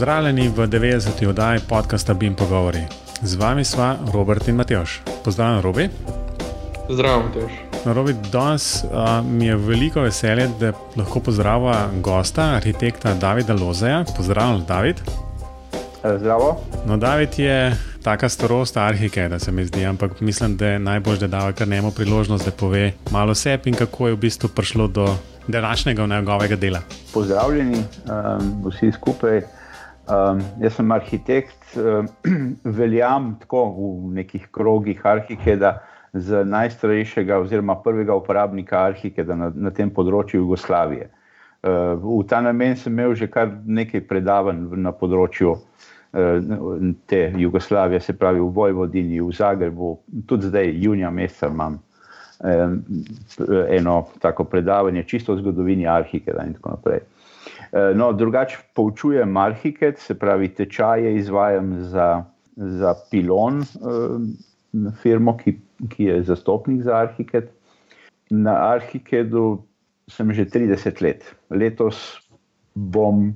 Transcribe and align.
Pozdravljeni 0.00 0.48
v 0.48 0.66
90. 0.66 1.26
oddaji 1.28 1.60
podcasta 1.68 2.14
Bim 2.14 2.34
Pogovori. 2.34 2.80
Z 3.22 3.36
vami 3.36 3.64
sva 3.64 3.96
Robert 4.12 4.48
in 4.48 4.56
Matjoš. 4.56 5.02
Pozdravljen, 5.24 5.62
Robi. 5.62 5.88
Zdravo, 6.88 7.22
Matjoš. 7.22 7.52
Robi, 7.84 8.14
danes 8.32 8.84
uh, 8.84 9.26
mi 9.26 9.46
je 9.46 9.56
veliko 9.56 10.00
veselje, 10.00 10.48
da 10.60 10.72
lahko 10.96 11.20
pozdravlja 11.20 11.88
gosta, 12.00 12.42
arhitekta 12.56 13.14
Davida 13.14 13.52
Lozeja. 13.54 14.04
Pozdravljen, 14.16 14.64
David. 14.68 14.96
Zdravo. 16.16 16.60
No, 16.86 16.96
David 16.96 17.38
je 17.38 17.76
taka 18.02 18.28
starost 18.28 18.76
arhike, 18.76 19.28
da 19.28 19.38
se 19.38 19.52
mi 19.52 19.64
zdi, 19.64 19.84
ampak 19.86 20.20
mislim, 20.20 20.56
da 20.56 20.66
je 20.66 20.78
najbolj, 20.78 21.18
da 21.18 21.26
da 21.26 21.52
kar 21.52 21.68
njemu 21.68 21.90
priložnost, 21.90 22.44
da 22.44 22.50
pove 22.50 22.92
malo 23.10 23.34
sebi 23.34 23.70
in 23.70 23.76
kako 23.76 24.06
je 24.06 24.14
v 24.14 24.16
bistvu 24.16 24.48
prišlo 24.48 24.88
do 24.88 25.16
današnjega 25.48 26.06
njegovega 26.06 26.56
dela. 26.56 26.80
Pozdravljeni 27.12 27.76
um, 27.78 28.64
vsi 28.64 28.92
skupaj. 28.92 29.59
Um, 30.10 30.40
jaz 30.58 30.74
sem 30.74 30.90
arhitekt, 30.90 31.76
um, 31.76 32.08
veljam 32.78 33.36
tako 33.40 33.62
v 33.76 34.14
nekih 34.16 34.48
krogih 34.50 35.04
arhike, 35.06 35.54
da 35.56 35.76
z 36.12 36.42
najstarejšega 36.44 37.38
oziroma 37.38 37.76
prvega 37.84 38.16
uporabnika 38.18 38.80
arhike 38.88 39.22
na, 39.24 39.52
na 39.54 39.70
tem 39.70 39.92
področju 39.94 40.40
Jugoslavije. 40.42 41.10
Uh, 41.62 41.94
v 42.00 42.24
ta 42.26 42.40
namen 42.42 42.74
sem 42.76 42.92
imel 42.92 43.14
že 43.14 43.28
kar 43.30 43.52
nekaj 43.66 44.02
predavanj 44.08 44.64
na 44.80 44.90
področju 44.96 45.52
uh, 45.54 46.90
te 47.06 47.22
Jugoslavije, 47.38 48.00
se 48.00 48.16
pravi 48.18 48.42
v 48.42 48.50
Vojvodini, 48.56 49.20
v 49.22 49.30
Zagrebu, 49.36 49.92
tudi 50.26 50.50
zdaj, 50.50 50.74
junija 50.82 51.12
meseca 51.14 51.52
imam 51.52 51.78
eno 53.68 54.06
tako 54.18 54.46
predavanje, 54.48 55.02
čisto 55.04 55.34
o 55.34 55.36
zgodovini 55.36 55.84
arhike 55.86 56.32
in 56.46 56.54
tako 56.56 56.70
naprej. 56.70 57.02
No, 57.72 58.12
drugače 58.12 58.58
poučujem 58.74 59.36
arhiket, 59.36 59.98
se 59.98 60.18
pravi, 60.18 60.48
tečaje 60.54 61.14
izvajam 61.16 61.74
za, 61.92 62.24
za 62.56 62.94
pilon, 63.10 63.62
firmo, 65.02 65.36
ki, 65.38 65.54
ki 65.92 66.04
je 66.04 66.22
zastopnik 66.32 66.82
za 66.82 66.96
arhiket. 67.04 67.52
Na 68.30 68.56
arhikedu 68.72 69.62
sem 70.10 70.32
že 70.34 70.48
30 70.50 71.02
let. 71.02 71.22
Letos 71.50 72.18
bom, 72.74 73.30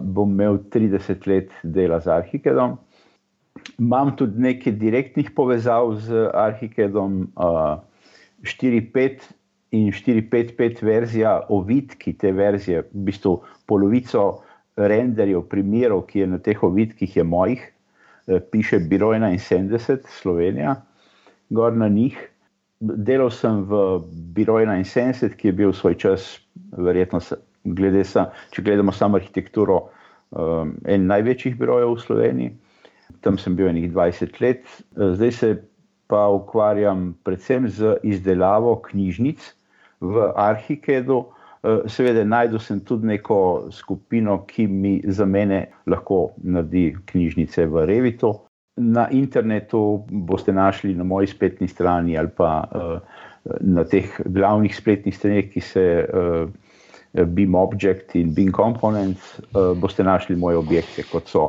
bom 0.00 0.34
imel 0.34 0.58
30 0.74 1.26
let 1.30 1.54
dela 1.62 2.00
z 2.00 2.10
arhikedom. 2.18 2.76
Imam 3.78 4.12
tudi 4.16 4.42
nekaj 4.42 4.74
direktnih 4.78 5.30
povezav 5.34 5.94
z 6.02 6.30
arhikedom. 6.34 7.30
4.5 8.42 9.22
in 9.70 9.90
4.5.5 9.92 10.82
verzija, 10.84 11.40
ovidki 11.48 12.12
te 12.18 12.32
verzije, 12.32 12.84
v 12.92 13.06
bistvu 13.08 13.40
polovico 13.66 14.42
renderjev, 14.76 15.46
primerov, 15.50 16.06
ki 16.10 16.22
je 16.22 16.28
na 16.34 16.38
teh 16.38 16.62
ovidkih, 16.62 17.16
je 17.16 17.24
mojih, 17.24 17.64
eh, 18.28 18.40
piše 18.40 18.78
Biro 18.78 19.12
71, 19.14 20.06
Slovenija, 20.20 20.76
gor 21.50 21.72
na 21.72 21.88
njih. 21.88 22.16
Delal 22.80 23.30
sem 23.30 23.64
v 23.64 24.02
Biro 24.36 24.60
71, 24.60 25.34
ki 25.36 25.48
je 25.48 25.52
bil 25.52 25.72
svoj 25.72 25.94
čas, 25.94 26.40
verjetno, 26.76 27.20
glede 27.64 28.04
sa, 28.04 28.30
če 28.50 28.62
gledamo 28.62 28.92
samo 28.92 29.16
arhitekturo, 29.16 29.88
um, 30.30 30.76
en 30.84 31.06
največjih 31.06 31.56
birojev 31.58 31.94
v 31.94 32.00
Sloveniji. 32.00 32.52
Tam 33.24 33.38
sem 33.38 33.56
bil 33.56 33.70
enih 33.70 33.90
20 33.92 34.40
let, 34.40 34.62
eh, 34.66 35.14
zdaj 35.16 35.32
se 35.32 35.56
pa 36.06 36.28
ukvarjam 36.30 37.16
predvsem 37.24 37.68
z 37.68 37.96
izdelavo 38.02 38.76
knjižnic 38.90 39.54
v 40.00 40.32
Arhikedu. 40.36 41.24
Eh, 41.66 41.86
seveda, 41.90 42.24
najdel 42.24 42.60
sem 42.62 42.80
tudi 42.86 43.08
neko 43.10 43.68
skupino, 43.74 44.38
ki 44.46 44.66
mi 44.70 45.00
za 45.08 45.26
mene 45.26 45.66
lahko 45.90 46.36
naredi 46.44 46.92
knjižnice 47.10 47.66
v 47.66 47.86
Revitu. 47.88 48.34
Na 48.76 49.06
internetu 49.10 50.04
boste 50.10 50.52
našli 50.52 50.94
na 50.94 51.04
moji 51.04 51.30
spletni 51.32 51.68
strani 51.68 52.18
ali 52.18 52.28
pa 52.28 52.50
uh, 52.76 52.98
na 53.60 53.86
teh 53.88 54.10
glavnih 54.20 54.74
spletnih 54.76 55.16
straneh, 55.16 55.48
ki 55.48 55.60
se 55.64 55.84
uh, 56.04 56.44
Beam 57.24 57.54
Object 57.56 58.14
in 58.20 58.34
Beam 58.36 58.52
Components, 58.52 59.38
uh, 59.54 59.72
boste 59.80 60.04
našli 60.04 60.36
moje 60.36 60.60
objekte, 60.60 61.06
kot 61.08 61.32
so 61.32 61.46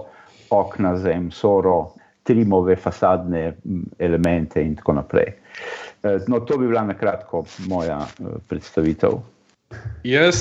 okna, 0.56 0.96
zem, 1.03 1.28
soro, 1.35 1.97
trimove, 2.24 2.75
fasadne 2.79 3.58
elemente 4.00 4.64
in 4.64 4.75
tako 4.79 4.96
naprej. 5.02 5.28
Eh, 5.28 5.87
no, 6.28 6.40
to 6.40 6.58
bi 6.58 6.68
bila 6.68 6.84
na 6.84 6.94
kratko 6.94 7.46
moja 7.68 8.08
eh, 8.19 8.24
predstavitev. 8.47 9.19
Jaz 10.03 10.38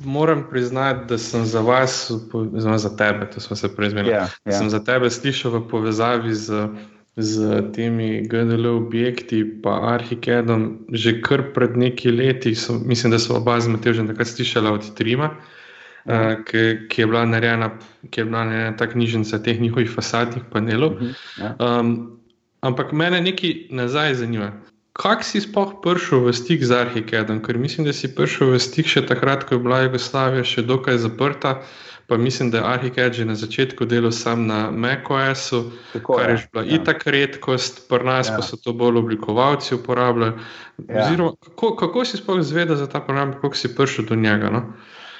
moram 0.00 0.46
priznati, 0.50 1.04
da 1.08 1.18
sem 1.18 1.44
za 1.44 1.60
vas, 1.60 2.10
oziroma 2.32 2.78
za 2.78 2.96
tebe, 2.96 3.30
to 3.30 3.40
smo 3.40 3.56
se 3.56 3.76
prezmeli. 3.76 4.08
Yeah, 4.08 4.12
ja, 4.12 4.20
yeah. 4.20 4.52
Ja. 4.52 4.58
Sem 4.58 4.70
za 4.70 4.80
tebe 4.84 5.10
slišal 5.10 5.52
v 5.52 5.68
povezavi 5.68 6.34
z, 6.34 6.68
z 7.16 7.62
temi 7.76 8.24
GDL 8.24 8.66
objekti, 8.66 9.44
pa 9.62 9.94
Arhikedom, 9.94 10.88
že 10.92 11.20
kar 11.20 11.52
pred 11.54 11.76
nekaj 11.76 12.12
leti. 12.12 12.54
So, 12.54 12.80
mislim, 12.80 13.12
da 13.12 13.18
so 13.18 13.36
oba 13.36 13.60
z 13.60 13.68
Matežem 13.68 14.08
takrat 14.08 14.32
slišala 14.32 14.72
od 14.72 14.94
Trima. 14.96 15.36
Uh, 15.36 15.60
uh, 16.04 16.44
ki, 16.44 16.88
ki 16.88 17.00
je 17.00 17.06
bila 17.06 17.24
narejena, 17.26 17.70
ki 18.10 18.20
je 18.20 18.24
bila 18.24 18.44
narejena 18.44 18.76
ta 18.76 18.86
knjižnica 18.86 19.42
teh 19.42 19.60
njihovih 19.60 19.90
fasadnih 19.90 20.44
panelov. 20.52 20.96
Um, 21.58 22.20
ampak 22.60 22.92
mene 22.92 23.20
nekaj 23.20 23.54
nazaj 23.70 24.14
zanima. 24.14 24.52
Kako 25.00 25.24
si 25.24 25.40
sploh 25.40 25.80
prišel 25.80 26.28
v 26.28 26.32
stik 26.36 26.60
z 26.60 26.76
Arhikedom? 26.76 27.40
Ker 27.40 27.56
mislim, 27.56 27.88
da 27.88 27.92
si 27.96 28.10
prišel 28.12 28.52
v 28.52 28.60
stik 28.60 28.84
še 28.84 29.06
takrat, 29.08 29.48
ko 29.48 29.56
je 29.56 29.64
bila 29.64 29.78
Jugoslavija 29.86 30.44
še 30.44 30.66
dokaj 30.68 31.00
zaprta. 31.00 31.62
Pa 32.10 32.18
mislim, 32.20 32.50
da 32.50 32.58
je 32.58 32.66
Arhiked 32.66 33.14
že 33.14 33.24
na 33.24 33.38
začetku 33.38 33.86
delal 33.86 34.12
sam 34.12 34.44
na 34.50 34.68
MacOS-u, 34.74 35.60
kar 36.04 36.34
je 36.34 36.38
bila 36.52 36.64
ja. 36.66 36.76
itak 36.76 37.06
redkost, 37.06 37.86
pri 37.88 38.04
nas 38.04 38.28
ja. 38.28 38.36
pa 38.36 38.42
so 38.42 38.58
to 38.58 38.74
bolj 38.76 38.98
oblikovalci 38.98 39.78
uporabljali. 39.78 40.34
Ja. 40.88 41.06
Oziroma, 41.06 41.32
kako, 41.48 41.76
kako 41.80 42.04
si 42.04 42.18
sploh 42.18 42.42
zvedel 42.42 42.76
za 42.76 42.90
ta 42.90 43.00
program, 43.00 43.38
kako 43.40 43.54
si 43.56 43.70
prišel 43.72 44.10
do 44.10 44.18
njega? 44.18 44.50
No? 44.50 44.64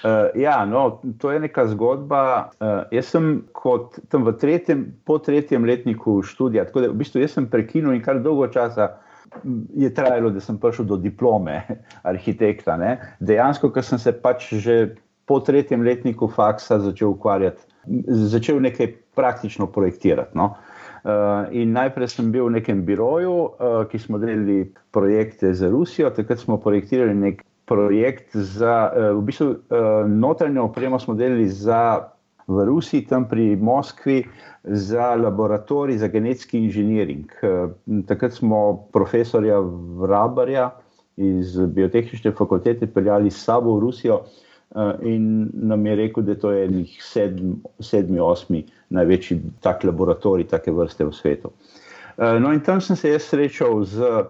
Uh, 0.02 0.34
ja, 0.34 0.64
no, 0.66 1.00
to 1.22 1.30
je 1.30 1.40
neka 1.40 1.70
zgodba. 1.70 2.50
Uh, 2.58 2.82
jaz 2.90 3.14
sem 3.14 3.46
kot 3.52 3.96
tam 4.10 4.26
v 4.26 4.34
tretjem, 4.36 4.90
po 5.06 5.22
tretjem 5.22 5.64
letniku 5.64 6.20
študija, 6.26 6.66
tako 6.68 6.84
da 6.84 6.90
v 6.90 6.98
bistvu 7.00 7.22
sem 7.28 7.46
prekinil 7.46 7.94
in 7.94 8.02
kar 8.02 8.20
dolgo 8.20 8.50
časa 8.50 8.98
je 9.76 9.94
trajalo, 9.94 10.30
da 10.30 10.40
sem 10.40 10.58
prišel 10.58 10.84
do 10.84 10.96
diplome 10.96 11.62
arhitekta. 12.02 12.76
Ne. 12.76 12.96
Dejansko, 13.20 13.70
ker 13.74 13.84
sem 13.86 13.98
se 13.98 14.12
pač 14.12 14.50
že 14.58 14.94
po 15.30 15.38
tretjem 15.46 15.84
letniku 15.86 16.26
faksa 16.28 16.80
začel 16.82 17.14
ukvarjati, 17.14 17.62
začel 18.08 18.58
nekaj 18.60 18.90
praktično 19.14 19.68
projektirati. 19.70 20.34
No. 20.34 20.54
Uh, 21.00 21.48
najprej 21.48 22.10
sem 22.12 22.32
bil 22.32 22.50
v 22.50 22.58
nekem 22.58 22.82
biroju, 22.84 23.32
uh, 23.32 23.76
ki 23.88 23.98
smo 23.98 24.18
delali 24.20 24.66
projekte 24.92 25.54
za 25.54 25.70
Rusijo, 25.72 26.10
takrat 26.12 26.42
smo 26.42 26.58
projektirali 26.60 27.14
nek 27.14 27.44
projekt 27.70 28.34
za 28.34 28.90
uh, 28.90 29.14
v 29.16 29.22
bistvu, 29.30 29.46
uh, 29.54 30.02
notranjo 30.10 30.66
opremo, 30.68 30.98
smo 31.00 31.14
delali 31.14 31.48
za, 31.48 32.10
v 32.50 32.66
Rusiji, 32.66 33.06
tam 33.06 33.24
pri 33.30 33.54
Moskvi, 33.56 34.24
za 34.64 35.14
laboratorij 35.14 35.98
za 35.98 36.08
genetski 36.08 36.58
inženiring. 36.58 37.32
Uh, 37.42 37.70
takrat 38.06 38.32
smo 38.32 38.86
profesorja 38.92 39.60
Vrabarja 40.00 40.70
iz 41.16 41.58
biotehnične 41.58 42.32
fakultete 42.32 42.86
peljali 42.86 43.30
s 43.30 43.44
sabo 43.44 43.76
v 43.76 43.80
Rusijo. 43.80 44.20
Uh, 44.70 44.92
in 45.02 45.50
nam 45.52 45.86
je 45.86 45.96
rekel, 45.96 46.22
da 46.22 46.34
to 46.34 46.50
je 46.50 46.68
to 46.68 46.84
sedmi, 47.02 47.54
sedmi, 47.80 48.20
osmi 48.20 48.64
največji 48.88 49.40
tak 49.60 49.84
laboratorij, 49.84 50.46
take 50.46 50.72
vrste 50.72 51.04
v 51.04 51.12
svetu. 51.12 51.50
Uh, 52.16 52.38
no, 52.40 52.52
in 52.52 52.60
tam 52.60 52.80
sem 52.80 52.96
se 52.96 53.10
jaz 53.10 53.22
srečal 53.22 53.84
z 53.84 54.28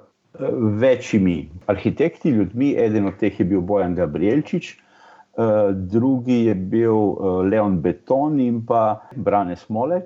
večjimi 0.81 1.49
arhitekti, 1.67 2.31
ljudmi. 2.31 2.75
Eden 2.79 3.07
od 3.07 3.17
teh 3.17 3.41
je 3.41 3.45
bil 3.45 3.61
Bojan 3.61 3.95
Gabrielčič, 3.95 4.73
eh, 4.73 5.73
drugi 5.73 6.45
je 6.45 6.55
bil 6.55 6.95
eh, 6.95 7.49
Leon 7.51 7.81
Beton 7.81 8.41
in 8.41 8.67
pa 8.67 9.01
Brane 9.17 9.57
Smole. 9.57 10.03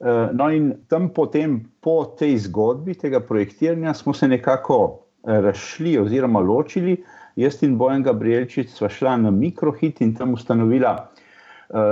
Eh, 0.00 0.28
no, 0.32 0.50
in 0.52 0.74
tam 0.88 1.08
potem, 1.08 1.60
po 1.80 2.04
tej 2.18 2.38
zgodbi 2.48 2.94
tega 2.94 3.20
projektiranja, 3.20 3.94
smo 3.94 4.14
se 4.14 4.28
nekako 4.28 5.02
razšli 5.24 5.98
oziroma 5.98 6.40
ločili. 6.40 7.00
Jaz 7.36 7.62
in 7.62 7.78
Bojan 7.78 8.02
Gabrielčič 8.02 8.70
sva 8.70 8.88
šla 8.88 9.16
na 9.16 9.30
Mikrohit 9.30 10.00
in 10.00 10.14
tam 10.14 10.32
ustanovila 10.32 11.10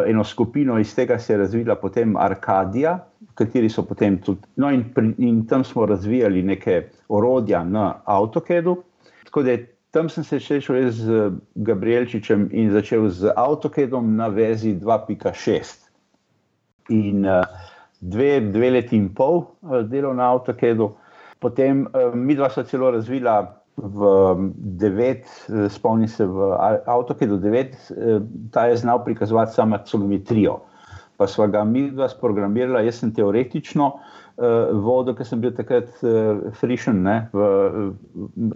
eno 0.07 0.23
skupino, 0.25 0.79
iz 0.79 0.95
tega 0.95 1.19
se 1.19 1.33
je 1.33 1.39
razvila 1.39 1.75
potem 1.75 2.17
Arkadija 2.17 2.95
kateri 3.35 3.69
so 3.69 3.83
potem 3.83 4.19
tudi. 4.19 4.41
No, 4.57 4.71
in, 4.71 4.85
in 5.19 5.47
tam 5.47 5.65
smo 5.65 5.87
razvijali 5.87 6.43
neke 6.43 6.83
orodja 7.09 7.65
na 7.65 7.95
AutoCAD-u. 8.05 8.77
Tako 9.25 9.43
da 9.43 9.57
tam 9.91 10.09
sem 10.09 10.25
se 10.25 10.41
srečal 10.41 10.91
z 10.91 11.31
Gabrielčičem 11.55 12.49
in 12.53 12.73
začel 12.73 13.09
z 13.09 13.33
AutoCAD-om 13.37 14.17
na 14.17 14.29
vezi 14.29 14.75
2.6. 14.75 15.81
In 16.89 17.27
uh, 17.27 17.45
dve, 18.05 18.41
dve 18.53 18.71
leti 18.77 18.97
in 18.97 19.09
pol 19.15 19.43
uh, 19.45 19.81
delal 19.89 20.17
na 20.19 20.29
AutoCAD-u, 20.35 20.91
potem 21.41 21.85
uh, 21.87 22.13
mi 22.15 22.37
dva 22.37 22.51
sva 22.53 22.67
celo 22.69 22.93
razvila. 22.95 23.43
V 23.75 24.07
devet, 24.79 25.27
spomnim 25.75 26.07
se, 26.07 26.23
v 26.23 26.45
AutoCAD-u 26.87 27.41
9, 27.43 27.73
ta 28.55 28.69
je 28.71 28.77
znal 28.79 29.01
prikazovati 29.03 29.57
samo 29.57 29.75
aksonometrijo. 29.75 30.61
Pa 31.19 31.27
sva 31.27 31.49
ga 31.51 31.65
mi 31.67 31.89
dva 31.91 32.07
sprogramirala, 32.07 32.85
jaz 32.87 33.01
sem 33.03 33.11
teoretično 33.17 33.89
uh, 33.91 34.71
vodil, 34.79 35.17
ker 35.19 35.27
sem 35.27 35.43
bil 35.43 35.51
takrat 35.59 35.91
uh, 36.07 36.45
frišen 36.61 37.03
ne, 37.03 37.17
v, 37.35 37.49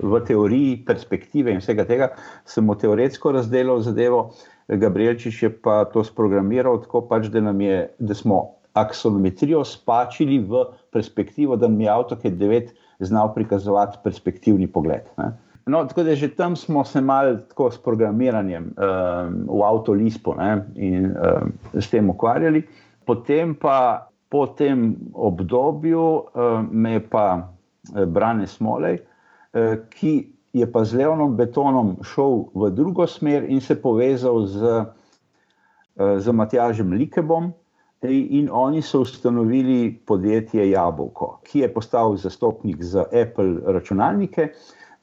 v 0.06 0.22
teoriji, 0.28 0.76
perspektive 0.86 1.50
in 1.50 1.58
vsega 1.58 1.82
tega, 1.88 2.12
sem 2.46 2.62
mu 2.62 2.78
teoretsko 2.78 3.34
razdelil 3.34 3.82
zadevo, 3.82 4.28
Gabrielčič 4.68 5.42
je 5.42 5.50
pa 5.50 5.84
to 5.88 6.04
sprogramiral 6.04 6.78
tako, 6.84 7.02
pač, 7.08 7.26
da, 7.32 7.40
je, 7.40 7.88
da 7.98 8.14
smo 8.14 8.57
aksolometrijo 8.73 9.65
spačili 9.65 10.38
v 10.38 10.65
perspektivo, 10.93 11.56
da 11.56 11.69
mi 11.69 11.85
je 11.85 11.91
AutoCAD 11.91 12.32
9 12.32 12.70
znal 13.00 13.35
prikazovati 13.35 13.99
perspektivni 14.05 14.67
pogled. 14.67 15.06
Ne. 15.19 15.32
No, 15.69 15.85
tako 15.85 16.03
da 16.03 16.15
že 16.15 16.29
tam 16.29 16.56
smo 16.56 16.85
se 16.85 17.00
malo 17.00 17.37
tako 17.37 17.70
s 17.70 17.79
programiranjem 17.79 18.65
um, 18.65 19.59
v 19.59 19.65
avtolispu 19.65 20.35
in 20.75 21.06
um, 21.06 21.53
s 21.75 21.91
tem 21.91 22.11
ukvarjali. 22.11 22.62
Potem 23.05 23.55
pa 23.55 24.09
po 24.29 24.47
tem 24.47 24.97
obdobju 25.12 26.00
um, 26.00 26.69
me 26.73 26.93
je 26.93 27.00
pa 27.00 27.53
eh, 27.97 28.06
Brane 28.06 28.47
Smolej, 28.47 28.99
uh, 29.00 29.76
ki 29.91 30.32
je 30.53 30.73
pa 30.73 30.85
z 30.85 30.94
Leonom 30.94 31.37
Betonom 31.37 31.97
šel 32.03 32.49
v 32.55 32.70
drugo 32.70 33.06
smer 33.06 33.44
in 33.44 33.61
se 33.61 33.76
povezal 33.76 34.47
z, 34.47 34.62
uh, 34.65 36.17
z 36.17 36.32
Matjažem 36.32 36.93
Likebom. 36.93 37.53
In 38.02 38.48
oni 38.52 38.82
so 38.82 39.00
ustanovili 39.00 40.00
podjetje 40.06 40.70
Jabolko, 40.70 41.40
ki 41.42 41.64
je 41.64 41.72
postal 41.74 42.16
zastopnik 42.16 42.82
za 42.82 43.04
Apple 43.10 43.56
računalnike. 43.66 44.52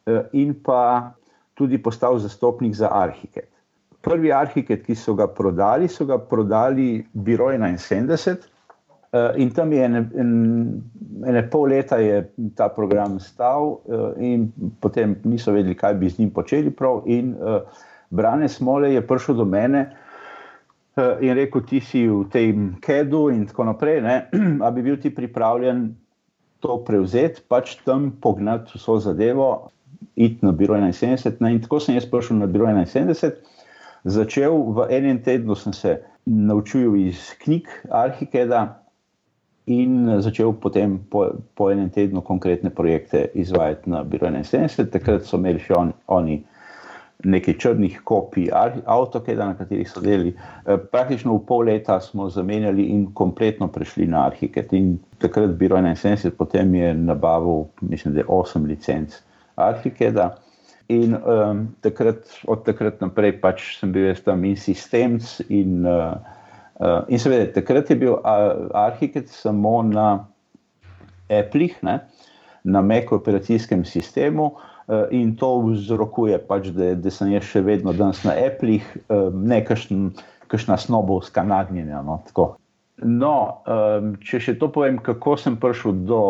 Eh, 0.05 0.21
in 0.31 0.53
pa 0.63 1.13
tudi 1.53 1.77
postal 1.81 2.19
zastopnik 2.19 2.75
za 2.75 2.89
Arhiket. 2.93 3.49
Prvi 4.01 4.31
Arhiket, 4.31 4.83
ki 4.85 4.95
so 4.95 5.15
ga 5.17 5.25
prodali, 5.27 5.87
so 5.89 6.05
ga 6.05 6.19
prodali 6.21 6.99
Biro 7.13 7.47
71 7.49 8.35
eh, 9.11 9.31
in 9.41 9.49
tam 9.49 9.73
je 9.73 9.81
ene, 9.81 10.03
ene 11.25 11.43
pol 11.49 11.71
leta 11.73 11.97
je 11.97 12.21
ta 12.55 12.69
program 12.69 13.17
stal 13.19 13.79
eh, 13.89 14.29
in 14.29 14.51
potem 14.79 15.17
niso 15.23 15.55
vedeli, 15.57 15.73
kaj 15.75 15.97
bi 15.97 16.09
z 16.09 16.21
njim 16.21 16.29
počeli 16.29 16.69
prav 16.69 17.01
in 17.05 17.33
Brane 18.09 18.47
Smole 18.49 18.93
je 18.93 19.01
prišel 19.07 19.41
do 19.41 19.45
mene 19.45 19.87
in 20.95 21.35
rekel, 21.35 21.61
ti 21.67 21.81
si 21.83 22.05
v 22.07 22.23
tem 22.31 22.75
kedu 22.79 23.27
in 23.29 23.45
tako 23.49 23.67
naprej, 23.67 24.01
ne? 24.01 24.17
a 24.65 24.71
bi 24.71 24.83
bil 24.85 24.97
ti 25.01 25.11
pripravljen 25.11 25.89
to 26.63 26.79
prevzeti, 26.87 27.43
pač 27.47 27.75
tam 27.85 28.13
pognati 28.21 28.79
vso 28.79 28.97
zadevo, 29.03 29.69
iti 30.15 30.45
na 30.45 30.51
Biro 30.51 30.75
71. 30.75 31.41
Ne? 31.43 31.53
In 31.53 31.61
tako 31.61 31.79
sem 31.79 31.95
jaz 31.95 32.07
prišel 32.09 32.39
na 32.39 32.47
Biro 32.47 32.65
71. 32.65 33.35
Začel 34.05 34.55
v 34.73 34.87
enem 34.93 35.19
tednu, 35.19 35.55
sem 35.55 35.73
se 35.73 35.99
naučil 36.25 36.95
iz 36.95 37.33
knjig 37.41 37.69
Arhikeda 37.89 38.81
in 39.65 40.21
začel 40.21 40.53
potem 40.53 40.99
po, 41.09 41.41
po 41.57 41.69
enem 41.73 41.89
tednu 41.89 42.21
konkretne 42.21 42.69
projekte 42.69 43.27
izvajati 43.33 43.89
na 43.89 44.03
Biro 44.03 44.29
71. 44.29 44.89
Takrat 44.93 45.25
so 45.25 45.41
imeli 45.41 45.59
še 45.59 45.75
on, 45.75 45.93
oni 46.07 46.43
nekaj 47.25 47.57
črnih 47.57 47.99
kopij 48.03 48.49
AutoCAD-a, 48.85 49.45
na 49.45 49.57
katerih 49.57 49.89
so 49.89 50.01
delali. 50.01 50.33
E, 50.65 50.77
praktično 50.91 51.35
v 51.35 51.43
pol 51.47 51.65
leta 51.69 51.97
smo 52.01 52.29
zamenjali 52.29 52.85
in 52.93 53.07
kompletno 53.13 53.67
prešli 53.67 54.07
na 54.07 54.25
Arhiked. 54.29 54.73
In 54.77 54.95
takrat 55.21 55.55
Biro 55.59 55.77
71 55.77 56.35
potem 56.37 56.75
je 56.75 56.93
nabavil, 56.93 57.65
mislim, 57.81 58.13
da 58.13 58.21
je 58.21 58.27
8 58.27 58.67
licenc. 58.67 59.17
Arhikeda. 59.55 60.35
In 60.87 61.15
um, 61.15 61.65
takrat, 61.81 62.27
od 62.47 62.61
takrat 62.65 63.01
naprej 63.01 63.39
pač 63.41 63.63
sem 63.79 63.91
bil 63.91 64.13
tam 64.25 64.43
in 64.45 64.57
sistemc. 64.59 65.39
In, 65.49 65.81
uh, 65.89 66.13
uh, 66.77 67.01
in 67.09 67.19
seveda, 67.19 67.49
takrat 67.55 67.89
je 67.89 67.97
bil 68.03 68.19
Arhiked 68.73 69.31
samo 69.33 69.81
na 69.81 70.27
Apple, 71.29 71.71
na 72.63 72.81
Mac 72.81 73.11
operacijskem 73.11 73.85
sistemu. 73.85 74.51
Uh, 74.53 74.74
in 75.11 75.35
to 75.35 75.49
vzrokuje, 75.65 76.37
pač, 76.47 76.69
da, 76.75 76.93
da 76.95 77.11
sem 77.11 77.31
jaz 77.33 77.47
še 77.49 77.63
vedno 77.65 77.93
danes 77.93 78.21
na 78.25 78.35
Apple, 78.37 78.79
uh, 79.09 79.33
ne 79.33 79.61
kakšna 79.65 80.77
snobovska 80.77 81.43
nagnjenja. 81.43 82.03
No, 82.05 82.19
no 83.01 83.35
če 84.21 84.41
še 84.41 84.57
to 84.61 84.69
povem, 84.69 85.01
kako 85.01 85.37
sem 85.41 85.57
prišel 85.57 86.05
do 86.05 86.21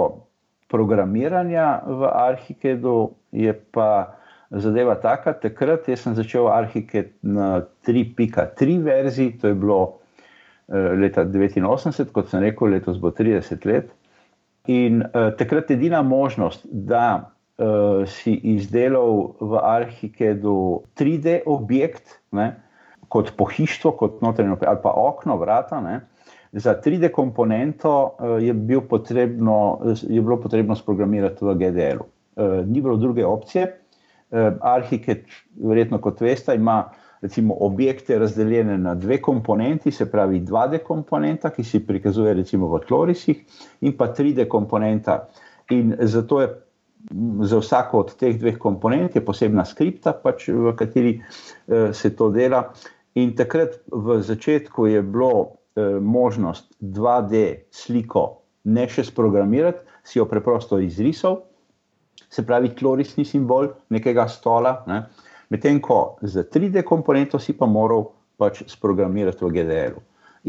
programiranja 0.72 1.84
v 1.86 2.07
Arhikedu 2.10 3.16
je 3.31 3.54
pa 3.54 4.16
zadeva 4.52 4.96
taka. 4.96 5.36
Takrat 5.38 5.86
sem 5.86 6.16
začel 6.16 6.48
Arhiked 6.50 7.13
na 7.22 7.68
3.3 7.88 8.81
verziji, 8.81 9.38
to 9.42 9.51
je 9.51 9.56
bilo 9.56 9.80
uh, 9.84 10.96
leta 10.98 11.25
89, 11.25 12.12
kot 12.16 12.31
sem 12.31 12.44
rekel, 12.44 12.74
letos 12.74 12.98
bo 12.98 13.12
30 13.12 13.68
let. 13.69 13.92
In 14.72 15.04
uh, 15.06 15.30
takrat 15.38 15.69
je 15.69 15.78
edina 15.78 16.01
možnost, 16.01 16.66
da 16.66 17.35
uh, 17.57 18.04
si 18.10 18.34
izdelal 18.56 19.36
v 19.40 19.62
Arhikedu 19.62 20.84
3D 20.98 21.42
objekt, 21.46 22.19
ne, 22.31 22.54
kot 23.07 23.36
pohištvo, 23.38 23.92
kot 24.00 24.22
notranje 24.22 24.57
ali 24.66 24.81
pa 24.84 24.94
okno, 24.96 25.38
vrata. 25.38 25.81
Ne, 25.81 26.02
Za 26.56 26.81
3D 26.81 27.12
komponento 27.12 28.16
eh, 28.19 28.46
je, 28.48 28.54
bil 28.54 28.81
potrebno, 28.88 29.80
je 30.07 30.22
bilo 30.22 30.38
potrebno 30.40 30.75
sprogramirati 30.75 31.46
v 31.46 31.56
GDL-u. 31.60 32.06
Eh, 32.36 32.63
ni 32.66 32.81
bilo 32.81 32.96
druge 32.98 33.25
opcije. 33.25 33.66
Eh, 34.31 34.51
Arhiket, 34.62 35.25
verjetno 35.56 36.00
kot 36.00 36.22
veste, 36.22 36.56
ima 36.56 36.90
recimo, 37.22 37.58
objekte 37.60 38.19
razdeljene 38.19 38.78
na 38.78 38.96
dve 38.96 39.18
komponenti, 39.22 39.92
se 39.92 40.08
pravi 40.12 40.40
2D 40.40 40.80
komponenta, 40.84 41.50
ki 41.50 41.63
se 41.63 41.84
prikazuje 41.88 42.34
recimo 42.34 42.68
v 42.72 42.80
tlorisih, 42.88 43.44
in 43.81 43.98
pa 43.98 44.08
3D 44.13 44.48
komponenta. 44.48 45.25
In 45.69 45.96
zato 46.00 46.42
je 46.42 46.50
za 47.45 47.59
vsako 47.62 48.00
od 48.06 48.15
teh 48.18 48.38
dveh 48.39 48.57
komponent 48.57 49.13
posebna 49.25 49.65
skripta, 49.65 50.15
pač, 50.18 50.47
v 50.50 50.74
kateri 50.77 51.19
se 51.94 52.15
to 52.15 52.31
dela. 52.33 52.71
In 53.15 53.36
takrat 53.38 53.77
v 53.94 54.18
začetku 54.25 54.88
je 54.89 55.03
bilo 55.06 55.56
Eh, 55.75 56.00
možnost 56.00 56.75
2D 56.80 57.68
sliko 57.71 58.21
ne 58.63 58.86
še 58.88 59.03
sprogramirati, 59.03 59.81
si 60.08 60.22
jo 60.22 60.25
preprosto 60.25 60.77
izrisal, 60.79 61.41
se 62.31 62.46
pravi, 62.48 62.70
tlorisni 62.79 63.25
simbol 63.27 63.67
nekega 63.91 64.24
stola. 64.31 64.77
Ne? 64.88 65.01
Medtem 65.51 65.81
ko 65.84 66.15
za 66.24 66.46
3D 66.48 66.86
komponento 66.88 67.41
si 67.43 67.58
pa 67.60 67.67
moral 67.67 68.08
pač 68.39 68.63
sprogramirati 68.72 69.43
v 69.43 69.51
GDL-u. 69.51 70.05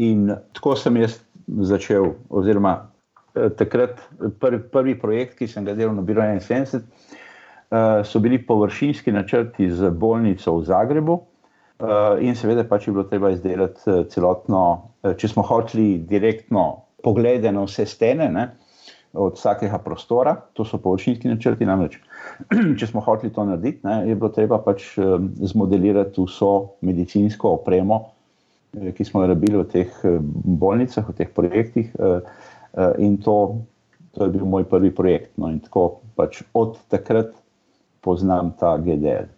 In 0.07 0.31
tako 0.55 0.77
sem 0.79 0.95
jaz 1.01 1.19
začel, 1.73 2.13
oziroma 2.31 2.77
eh, 2.79 2.87
takrat 3.57 4.01
prvi, 4.39 4.59
prvi 4.71 4.97
projekt, 4.99 5.37
ki 5.39 5.47
sem 5.47 5.65
ga 5.65 5.75
delal 5.77 5.95
na 5.95 6.05
Biro 6.05 6.21
71, 6.21 6.83
eh, 7.71 8.03
so 8.03 8.19
bili 8.23 8.39
površinski 8.41 9.11
načrti 9.11 9.71
z 9.71 9.91
bolnico 9.91 10.57
v 10.59 10.69
Zagrebu. 10.69 11.19
Uh, 11.77 12.17
in 12.25 12.33
seveda 12.33 12.63
pač 12.65 12.87
je 12.87 12.91
bilo 12.95 13.03
treba 13.05 13.29
izdelati 13.29 13.83
uh, 13.85 13.99
celotno, 14.09 14.61
uh, 15.05 15.11
če 15.13 15.27
smo 15.29 15.43
hoteli 15.45 15.99
direktno 16.09 16.63
poglede 17.05 17.51
na 17.53 17.67
vse 17.67 17.85
stene, 17.85 18.31
ne, 18.33 18.45
od 19.13 19.37
vsakega 19.37 19.77
prostora, 19.85 20.33
to 20.57 20.65
so 20.65 20.79
površinski 20.81 21.29
načrti. 21.29 21.67
Namreč, 21.69 21.99
če 22.81 22.89
smo 22.89 23.03
hoteli 23.05 23.29
to 23.33 23.45
narediti, 23.45 23.85
ne, 23.85 23.99
je 24.09 24.17
bilo 24.17 24.31
treba 24.33 24.57
pač 24.65 24.89
um, 24.97 25.29
zmodelirati 25.37 26.25
vso 26.25 26.51
medicinsko 26.81 27.53
opremo, 27.59 27.99
uh, 28.01 28.89
ki 28.97 29.05
smo 29.05 29.21
jo 29.21 29.29
rabili 29.35 29.61
v 29.61 29.69
teh 29.69 30.01
uh, 30.01 30.17
bolnicah, 30.65 31.05
v 31.05 31.17
teh 31.21 31.29
projektih. 31.29 31.93
Uh, 32.73 32.93
in 32.97 33.17
to, 33.21 33.61
to 34.15 34.27
je 34.27 34.33
bil 34.35 34.45
moj 34.45 34.67
prvi 34.69 34.91
projekt. 34.95 35.33
No, 35.37 35.51
in 35.53 35.59
tako 35.63 36.01
pač 36.17 36.41
od 36.53 36.77
takrat 36.91 37.33
poznam 38.01 38.53
ta 38.59 38.77
GDL. 38.77 39.31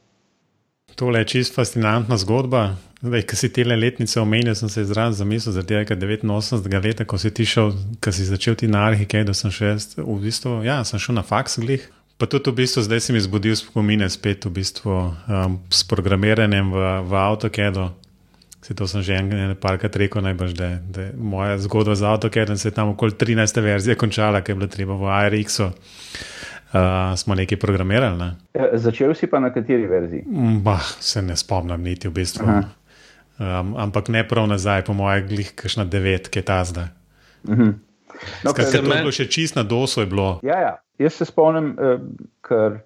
Tole 0.95 1.19
je 1.19 1.25
čisto 1.25 1.55
fascinantna 1.61 2.17
zgodba. 2.17 2.75
Zdaj, 3.01 3.23
ko 3.31 3.35
si 3.39 3.47
te 3.53 3.63
letnice 3.63 4.19
omenil, 4.19 4.55
sem 4.55 4.69
se 4.69 4.81
izrazil 4.81 5.15
za 5.15 5.25
misel, 5.25 5.53
da 5.53 5.75
je 5.75 5.85
89. 5.85 6.83
leta, 6.83 7.05
ko 7.05 7.17
si, 7.17 7.31
šel, 7.45 7.71
ko 8.03 8.11
si 8.11 8.25
začel 8.27 8.55
ti 8.59 8.67
na 8.67 8.83
arhike, 8.89 9.23
da 9.23 9.33
sem 9.33 9.51
še 9.51 9.71
jaz, 9.71 9.85
v 9.95 10.17
bistvu, 10.19 10.59
ja, 10.67 10.81
sem 10.83 10.99
šel 10.99 11.15
na 11.15 11.23
faks 11.23 11.59
glih. 11.63 11.87
Pa 12.19 12.27
tudi 12.27 12.51
v 12.51 12.59
bistvu 12.59 12.83
zdaj 12.83 12.99
si 12.99 13.15
mi 13.15 13.21
zbudil 13.23 13.55
spomine 13.55 14.09
spet 14.11 14.43
v 14.43 14.51
bistvu 14.59 14.91
um, 14.91 15.55
s 15.71 15.87
programiranjem 15.87 16.73
v, 16.75 16.89
v 17.07 17.15
AutoCAD-u. 17.15 17.87
Se 18.61 18.75
to 18.75 18.87
sem 18.87 19.01
že 19.01 19.21
nekajkrat 19.23 19.95
rekel, 19.95 20.21
najbrž, 20.21 20.51
da, 20.53 20.79
da 20.83 21.01
je 21.01 21.13
moja 21.15 21.57
zgodba 21.57 21.95
z 21.95 22.03
AutoCAD-om 22.03 22.57
se 22.57 22.67
je 22.67 22.75
tam 22.75 22.89
okoli 22.91 23.11
13. 23.11 23.61
verzije 23.61 23.95
končala, 23.95 24.41
ker 24.41 24.51
je 24.51 24.59
bilo 24.59 24.67
treba 24.67 24.99
v 24.99 25.07
ARX-u 25.07 25.71
uh, 26.73 27.17
smo 27.17 27.35
nekaj 27.35 27.59
programirali. 27.59 28.17
Ne? 28.17 28.35
Ja, 28.53 28.69
začel 28.77 29.13
si 29.15 29.27
pa 29.27 29.39
na 29.39 29.53
kateri 29.53 29.87
verziji? 29.87 30.23
Mm, 30.27 30.61
bah, 30.63 30.83
se 30.99 31.21
ne 31.21 31.37
spomnim, 31.37 31.81
niti 31.83 32.07
v 32.07 32.13
bistvu. 32.13 32.45
Um, 32.45 33.75
ampak 33.79 34.09
ne 34.09 34.25
prav 34.27 34.47
nazaj, 34.51 34.83
po 34.85 34.93
mojem, 34.93 35.27
glih, 35.29 35.53
kakšna 35.55 35.85
devet, 35.87 36.27
ki 36.29 36.41
je 36.41 36.45
ta 36.45 36.63
zdaj. 36.63 36.91
Uh 37.47 37.55
-huh. 37.55 37.73
no, 38.43 38.51
Skrat, 38.51 38.71
to 38.71 38.77
je 38.77 38.83
bilo 38.83 39.11
še 39.11 39.25
čist 39.25 39.55
na 39.55 39.63
dosu. 39.63 40.01
Ja, 40.43 40.59
ja. 40.59 40.77
Jaz 40.99 41.13
se 41.13 41.25
spomnim, 41.25 41.77
uh, 41.79 42.01
ker 42.41 42.79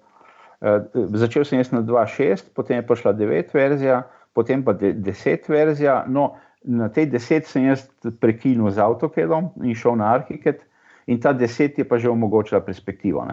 uh, 0.60 0.82
začel 1.14 1.44
sem 1.44 1.64
na 1.70 1.82
2.6, 1.82 2.54
potem 2.54 2.76
je 2.76 2.86
prišla 2.86 3.12
9 3.12 3.54
verzija, 3.54 4.02
potem 4.34 4.64
pa 4.64 4.74
10 4.74 5.48
verzija. 5.48 6.04
No, 6.08 6.34
na 6.64 6.88
tej 6.88 7.06
deset 7.12 7.46
sem 7.46 7.68
jaz 7.68 7.86
prekinil 8.20 8.70
z 8.72 8.80
avtokedom 8.80 9.52
in 9.62 9.76
šel 9.76 10.00
na 10.00 10.14
Arhiket, 10.16 10.64
in 11.06 11.20
ta 11.20 11.32
deset 11.32 11.78
je 11.78 11.84
pa 11.84 11.98
že 12.00 12.08
omogočila 12.08 12.60
perspektivo. 12.64 13.24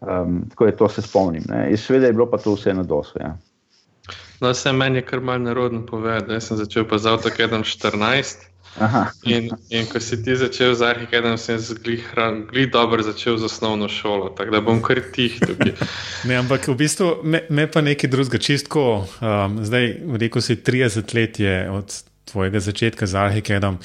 Um, 0.00 0.44
tako 0.50 0.66
je 0.66 0.76
to 0.76 0.88
se 0.88 1.02
spomnim. 1.02 1.42
Sveda 1.76 2.06
je 2.06 2.12
bilo 2.12 2.26
pa 2.30 2.38
to 2.38 2.54
vse 2.54 2.74
na 2.74 2.82
dosu. 2.82 3.18
Ja. 3.20 3.36
No, 4.40 4.50
vse 4.50 4.72
meni 4.72 4.98
je 4.98 5.06
kar 5.06 5.20
malce 5.20 5.46
nerodno 5.46 5.86
povedati. 5.86 6.32
Jaz 6.32 6.50
sem 6.50 6.56
začel 6.56 6.84
pa 6.84 6.98
z 6.98 7.06
avtokedom 7.06 7.62
14. 7.62 8.50
In, 9.24 9.50
in 9.70 9.86
ko 9.88 10.00
si 10.00 10.18
ti 10.22 10.36
začel 10.36 10.74
z 10.76 10.84
arhitektom, 10.84 11.38
sem 11.40 11.58
zelo 11.58 12.66
dobro 12.72 13.02
začel 13.02 13.38
z 13.40 13.48
osnovno 13.48 13.88
šolo, 13.88 14.28
tako 14.36 14.50
da 14.50 14.60
bom 14.60 14.82
kar 14.82 15.00
tih 15.12 15.38
tukaj. 15.40 15.72
ne, 16.28 16.36
ampak 16.36 16.68
v 16.68 16.76
bistvu 16.76 17.24
me, 17.24 17.46
me 17.48 17.64
pa 17.66 17.80
nekaj 17.80 18.10
drugega, 18.10 18.38
čistko. 18.38 19.06
Um, 19.20 19.64
zdaj, 19.64 19.96
rekel 20.20 20.44
si, 20.44 20.56
30 20.60 21.14
let 21.16 21.40
je 21.40 21.56
od 21.70 21.88
tvojega 22.28 22.60
začetka 22.60 23.06
z 23.06 23.14
arhitektom. 23.16 23.80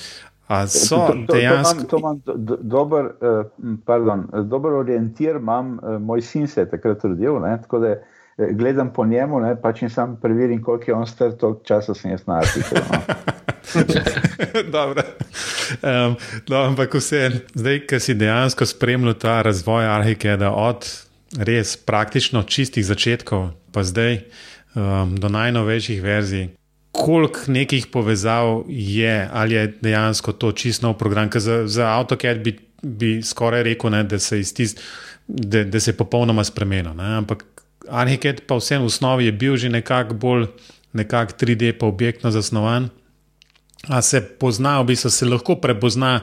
So 0.68 1.08
dejansko. 1.32 1.88
To 1.88 1.98
imam 1.98 2.20
dober, 2.60 3.16
uh, 3.24 3.48
pardon, 3.88 4.28
dober 4.52 4.76
orientir, 4.84 5.40
imam, 5.40 5.78
uh, 5.80 5.96
moj 6.04 6.22
sin 6.22 6.48
se 6.48 6.66
je 6.66 6.70
takrat 6.70 7.04
rodil, 7.08 7.40
ne, 7.40 7.56
tako 7.64 7.80
da 7.80 7.96
uh, 7.96 8.10
gledam 8.38 8.94
po 8.94 9.06
njemu, 9.06 9.40
ne, 9.40 9.56
pač 9.62 9.82
in 9.82 9.90
sam 9.90 10.18
preverim, 10.22 10.62
koliko 10.64 10.92
je 10.92 10.96
on 10.96 11.08
star, 11.08 11.32
toliko 11.32 11.64
časa 11.64 11.94
sem 11.94 12.12
jaz 12.12 12.26
na 12.28 12.40
arhitektu. 12.42 12.82
No. 12.92 13.32
Dobro. 14.78 15.04
Um, 15.84 16.16
no, 16.50 16.64
ampak 16.64 16.94
vse, 16.94 17.30
zdaj, 17.54 17.86
ki 17.88 18.00
si 18.00 18.16
dejansko 18.18 18.66
spremljal 18.66 19.16
ta 19.20 19.42
razvoj 19.46 19.88
Arhikeda 19.88 20.52
od 20.52 20.88
res 21.38 21.78
praktično 21.78 22.44
čistih 22.44 22.86
začetkov, 22.86 23.52
pa 23.72 23.84
zdaj 23.88 24.20
um, 24.76 25.16
do 25.16 25.30
najnovejših 25.30 26.02
verzij, 26.04 26.50
koliko 26.92 27.40
nekih 27.48 27.88
povezav 27.88 28.66
je, 28.68 29.30
ali 29.34 29.56
je 29.56 29.68
dejansko 29.82 30.34
to 30.34 30.52
čisto 30.52 30.88
nov 30.88 30.98
program, 31.00 31.30
ker 31.30 31.42
za, 31.42 31.64
za 31.68 31.94
AutoCAD 31.96 32.44
bi, 32.44 32.58
bi 32.82 33.22
skoraj 33.24 33.64
rekel, 33.64 33.94
ne, 33.96 34.04
da, 34.04 34.20
se 34.20 34.42
tis, 34.54 34.76
da, 35.28 35.64
da 35.64 35.80
se 35.80 35.92
je 35.92 35.98
popolnoma 35.98 36.44
spremenil. 36.44 36.94
Ne, 36.98 37.16
ampak 37.24 37.46
Arhiked 37.92 38.46
pa 38.48 38.56
vseeno 38.56 38.88
v 38.88 38.92
osnovi 38.92 39.26
je 39.28 39.32
bil 39.36 39.58
že 39.60 39.70
nekako 39.70 40.16
bolj 40.16 40.48
nekak 40.94 41.36
3D 41.36 41.76
pa 41.80 41.86
objektno 41.86 42.32
zasnovan. 42.32 42.90
A 43.90 44.02
se 44.02 44.22
pozna, 44.22 44.80
v 44.82 44.94
bistvu 44.94 45.10
se 45.10 45.26
lahko 45.26 45.56
prepozna 45.56 46.22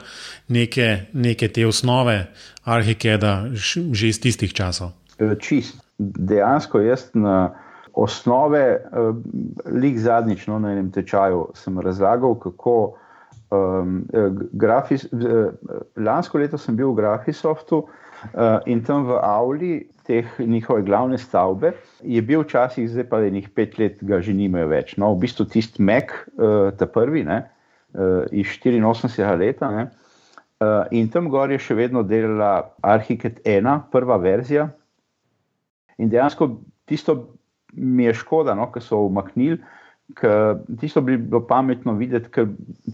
neke, 0.48 1.10
neke 1.12 1.48
te 1.48 1.66
osnove 1.66 2.30
arhikeda 2.64 3.50
že 3.92 4.08
iz 4.08 4.20
tistih 4.20 4.52
časov. 4.52 4.94
Čist. 5.18 5.82
Dejansko 5.98 6.78
jaz 6.78 7.08
na 7.14 7.50
osnove, 7.92 8.78
e, 8.78 8.80
lik 9.74 9.98
zadnjič 9.98 10.46
no, 10.46 10.60
na 10.62 10.70
enem 10.72 10.92
tečaju, 10.94 11.48
sem 11.58 11.80
razlagal, 11.82 12.36
kako 12.38 12.94
um, 13.50 14.04
grafis, 14.52 15.08
lansko 15.96 16.38
leto 16.38 16.58
sem 16.58 16.76
bil 16.76 16.92
v 16.92 17.00
Grafisoftu 17.02 17.82
in 18.66 18.82
tam 18.84 19.06
v 19.06 19.18
Avli 19.22 19.72
teh 20.08 20.26
njihove 20.40 20.82
glavne 20.82 21.18
stavbe, 21.18 21.72
je 22.02 22.22
bil 22.22 22.42
včasih, 22.42 22.88
zdaj 22.88 23.06
pa 23.10 23.20
je 23.20 23.30
njih 23.30 23.48
pet 23.54 23.78
let, 23.78 24.00
ga 24.00 24.22
že 24.24 24.32
nimajo 24.32 24.70
več. 24.72 24.96
No, 24.96 25.12
v 25.14 25.26
bistvu 25.26 25.44
tisti 25.52 25.84
Mek, 25.84 26.14
uh, 26.38 26.70
ta 26.78 26.88
prvi, 26.88 27.26
ne, 27.28 27.42
uh, 27.92 28.24
iz 28.32 28.48
84 28.56 29.36
leta. 29.38 29.70
Ne, 29.74 29.88
in 30.90 31.06
tam 31.12 31.28
gor 31.30 31.52
je 31.52 31.60
še 31.62 31.76
vedno 31.78 32.02
delala 32.02 32.72
Arhitekt 32.82 33.44
1, 33.46 33.68
prva 33.92 34.16
verzija. 34.18 34.66
In 36.02 36.10
dejansko 36.10 36.48
tisto 36.88 37.14
mi 37.76 38.08
je 38.08 38.16
škoda, 38.16 38.56
no, 38.58 38.66
ker 38.72 38.82
so 38.82 39.04
umaknili. 39.06 39.60
Tisto 40.80 41.00
bi 41.00 41.16
bilo 41.16 41.42
pametno 41.46 41.92
videti, 41.92 42.30
ker 42.32 42.46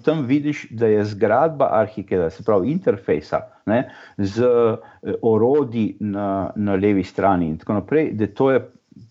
tam 0.05 0.25
vidiš, 0.27 0.67
da 0.71 0.87
je 0.87 1.05
zgradba 1.05 1.69
arhitekta, 1.73 2.31
se 2.31 2.43
pravi 2.45 2.73
interfejsa, 2.73 3.41
ne, 3.71 3.85
z 4.19 4.43
eh, 4.45 5.13
orodji 5.23 5.97
na, 6.01 6.51
na 6.57 6.75
levi 6.75 7.05
strani 7.05 7.49
in 7.49 7.59
tako 7.59 7.79
naprej, 7.79 8.11
da 8.13 8.27
to 8.27 8.51
je 8.51 8.65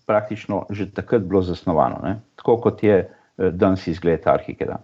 praktično 0.06 0.66
že 0.70 0.90
takrat 0.92 1.22
bilo 1.22 1.42
zasnovano, 1.42 2.00
ne, 2.04 2.18
tako 2.36 2.58
kot 2.60 2.82
je 2.84 2.98
eh, 2.98 3.50
danes 3.50 3.86
izgled 3.86 4.26
arhitekta. 4.26 4.82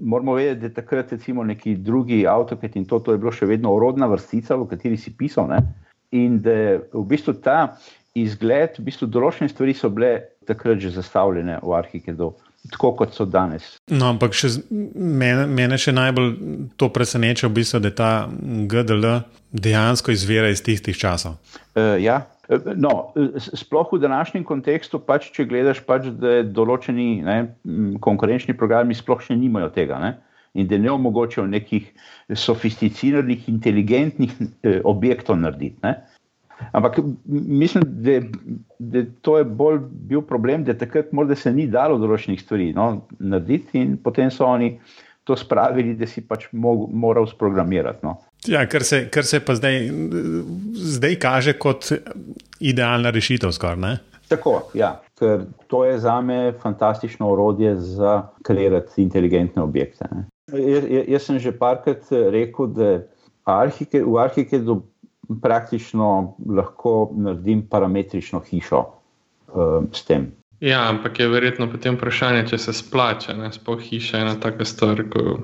Moramo 0.00 0.34
vedeti, 0.34 0.60
da 0.60 0.66
je 0.66 0.74
takrat 0.74 1.12
recimo 1.12 1.44
neki 1.44 1.74
drugi 1.74 2.26
avtoket 2.26 2.76
in 2.76 2.84
to, 2.84 2.98
to 2.98 3.12
je 3.12 3.18
bilo 3.18 3.32
še 3.32 3.46
vedno 3.46 3.74
orodna 3.74 4.06
vrstica, 4.06 4.56
v 4.56 4.66
kateri 4.70 4.96
si 4.96 5.14
pisal. 5.16 5.46
Ne, 5.50 5.62
in 6.10 6.40
da 6.42 6.52
je 6.52 6.76
v 6.92 7.04
bistvu 7.04 7.34
ta 7.44 7.76
izgled, 8.24 8.78
v 8.78 8.88
bistvu 8.88 9.08
določene 9.12 9.50
stvari 9.50 9.74
so 9.76 9.90
bile 9.92 10.12
takrat 10.48 10.80
že 10.82 10.92
zastavljene 10.94 11.58
v 11.62 11.74
arhitektu, 11.76 12.30
tako 12.72 12.92
kot 12.98 13.14
so 13.16 13.26
danes. 13.28 13.76
No, 13.92 14.10
ampak 14.12 14.36
še, 14.36 14.50
mene, 14.70 15.46
mene 15.46 15.78
še 15.80 15.94
najbolj 15.96 16.32
to 16.80 16.88
preseneča, 16.92 17.48
v 17.48 17.60
bistvu, 17.60 17.82
da 17.84 17.92
ta 17.94 18.10
GDL 18.70 19.20
dejansko 19.52 20.12
izvira 20.12 20.50
iz 20.52 20.64
tistih 20.64 20.96
časov. 20.98 21.38
Uh, 21.74 21.96
ja. 22.02 22.24
E, 22.48 22.58
no, 22.76 23.12
sploh 23.38 23.92
v 23.92 24.00
današnjem 24.02 24.44
kontekstu, 24.48 25.00
pač, 25.04 25.30
če 25.36 25.46
gledaš, 25.48 25.82
pač, 25.86 26.08
da 26.16 26.40
določeni 26.42 27.20
ne, 27.24 27.38
konkurenčni 28.04 28.56
programi 28.56 28.96
sploh 28.96 29.20
še 29.24 29.36
nimajo 29.36 29.70
tega 29.74 30.00
ne, 30.02 30.14
in 30.58 30.68
da 30.68 30.78
ne 30.80 30.90
omogočajo 30.90 31.46
nekih 31.46 31.90
sofisticiranih, 32.34 33.48
inteligentnih 33.52 34.32
eh, 34.40 34.80
objektov 34.84 35.38
narediti. 35.40 35.76
Ne. 35.84 35.98
Ampak 36.72 36.98
mislim, 37.24 37.84
da, 37.86 38.20
da 38.78 39.02
to 39.20 39.38
je 39.38 39.44
bolj 39.44 39.78
bil 40.10 40.22
problem, 40.22 40.64
da 40.64 40.74
takrat 40.78 41.12
morda 41.12 41.36
se 41.38 41.52
ni 41.52 41.66
dalo 41.70 41.98
določenih 41.98 42.40
stvari 42.42 42.72
no, 42.76 42.88
narediti, 43.18 43.78
in 43.78 43.96
potem 44.02 44.30
so 44.30 44.46
oni 44.46 44.74
to 45.28 45.36
spravili, 45.36 45.94
da 45.94 46.06
si 46.08 46.22
pač 46.24 46.48
mog, 46.52 46.86
moral 46.92 47.28
sprogramirati. 47.28 48.00
No. 48.06 48.16
Ja, 48.48 48.64
kar 48.70 48.84
se, 48.86 49.04
kar 49.12 49.26
se 49.28 49.40
pa 49.44 49.54
zdaj, 49.58 49.90
zdaj 50.96 51.18
kaže 51.20 51.54
kot 51.60 51.90
idealna 52.60 53.12
rešitev. 53.14 53.52
Skor, 53.52 53.76
Tako, 54.28 54.54
ja, 54.76 54.94
ker 55.18 55.44
to 55.68 55.84
je 55.84 55.98
za 56.00 56.20
me 56.20 56.52
fantastično 56.62 57.30
orodje 57.32 57.76
za 57.76 58.22
kreirati 58.44 59.02
inteligentne 59.02 59.62
objekte. 59.62 60.08
Jaz, 60.52 60.84
jaz 61.08 61.22
sem 61.28 61.38
že 61.38 61.52
parkrat 61.52 62.08
rekel, 62.32 62.72
da 62.72 62.90
arhike, 63.48 64.02
v 64.04 64.16
arhitektu 64.20 64.82
praktično 65.42 66.34
lahko 66.46 67.10
naredim 67.16 67.66
parametrično 67.70 68.40
hišo 68.40 68.80
uh, 68.80 69.84
s 69.92 70.04
tem. 70.04 70.30
Ja, 70.60 70.88
ampak 70.88 71.20
je 71.20 71.28
verjetno 71.28 71.68
potem 71.70 71.94
vprašanje, 71.94 72.46
če 72.50 72.58
se 72.58 72.72
splača, 72.74 73.36
sploh 73.54 73.80
hiša 73.80 74.16
je 74.16 74.24
ena 74.26 74.34
taka 74.40 74.64
stvar. 74.66 75.04
Ko... 75.12 75.38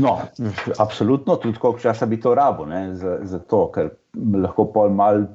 No, 0.00 0.14
absolutno, 0.78 1.36
tudi 1.36 1.58
koliko 1.58 1.80
časa 1.80 2.06
bi 2.06 2.20
to 2.20 2.34
rabo, 2.34 2.64
ne, 2.66 2.94
za, 2.96 3.18
za 3.28 3.38
to, 3.38 3.66
ker 3.74 3.90
lahko 4.16 4.70
pol 4.72 4.94
mal 4.96 5.26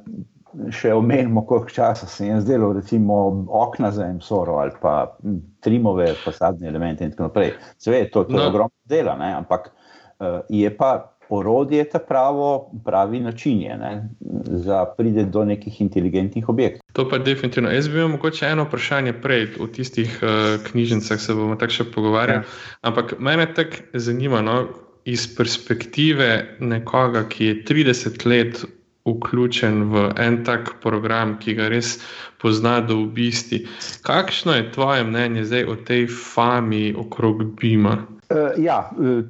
še 0.72 0.94
omenimo, 0.96 1.44
koliko 1.46 1.70
časa 1.70 2.08
se 2.08 2.28
je 2.28 2.40
zdelo, 2.42 2.72
recimo 2.74 3.46
okna 3.48 3.92
za 3.92 4.08
emsoro 4.08 4.56
ali 4.64 4.72
pa 4.82 5.18
trimove 5.60 6.14
fasadne 6.24 6.68
elemente 6.68 7.04
in 7.04 7.12
tako 7.12 7.30
naprej. 7.30 7.52
Sve, 7.78 8.06
to, 8.10 8.24
to 8.24 8.38
no. 8.38 8.42
je 8.42 8.48
ogromno 8.48 8.90
dela, 8.90 9.18
ne, 9.20 9.34
ampak 9.36 9.70
uh, 9.70 10.40
je 10.50 10.72
pa 10.78 11.15
orodje 11.30 11.84
ta 11.90 12.00
pravo, 12.00 12.72
pravi 12.86 13.20
način, 13.20 13.62
je, 13.62 13.78
ne, 13.78 14.10
za 14.46 14.86
pride 14.98 15.24
do 15.24 15.46
nekih 15.46 15.82
inteligentnih 15.82 16.50
objektov. 16.50 16.82
To 16.94 17.10
pa 17.10 17.18
definitivno. 17.18 17.72
Jaz 17.72 17.88
bi 17.88 17.94
imel 17.94 18.08
mogoče 18.08 18.46
eno 18.46 18.64
vprašanje 18.64 19.14
prej, 19.22 19.46
v 19.60 19.68
tistih 19.72 20.20
uh, 20.24 20.62
knjižnicah 20.72 21.20
se 21.20 21.34
bomo 21.34 21.56
tako 21.56 21.74
še 21.74 21.92
pogovarjali. 21.92 22.44
Ja. 22.44 22.80
Ampak 22.82 23.16
mene 23.20 23.48
tako 23.54 23.84
zanima, 23.94 24.42
no, 24.42 24.66
iz 25.06 25.28
perspektive 25.38 26.58
nekoga, 26.60 27.26
ki 27.30 27.46
je 27.46 27.62
30 27.64 28.26
let. 28.26 28.66
Vključen 29.06 29.84
v 29.94 30.08
en 30.18 30.40
tak 30.42 30.80
program, 30.82 31.36
ki 31.38 31.54
ga 31.60 31.68
res 31.70 32.00
pozna 32.42 32.80
do 32.82 32.96
obisti. 33.04 33.60
Kakšno 34.02 34.56
je 34.58 34.64
tvoje 34.74 35.04
mnenje 35.06 35.44
zdaj 35.46 35.64
o 35.70 35.76
tej 35.78 36.08
fami 36.10 36.90
okrog 36.98 37.44
Bima? 37.54 38.00
Uh, 38.34 38.58
ja, 38.58 38.80
uh, 38.98 39.22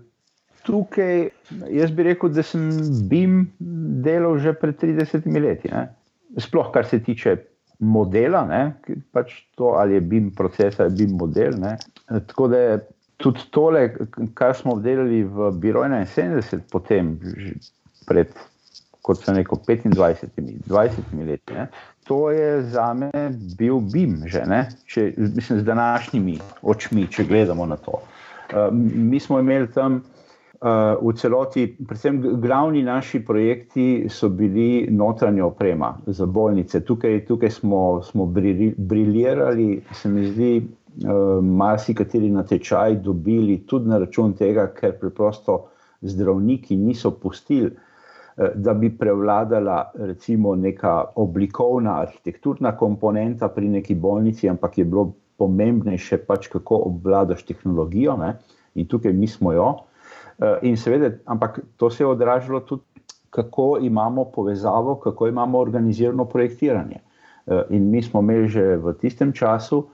tukaj, 0.66 1.28
jaz 1.72 1.92
bi 1.96 2.06
rekel, 2.10 2.32
da 2.34 2.44
sem 2.44 2.70
BIM 3.10 3.46
delal 4.06 4.40
že 4.42 4.56
pred 4.58 4.78
30 4.82 5.28
leti. 5.40 5.72
Ne? 5.72 5.88
Sploh 6.42 6.72
kar 6.74 6.88
se 6.90 7.00
tiče 7.04 7.38
modela, 7.80 8.44
pač 9.16 9.34
to, 9.60 9.76
ali 9.80 9.98
je 10.00 10.02
BIM 10.02 10.32
proces 10.36 10.80
ali 10.80 10.96
BIM 10.96 11.16
model. 11.20 11.60
Ne? 11.62 11.78
Tako 12.08 12.50
da 12.54 12.64
tudi 13.22 13.46
tole, 13.56 13.88
kar 14.34 14.56
smo 14.58 14.80
delali 14.82 15.24
v 15.24 15.52
Biroju 15.62 16.04
71, 16.04 16.68
potem 16.72 17.16
pred. 18.10 18.34
Kot 19.06 19.20
sem 19.22 19.36
rekel, 19.38 19.60
25, 19.62 20.64
20 20.66 21.28
leti. 21.28 21.54
Ne? 21.54 21.68
To 22.10 22.32
je 22.34 22.64
za 22.74 22.88
me 22.98 23.12
bil 23.58 23.78
BIM, 23.94 24.24
že, 24.26 24.42
če, 24.90 25.12
mislim, 25.18 25.60
z 25.60 25.66
današnjimi 25.66 26.40
očmi, 26.66 27.06
če 27.14 27.28
gledamo 27.30 27.66
na 27.70 27.78
to. 27.78 28.00
Uh, 28.02 28.74
mi 28.74 29.20
smo 29.22 29.40
imeli 29.40 29.70
tam 29.74 30.02
v 31.02 31.14
celoti, 31.14 31.68
predvsem 31.88 32.22
glavni 32.42 32.82
naši 32.84 33.20
projekti 33.26 34.08
so 34.10 34.30
bili 34.30 34.88
notranja 34.90 35.46
oprema 35.46 35.98
za 36.08 36.26
bolnice. 36.26 36.82
Tukaj, 36.86 37.26
tukaj 37.26 37.50
smo, 37.50 38.02
smo 38.04 38.26
briljirali, 38.78 39.82
se 39.94 40.10
mi 40.10 40.26
zdi, 40.26 40.68
marsikateri 41.42 42.30
natečaj 42.32 42.96
dobili 42.96 43.60
tudi 43.68 43.90
na 43.90 43.98
račun 43.98 44.34
tega, 44.34 44.68
ker 44.74 44.96
preprosto 45.00 45.66
zdravniki 46.02 46.76
niso 46.76 47.12
pustili, 47.12 47.70
da 48.56 48.74
bi 48.74 48.90
prevladala 48.98 49.92
recimo 49.96 50.56
neka 50.56 51.04
oblikovna 51.16 52.00
arhitekturna 52.02 52.78
komponenta 52.78 53.48
pri 53.48 53.70
neki 53.70 53.96
bolnici, 53.96 54.50
ampak 54.50 54.78
je 54.78 54.86
bilo 54.86 55.12
pomembnejše 55.38 56.18
pač 56.18 56.48
kako 56.48 56.82
obvladaš 56.90 57.44
tehnologijo 57.46 58.18
ne? 58.18 58.38
in 58.76 58.88
tukaj 58.88 59.14
mi 59.14 59.28
smo 59.28 59.54
jo. 59.54 59.76
In 60.62 60.78
seveda, 60.78 61.14
ampak 61.26 61.60
to 61.78 61.90
se 61.90 62.04
je 62.04 62.08
odražalo 62.08 62.60
tudi, 62.60 62.84
kako 63.30 63.78
imamo 63.82 64.26
povezavo, 64.26 64.96
kako 64.96 65.28
imamo 65.28 65.60
organizirano 65.60 66.26
projektiranje. 66.26 67.00
In 67.70 67.90
mi 67.92 68.02
smo 68.04 68.20
imeli 68.20 68.48
že 68.48 68.78
v 68.78 68.94
tistem 69.00 69.34
času, 69.34 69.78
uh, 69.78 69.88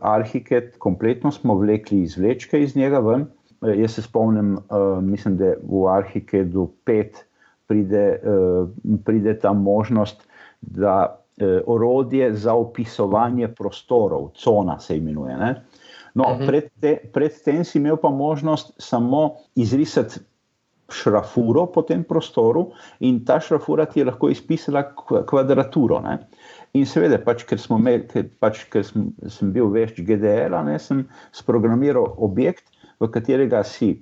Arhiket, 0.00 0.78
kompletno 0.78 1.32
smo 1.32 1.54
vlekli 1.54 2.02
izvlečke 2.02 2.62
iz 2.62 2.76
njega 2.76 2.98
ven. 2.98 3.26
Jaz 3.60 3.94
se 3.94 4.02
spomnim, 4.02 4.58
mislim, 5.02 5.36
da 5.36 5.54
v 5.62 5.86
Arhiketu 5.90 6.70
5 6.86 7.06
pride, 7.66 8.20
pride 9.04 9.38
ta 9.38 9.52
možnost, 9.52 10.22
da 10.60 11.18
orodje 11.66 12.34
za 12.34 12.54
opisovanje 12.54 13.48
prostorov, 13.48 14.30
cona 14.34 14.78
se 14.78 14.96
imenuje. 14.96 15.36
Ne? 15.36 15.64
No, 16.14 16.24
uh 16.24 16.30
mhm. 16.34 16.42
-huh. 16.42 16.46
pred, 16.46 16.70
te, 16.80 16.96
pred 17.12 17.42
tem 17.44 17.64
si 17.64 17.78
imel 17.78 17.96
pa 17.96 18.10
možnost 18.10 18.72
samo 18.78 19.36
izrisati 19.54 20.20
šrafuro 20.88 21.66
po 21.66 21.82
tem 21.82 22.04
prostoru, 22.04 22.70
in 23.00 23.24
ta 23.24 23.40
šrafura 23.40 23.84
ti 23.84 24.00
je 24.00 24.04
lahko 24.08 24.30
izpisala 24.32 24.82
kvadraturo. 25.26 26.00
Ne? 26.00 26.18
In 26.72 26.86
seveda, 26.86 27.18
pač, 27.24 27.44
ker, 27.48 27.60
imeli, 27.70 28.06
ker, 28.08 28.28
pač, 28.40 28.64
ker 28.72 28.84
sem, 28.84 29.10
sem 29.28 29.52
bil 29.52 29.68
vešč 29.72 30.00
GDL, 30.00 30.56
sem 30.80 31.04
sprogramiral 31.32 32.14
objekt, 32.16 32.64
v 33.00 33.08
katerega 33.12 33.62
si 33.64 33.98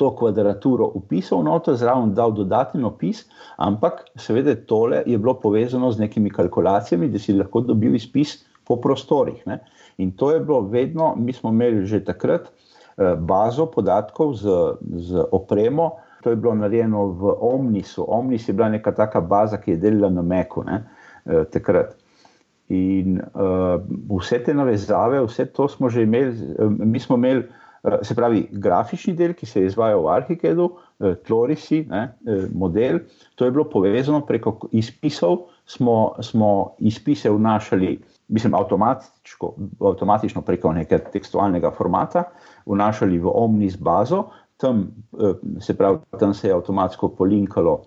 to 0.00 0.10
kvadraturo 0.16 0.90
upisal, 0.96 1.42
noto 1.44 1.74
zraven 1.76 2.14
dal 2.16 2.32
dodaten 2.32 2.84
opis, 2.88 3.26
ampak 3.58 4.06
seveda 4.16 4.54
tole 4.66 5.02
je 5.06 5.18
bilo 5.18 5.34
povezano 5.40 5.90
z 5.92 6.00
nekimi 6.00 6.30
kalkulacijami, 6.32 7.10
da 7.12 7.18
si 7.18 7.36
lahko 7.36 7.60
dobil 7.68 7.94
izpis 7.98 8.38
po 8.70 8.78
prostorih. 8.78 9.42
Ne. 9.50 9.58
In 9.98 10.14
to 10.14 10.30
je 10.30 10.40
bilo 10.40 10.60
vedno, 10.70 11.14
mi 11.18 11.34
smo 11.34 11.50
imeli 11.50 11.82
že 11.90 12.04
takrat 12.06 12.46
eh, 12.46 13.16
bazo 13.18 13.66
podatkov 13.66 14.38
z, 14.38 14.46
z 15.10 15.26
opremo, 15.34 15.98
to 16.22 16.30
je 16.30 16.36
bilo 16.36 16.54
narejeno 16.54 17.06
v 17.16 17.34
Omnisu. 17.40 18.04
Omnis 18.06 18.48
je 18.48 18.54
bila 18.54 18.68
neka 18.68 18.92
taka 18.94 19.20
baza, 19.20 19.58
ki 19.58 19.74
je 19.74 19.82
delila 19.88 20.10
na 20.12 20.22
Meku. 20.22 20.62
Ne. 20.62 20.84
Eh, 21.26 21.44
takrat. 21.50 21.96
In 22.70 23.18
uh, 23.18 23.82
vse 24.14 24.38
te 24.46 24.54
navezave, 24.54 25.18
vse 25.26 25.48
to 25.50 25.66
smo 25.68 25.88
že 25.90 26.04
imeli, 26.06 26.54
mi 26.78 27.00
smo 27.02 27.16
imeli, 27.18 27.42
uh, 27.82 27.96
se 28.06 28.14
pravi, 28.14 28.44
grafični 28.52 29.16
del, 29.18 29.34
ki 29.34 29.46
se 29.46 29.64
je 29.64 29.72
izvajal 29.72 30.04
v 30.04 30.12
Arhikedu, 30.14 30.68
uh, 30.70 31.16
Tlorisi, 31.26 31.82
ne, 31.90 32.04
uh, 32.30 32.44
model, 32.54 33.00
to 33.34 33.44
je 33.48 33.50
bilo 33.50 33.66
povezano 33.66 34.22
preko 34.26 34.54
izpisov, 34.70 35.48
smo, 35.66 36.14
smo 36.22 36.76
izpise 36.78 37.34
vnašali, 37.34 37.96
mislim, 38.30 38.54
avtomatično, 38.54 39.52
avtomatično 39.92 40.42
preko 40.46 40.72
nekega 40.72 41.10
tekstualnega 41.12 41.70
formata, 41.76 42.24
vnašali 42.66 43.18
v 43.18 43.32
Omnis 43.34 43.76
bazo, 43.76 44.28
tam, 44.60 44.86
uh, 45.12 45.34
se 45.60 45.76
pravi, 45.76 45.98
tam 46.20 46.34
se 46.34 46.48
je 46.48 46.54
avtomatsko 46.54 47.08
polinkalo 47.18 47.80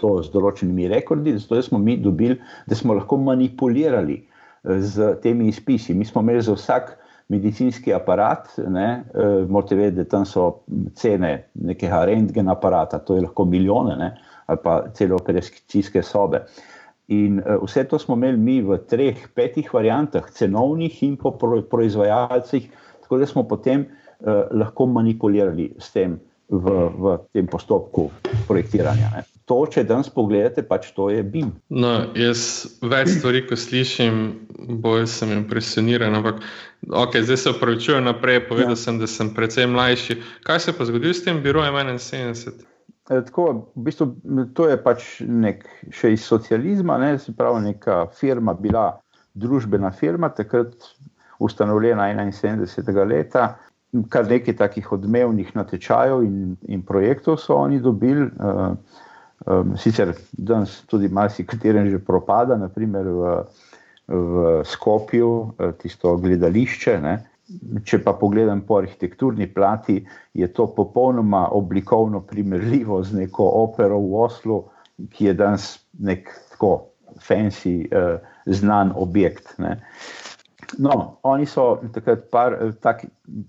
to 0.00 0.16
z 0.22 0.30
določenimi 0.32 0.88
rekordi, 0.88 1.34
zato 1.38 1.62
smo 1.62 1.78
mi 1.78 1.96
dobili, 2.00 2.38
da 2.66 2.76
smo 2.78 2.94
lahko 2.94 3.18
manipulirali 3.20 4.20
z 4.64 5.00
eh, 5.00 5.16
temi 5.22 5.48
izpisi. 5.48 5.94
Mi 5.94 6.04
smo 6.04 6.22
imeli 6.22 6.42
za 6.42 6.54
vsak 6.54 6.94
medicinski 7.28 7.92
aparat, 7.94 8.48
ne, 8.68 9.04
eh, 9.14 9.44
morate 9.48 9.76
vedeti, 9.76 9.96
da 10.02 10.04
tam 10.16 10.24
so 10.28 10.64
cene 10.96 11.50
nekega 11.54 12.04
rentgen 12.08 12.48
aparata, 12.48 12.98
to 12.98 13.18
je 13.18 13.26
lahko 13.26 13.44
milijone, 13.44 13.96
ne, 13.96 14.10
ali 14.46 14.62
pa 14.64 14.82
celo 14.94 15.18
operacijske 15.20 16.02
sobe. 16.02 16.44
In 17.12 17.42
uh, 17.42 17.58
vse 17.64 17.84
to 17.88 17.98
smo 18.00 18.16
imeli 18.16 18.40
mi 18.40 18.60
v 18.64 18.78
treh, 18.88 19.26
petih 19.34 19.68
variantah, 19.74 20.30
cenovnih 20.32 21.02
in 21.04 21.18
po 21.20 21.34
proizvajalcih, 21.70 22.70
tako 23.04 23.20
da 23.20 23.28
smo 23.28 23.44
potem 23.48 23.84
uh, 23.84 24.48
lahko 24.52 24.86
manipulirali 24.86 25.74
s 25.78 25.92
tem 25.92 26.16
v, 26.48 26.88
v 26.96 27.18
tem 27.32 27.46
postopku 27.50 28.08
projektiranja. 28.48 29.12
Ne 29.16 29.24
to, 29.44 29.58
če 29.68 29.84
danes 29.88 30.08
pogledate, 30.12 30.64
pač 30.66 30.90
to 30.96 31.10
je 31.12 31.22
BIM. 31.22 31.52
No, 31.68 31.92
jaz 32.16 32.64
več 32.80 33.12
stvari, 33.18 33.44
ko 33.48 33.58
slišim, 33.60 34.20
bolj 34.84 35.06
sem 35.12 35.34
impresioniran. 35.36 36.16
Ampak, 36.16 36.40
ok, 36.88 37.18
zdaj 37.26 37.40
se 37.42 37.52
upravičujem 37.52 38.06
naprej, 38.08 38.44
povedal 38.48 38.76
ja. 38.76 38.80
sem, 38.86 39.00
da 39.00 39.08
sem 39.10 39.32
precej 39.36 39.68
mlajši. 39.70 40.18
Kaj 40.48 40.64
se 40.64 40.72
je 40.72 40.78
pa 40.78 40.88
zgodilo 40.88 41.16
s 41.16 41.24
tem 41.26 41.42
birojem 41.44 41.76
71? 41.76 42.64
E, 43.10 43.20
tako, 43.26 43.46
v 43.74 43.84
bistvu, 43.88 44.08
to 44.56 44.68
je 44.70 44.78
pač 44.80 45.08
nek, 45.28 45.64
še 45.92 46.14
iz 46.14 46.24
socializma, 46.24 46.98
ne, 47.02 47.14
se 47.18 47.34
pravi, 47.36 47.66
neka 47.68 48.04
firma, 48.16 48.54
bila 48.56 48.86
družbena 49.34 49.90
firma, 49.92 50.30
takrat 50.32 50.92
ustanovljena 51.42 52.08
71. 52.14 53.00
leta. 53.08 53.54
Kar 54.10 54.26
nekaj 54.26 54.56
takih 54.58 54.92
odmevnih 54.92 55.52
natečajev 55.54 56.24
in, 56.26 56.54
in 56.66 56.80
projektov 56.82 57.38
so 57.42 57.60
oni 57.62 57.82
dobili. 57.82 58.30
Uh, 58.38 59.02
Um, 59.44 59.76
sicer 59.76 60.14
danes 60.32 60.86
tudi 60.88 61.08
marsikateri 61.08 61.90
že 61.90 61.98
propada, 62.00 62.56
naprimer 62.56 63.04
v, 63.04 63.22
v 64.08 64.62
Skopju, 64.64 65.54
eh, 65.58 65.72
tisto 65.76 66.16
gledališče. 66.16 66.94
Ne. 67.00 67.14
Če 67.84 67.98
pa 68.00 68.14
pogledam 68.16 68.62
po 68.64 68.78
arhitekturni 68.80 69.50
plati, 69.52 69.98
je 70.32 70.46
to 70.52 70.66
popolnoma 70.76 71.48
oblikovno 71.52 72.22
primerljivo 72.24 73.02
z 73.04 73.20
neko 73.20 73.48
opero 73.60 73.98
v 74.00 74.22
Oslu, 74.24 74.62
ki 75.12 75.28
je 75.28 75.34
danes 75.36 75.66
nek 76.00 76.30
tako 76.54 76.70
fancy, 77.20 77.82
uh, 77.92 78.16
znan 78.46 78.94
objekt. 78.96 79.58
Ne. 79.58 79.76
No, 80.78 81.18
oni 81.22 81.46
so 81.46 81.78
takrat 81.92 82.24
par, 82.32 82.56
tak, 82.82 83.04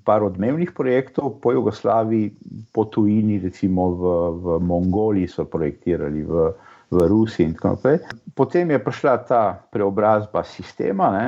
par 0.05 0.23
odmevnih 0.23 0.75
projektov 0.75 1.39
po 1.41 1.55
Jugoslaviji, 1.55 2.33
po 2.75 2.85
tujini, 2.91 3.39
recimo 3.39 3.89
v, 3.95 4.13
v 4.43 4.59
Mongoliji, 4.61 5.31
so 5.31 5.47
projektirali 5.49 6.21
v, 6.27 6.51
v 6.91 7.07
Rusiji 7.09 7.47
in 7.49 7.55
tako 7.55 7.75
naprej. 7.77 7.99
Potem 8.35 8.75
je 8.75 8.83
prišla 8.83 9.15
ta 9.25 9.43
preobrazba 9.71 10.43
sistema 10.43 11.09
ne, 11.15 11.27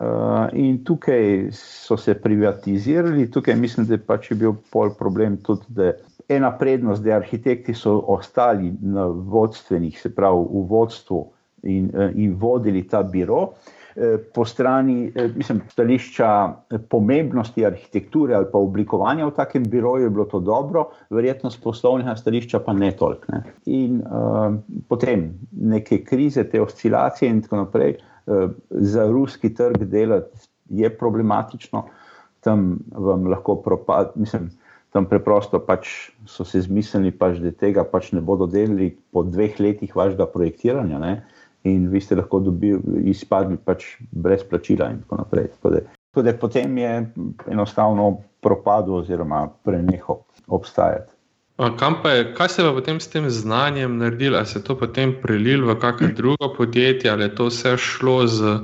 uh, 0.00 0.48
in 0.52 0.80
tukaj 0.84 1.50
so 1.56 1.96
se 1.96 2.14
privatizirali. 2.14 3.30
Tukaj 3.30 3.56
mislim, 3.56 3.86
da 3.86 3.98
pač 3.98 4.30
je 4.30 4.36
bil 4.36 4.54
pol 4.72 4.94
problem 4.98 5.36
tudi, 5.44 5.68
da 5.68 5.92
ena 6.28 6.52
prednost, 6.58 7.02
da 7.02 7.18
arhitekti 7.18 7.74
so 7.74 7.98
ostali 8.08 8.72
na 8.80 9.06
vodstvenih, 9.06 10.00
se 10.00 10.14
pravi 10.14 10.46
v 10.50 10.64
vodstvu 10.70 11.20
in, 11.62 11.90
in 12.14 12.34
vodili 12.38 12.86
ta 12.88 13.02
biro. 13.02 13.52
Eh, 13.96 14.18
po 14.34 14.44
strani, 14.44 15.12
eh, 15.14 15.28
mislim, 15.36 15.60
stališča 15.68 16.54
eh, 16.70 16.78
pomembnosti 16.88 17.66
arhitekture 17.66 18.34
ali 18.34 18.46
pa 18.52 18.58
oblikovanja 18.58 19.26
v 19.26 19.34
takem 19.36 19.64
biroju 19.70 20.04
je 20.04 20.10
bilo 20.10 20.24
to 20.24 20.40
dobro, 20.40 20.86
verjetno 21.10 21.50
z 21.50 21.58
poslovnega 21.60 22.14
stališča 22.16 22.60
pa 22.66 22.72
ne 22.72 22.92
toliko. 22.96 23.32
Ne. 23.32 23.42
In 23.66 23.98
uh, 24.00 24.54
potem 24.88 25.32
neke 25.50 26.04
krize, 26.04 26.44
te 26.44 26.62
oscilacije 26.62 27.30
in 27.30 27.42
tako 27.42 27.64
naprej, 27.64 27.96
uh, 27.98 28.09
za 28.70 29.06
ruski 29.10 29.54
trg 29.54 29.84
delati 29.90 30.48
je 30.70 30.90
problematično, 30.98 31.84
tam 32.40 32.78
vam 32.92 33.26
lahko 33.26 33.56
propad, 33.64 34.12
mislim. 34.14 34.50
Tam 34.90 35.04
preprosto 35.06 35.60
pač 35.62 36.10
so 36.26 36.42
se 36.42 36.64
zmislili, 36.64 37.12
pač, 37.14 37.36
da 37.38 37.52
tega 37.54 37.84
pač 37.86 38.08
ne 38.10 38.18
bodo 38.26 38.48
delali 38.50 38.88
po 39.14 39.22
dveh 39.22 39.60
letih 39.62 39.92
vašega 39.94 40.26
projektiranja. 40.32 40.98
Ne 40.98 41.12
in 41.64 41.88
vi 41.88 42.00
ste 42.00 42.16
lahko 42.16 42.40
dobili, 42.40 42.80
izpadli 43.10 43.58
pač 43.64 43.96
brez 44.10 44.44
plačila, 44.48 44.90
in 44.90 45.02
tako 45.04 45.20
naprej. 45.20 45.48
Tako 45.56 45.70
da, 45.74 45.80
tako 46.10 46.22
da 46.22 46.34
potem 46.40 46.78
je 46.78 46.92
enostavno 47.52 48.10
propadlo, 48.40 49.02
oziroma 49.04 49.48
prenehal 49.64 50.22
obstajati. 50.48 51.12
Je, 51.60 52.34
kaj 52.34 52.48
se 52.48 52.62
je 52.62 52.72
potem 52.72 53.00
s 53.00 53.08
tem 53.08 53.30
znanjem 53.30 53.98
naredilo? 53.98 54.36
Ali 54.36 54.46
se 54.46 54.58
je 54.58 54.64
to 54.64 54.78
potem 54.78 55.12
prelilo 55.22 55.68
v 55.68 55.76
kakšno 55.80 56.08
drugo 56.16 56.54
podjetje, 56.56 57.10
ali 57.10 57.22
je 57.28 57.34
to 57.34 57.46
vse 57.50 57.76
šlo 57.76 58.26
z 58.26 58.58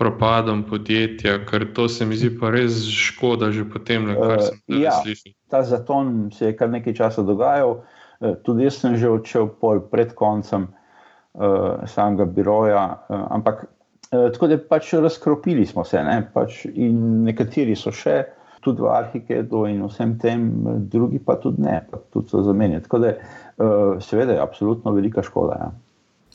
propadom 0.00 0.64
podjetja, 0.64 1.44
ker 1.46 1.66
to 1.76 1.84
se 1.88 2.06
mi 2.06 2.16
zdi 2.16 2.32
pa 2.40 2.50
res 2.50 2.88
škoda, 2.88 3.50
že 3.52 3.66
potem, 3.68 4.08
kar 4.16 4.40
sem 4.42 4.56
uh, 4.56 4.80
ja, 4.80 4.96
slišal. 4.96 5.34
Ta 5.52 5.60
zaton 5.62 6.30
se 6.32 6.48
je 6.48 6.56
kar 6.56 6.72
nekaj 6.72 6.96
časa 6.96 7.22
dogajal, 7.22 7.76
uh, 7.84 8.34
tudi 8.46 8.64
jaz 8.64 8.80
sem 8.80 8.96
že 8.96 9.12
odšel 9.12 9.52
pred 9.92 10.16
koncem 10.16 10.66
uh, 10.72 11.84
samega 11.84 12.24
biroja. 12.24 13.04
Uh, 13.12 13.28
ampak 13.36 13.68
uh, 13.68 14.32
tako 14.32 14.48
da 14.48 14.58
pač 14.58 14.94
razkropili 14.96 15.68
smo 15.68 15.84
se, 15.84 16.00
ne, 16.02 16.24
pač 16.34 16.64
in 16.72 17.22
nekateri 17.28 17.76
so 17.76 17.92
še. 17.92 18.24
Tudi 18.60 18.82
v 18.84 18.90
Arhikedu 18.92 19.64
in 19.70 19.80
vsem 19.88 20.18
tem, 20.20 20.46
drugi 20.92 21.18
pa 21.18 21.38
tudi 21.40 21.62
ne, 21.64 21.78
pa 21.90 21.98
tudi 22.12 22.28
so 22.28 22.42
zamenjali. 22.44 22.82
Tako 22.84 22.98
da, 22.98 23.14
uh, 23.16 24.02
seveda, 24.04 24.36
je 24.36 24.42
absolutno 24.42 24.92
velika 24.92 25.22
škoda. 25.24 25.56
Ja. 25.60 25.70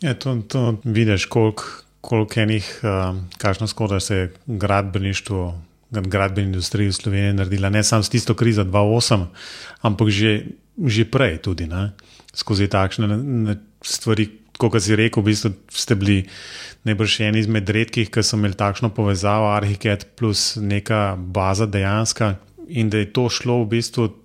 Ja, 0.01 0.13
to, 0.13 0.37
to 0.47 0.75
vidiš, 0.83 1.25
koliko 1.25 1.63
kolik 2.05 2.37
enih, 2.37 2.65
uh, 2.83 3.15
kakšno 3.37 3.67
škoda 3.67 3.99
se 3.99 4.15
je 4.15 4.33
gradbeništvo 4.45 5.53
gradbeni 5.89 6.47
industriji 6.47 6.87
v 6.87 6.93
Sloveniji 6.93 7.33
naredila, 7.33 7.69
ne 7.69 7.83
samo 7.83 8.03
s 8.03 8.09
tisto 8.09 8.33
krizo 8.33 8.63
2008, 8.63 9.25
ampak 9.81 10.09
že, 10.09 10.45
že 10.85 11.05
prej 11.05 11.37
tudi 11.41 11.67
ne? 11.67 11.91
skozi 12.35 12.67
takšne 12.67 13.07
stvari. 13.81 14.29
Kot 14.55 14.71
si 14.79 14.95
rekel, 14.95 15.19
v 15.19 15.35
bistvu 15.35 15.49
ste 15.67 15.95
bili 15.99 16.21
najbrž 16.85 17.19
eni 17.25 17.41
izmed 17.41 17.69
redkih, 17.69 18.09
ki 18.13 18.23
so 18.23 18.37
imeli 18.37 18.57
takšno 18.57 18.91
povezavo, 18.95 19.49
Arhiket 19.55 20.07
plus 20.17 20.55
neka 20.61 21.15
baza 21.17 21.65
dejanska, 21.65 22.35
in 22.67 22.89
da 22.89 23.01
je 23.01 23.11
to 23.13 23.29
šlo 23.29 23.63
v 23.63 23.73
bistvu. 23.77 24.09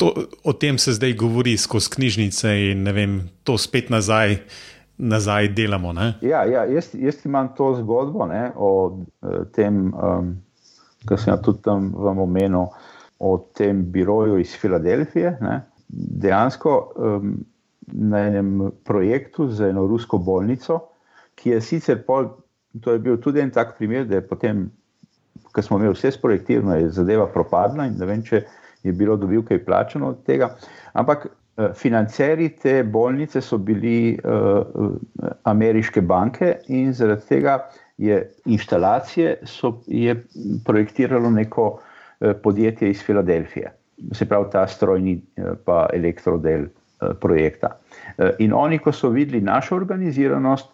To, 0.00 0.08
o 0.42 0.52
tem 0.52 0.78
se 0.82 0.96
zdaj 0.96 1.12
govori 1.14 1.52
skozi 1.56 1.92
knjižnice, 1.94 2.50
in 2.72 2.88
vem, 2.90 3.12
to 3.46 3.54
spet 3.58 3.90
nazaj, 3.92 4.40
nazaj 4.98 5.52
delamo. 5.54 5.92
Ja, 6.26 6.40
ja, 6.44 6.64
jaz, 6.66 6.88
jaz 6.98 7.20
imam 7.24 7.52
to 7.54 7.68
zgodbo 7.78 8.26
ne, 8.26 8.48
o 8.56 8.70
eh, 9.22 9.44
tem, 9.54 9.92
um, 9.94 10.32
kar 11.06 11.22
sem 11.22 11.38
tudi 11.44 11.62
tam 11.62 11.92
vam 11.94 12.18
omenil, 12.18 12.66
o 13.20 13.30
tem 13.54 13.84
biroju 13.92 14.40
iz 14.42 14.56
Filadelfije. 14.58 15.36
Ne. 15.40 15.60
Dejansko 15.88 16.74
um, 16.96 17.36
na 17.86 18.26
enem 18.26 18.70
projektu 18.84 19.48
za 19.48 19.68
eno 19.68 19.86
rusko 19.86 20.18
bolnico, 20.18 20.80
ki 21.40 21.56
je 21.56 21.60
sicer 21.64 22.02
pol, 22.06 22.28
to 22.84 22.94
je 22.94 23.02
bil 23.02 23.18
tudi 23.20 23.40
en 23.40 23.50
tak 23.50 23.76
primer, 23.78 24.04
da 24.06 24.20
je 24.20 24.26
potem, 24.26 24.68
ko 25.52 25.62
smo 25.64 25.80
imeli 25.80 25.96
vse 25.96 26.12
sprojektirano, 26.14 26.76
je 26.76 26.90
zadeva 27.00 27.26
propadla 27.32 27.88
in 27.88 27.96
ne 27.98 28.08
vem, 28.08 28.22
če 28.22 28.44
je 28.84 28.92
bilo 28.96 29.16
dobil 29.20 29.42
kaj 29.46 29.64
plačano 29.64 30.12
od 30.14 30.24
tega. 30.28 30.52
Ampak 30.92 31.26
eh, 31.26 31.72
financeri 31.76 32.50
te 32.60 32.80
bolnice 32.84 33.42
so 33.44 33.58
bili 33.58 34.16
uh, 34.24 34.94
ameriške 35.48 36.00
banke 36.00 36.54
in 36.68 36.92
zaradi 36.96 37.26
tega 37.28 37.58
je 38.00 38.22
inštalacije 38.48 39.36
so, 39.44 39.74
je 39.86 40.14
projektiralo 40.64 41.30
neko 41.30 41.66
uh, 41.72 42.32
podjetje 42.42 42.90
iz 42.90 43.02
Filadelfije, 43.04 43.72
se 44.12 44.28
pravi 44.28 44.48
ta 44.52 44.66
strojni 44.68 45.18
uh, 45.20 45.52
pa 45.64 45.86
elektrodel 45.92 46.64
uh, 46.64 47.16
projekta. 47.20 47.74
Uh, 48.16 48.30
in 48.38 48.54
oni, 48.56 48.78
ko 48.78 48.92
so 48.92 49.10
videli 49.12 49.40
našo 49.44 49.76
organiziranost, 49.76 50.72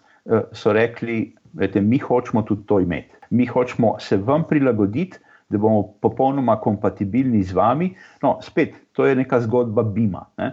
so 0.53 0.73
rekli, 0.73 1.35
da 1.53 1.81
mi 1.81 1.99
hočemo 1.99 2.43
tudi 2.43 2.67
to 2.67 2.81
imeti. 2.81 3.15
Mi 3.31 3.47
hočemo 3.47 3.97
se 3.99 4.17
vam 4.17 4.45
prilagoditi, 4.49 5.19
da 5.49 5.59
bomo 5.59 5.83
popolnoma 6.03 6.57
kompatibilni 6.61 7.43
z 7.43 7.55
vami. 7.55 7.95
No, 8.23 8.39
spet, 8.43 8.75
to 8.93 9.07
je 9.07 9.17
neka 9.17 9.41
zgodba 9.41 9.83
Bima. 9.83 10.27
Ne? 10.39 10.53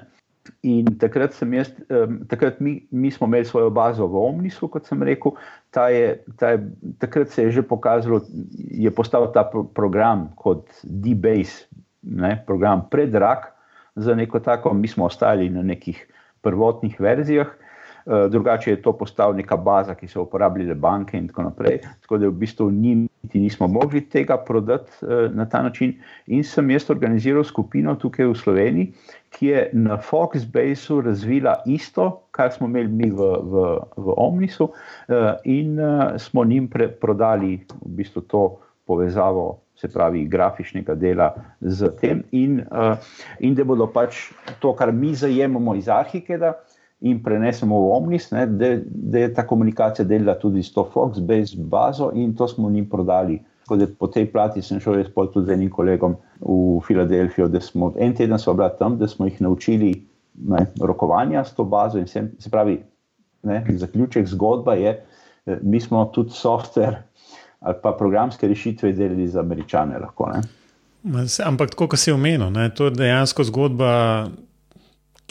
In 0.67 0.97
takrat, 0.99 1.35
jaz, 1.53 1.71
takrat 2.27 2.59
mi, 2.59 2.87
mi 2.91 3.11
smo 3.11 3.27
imeli 3.27 3.45
svojo 3.45 3.69
bazo 3.69 4.07
v 4.07 4.19
Omnisu, 4.27 4.67
kot 4.67 4.87
sem 4.87 5.03
rekel. 5.03 5.37
Ta 5.71 5.87
je, 5.89 6.17
ta 6.37 6.53
je, 6.53 6.65
takrat 6.99 7.31
se 7.31 7.47
je 7.47 7.51
že 7.51 7.63
pokazalo, 7.63 8.19
da 8.19 8.83
je 8.83 8.91
postal 8.91 9.31
ta 9.33 9.45
pro, 9.47 9.63
program 9.63 10.29
kot 10.35 10.67
D-Base, 10.83 11.67
program 12.45 12.85
predrag 12.91 13.49
za 13.95 14.15
neko 14.15 14.39
tako. 14.39 14.73
Mi 14.73 14.87
smo 14.87 15.05
ostali 15.05 15.49
na 15.49 15.63
nekih 15.63 16.03
prvotnih 16.41 16.99
verzijah. 16.99 17.47
Eh, 18.05 18.29
drugače 18.29 18.71
je 18.71 18.81
to 18.81 18.91
postala 18.93 19.33
neka 19.33 19.57
baza, 19.57 19.95
ki 19.95 20.07
so 20.11 20.25
uporabljale 20.25 20.75
banke 20.75 21.17
in 21.17 21.27
tako 21.27 21.43
naprej. 21.43 21.77
Tako 22.01 22.17
da 22.17 22.27
v 22.27 22.35
bistvu 22.35 22.71
njim 22.71 23.07
nismo 23.33 23.67
mogli 23.67 24.01
tega 24.09 24.37
prodati 24.37 24.91
eh, 25.01 25.29
na 25.31 25.45
ta 25.49 25.61
način. 25.63 25.93
In 26.27 26.43
sem 26.43 26.69
jaz 26.69 26.89
organiziral 26.89 27.43
skupino 27.43 27.95
tukaj 27.95 28.27
v 28.27 28.35
Sloveniji, 28.35 28.91
ki 29.31 29.47
je 29.47 29.69
na 29.73 29.97
Foxbaseu 29.97 30.99
razvila 31.01 31.55
isto, 31.65 32.27
kar 32.31 32.51
smo 32.51 32.67
imeli 32.67 32.91
mi 32.91 33.09
v, 33.11 33.31
v, 33.39 33.63
v 33.95 34.17
Omnisu, 34.17 34.67
eh, 35.07 35.33
in 35.43 35.79
smo 36.17 36.43
njim 36.43 36.69
prodali 37.01 37.55
v 37.85 37.95
bistvu 38.03 38.21
to 38.21 38.45
povezavo. 38.85 39.59
Se 39.75 39.87
pravi, 39.89 40.27
grafičnega 40.29 40.93
dela 40.95 41.33
z 41.61 41.89
tem, 41.99 42.21
in, 42.31 42.59
uh, 42.71 42.93
in 43.39 43.55
da 43.57 43.63
bodo 43.65 43.87
pač 43.89 44.29
to, 44.61 44.69
kar 44.77 44.91
mi 44.93 45.15
zajemamo 45.17 45.73
iz 45.75 45.89
Arhikeda, 45.89 46.51
uh, 46.53 46.72
in 47.03 47.19
prenesemo 47.23 47.79
v 47.79 47.91
Omnis, 47.97 48.29
ne, 48.31 48.45
da, 48.47 48.77
da 48.85 49.19
je 49.19 49.33
ta 49.33 49.43
komunikacija 49.47 50.05
delala 50.07 50.37
tudi 50.39 50.63
s 50.63 50.71
to 50.73 50.85
Fox-based 50.93 51.59
bazo 51.67 52.11
in 52.15 52.35
to 52.35 52.47
smo 52.47 52.69
njim 52.69 52.89
prodali. 52.89 53.41
Po 53.99 54.07
tej 54.07 54.27
plati 54.31 54.61
sem 54.61 54.79
šel 54.79 54.97
jaz 54.99 55.11
tudi 55.15 55.47
z 55.47 55.53
enim 55.53 55.69
kolegom 55.71 56.15
v 56.39 56.79
Filadelfijo, 56.87 57.47
da 57.47 57.61
smo 57.61 57.93
en 57.99 58.15
teden 58.15 58.37
bila 58.55 58.69
tam, 58.69 58.97
da 58.97 59.07
smo 59.07 59.25
jih 59.25 59.41
naučili 59.41 59.93
ne, 60.47 60.65
rokovanja 60.81 61.43
s 61.43 61.55
to 61.55 61.63
bazo. 61.63 62.05
Sem, 62.07 62.31
se 62.39 62.49
pravi, 62.49 62.79
ne, 63.43 63.63
zaključek 63.69 64.27
zgodba 64.27 64.73
je, 64.73 64.99
eh, 65.45 65.59
mi 65.61 65.79
smo 65.79 66.05
tudi 66.05 66.31
softver 66.31 66.95
ali 67.59 67.75
pa 67.83 67.91
programske 67.91 68.47
rešitve 68.47 68.91
delili 68.91 69.27
za 69.27 69.39
američane. 69.39 69.99
Lahko, 69.99 70.31
Ampak, 71.45 71.75
kot 71.75 71.95
si 71.99 72.11
omenil, 72.11 72.51
ne, 72.51 72.69
to 72.75 72.85
je 72.85 72.91
dejansko 72.91 73.43
zgodba 73.43 74.27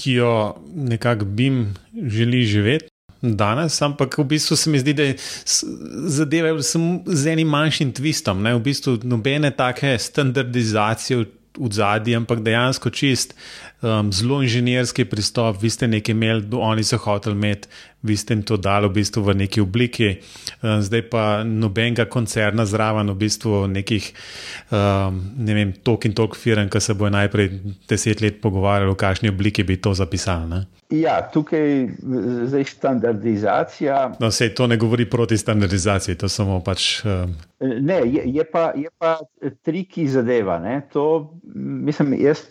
ki 0.03 0.17
jo 0.19 0.33
nekako 0.75 1.25
BIM 1.25 1.75
želi 1.95 2.43
živeti. 2.45 2.89
Danes, 3.23 3.77
ampak 3.83 4.19
v 4.19 4.25
bistvu 4.25 4.57
se 4.59 4.71
mi 4.71 4.81
zdi, 4.83 4.93
da 4.99 5.03
je 5.03 5.15
zadeva 6.11 6.57
z 7.07 7.27
enim 7.31 7.53
manjšim 7.55 7.93
twistom, 7.95 8.43
ne 8.43 8.57
v 8.57 8.65
bistvu 8.65 8.97
nobene 9.07 9.53
take 9.55 9.95
standardizacije 9.99 11.21
v 11.59 11.71
zadnji, 11.71 12.17
ampak 12.19 12.43
dejansko 12.43 12.91
čist 12.91 13.37
um, 13.83 14.13
zelo 14.13 14.43
inženirski 14.43 15.05
pristop. 15.05 15.63
Vi 15.63 15.71
ste 15.71 15.89
nekaj 15.89 16.13
imeli, 16.13 16.47
oni 16.53 16.85
so 16.85 16.99
hoteli 16.99 17.37
imeti, 17.37 17.69
vi 18.03 18.17
ste 18.17 18.35
jim 18.35 18.43
to 18.43 18.57
dali 18.57 18.89
v, 18.89 18.93
bistvu 18.99 19.23
v 19.23 19.35
neki 19.45 19.61
obliki, 19.61 20.17
um, 20.63 20.83
zdaj 20.83 21.03
pa 21.11 21.25
nobenega 21.45 22.07
koncerna 22.11 22.67
zraven, 22.67 23.11
v 23.11 23.19
bistvu 23.25 23.67
nekih, 23.71 24.13
um, 24.71 25.23
ne 25.39 25.55
vem, 25.55 25.73
tok 25.73 26.07
in 26.11 26.15
tok 26.19 26.37
firm, 26.37 26.71
ki 26.71 26.81
se 26.81 26.95
bojo 26.99 27.13
najprej 27.15 27.51
deset 27.91 28.23
let 28.23 28.41
pogovarjali, 28.43 28.93
v 28.93 29.03
kakšni 29.03 29.35
obliki 29.35 29.67
bi 29.67 29.79
to 29.83 29.95
zapisali. 29.95 30.49
Ne? 30.51 30.65
Ja, 30.93 31.23
tukaj 31.33 31.71
je 32.53 32.65
standardizacija. 32.69 34.13
No, 34.21 34.31
se 34.31 34.51
to 34.55 34.67
ne 34.67 34.77
govori 34.77 35.07
proti 35.11 35.39
standardizaciji, 35.39 36.19
to 36.21 36.29
samo 36.29 36.61
pač. 36.61 37.05
Um... 37.05 37.33
Ne, 37.61 38.03
je, 38.05 38.23
je, 38.27 38.45
pa, 38.45 38.73
je 38.77 38.91
pa 38.99 39.19
triki 39.65 40.09
zadeva. 40.09 40.61
To, 40.93 41.33
mislim, 41.55 42.13
jaz 42.21 42.43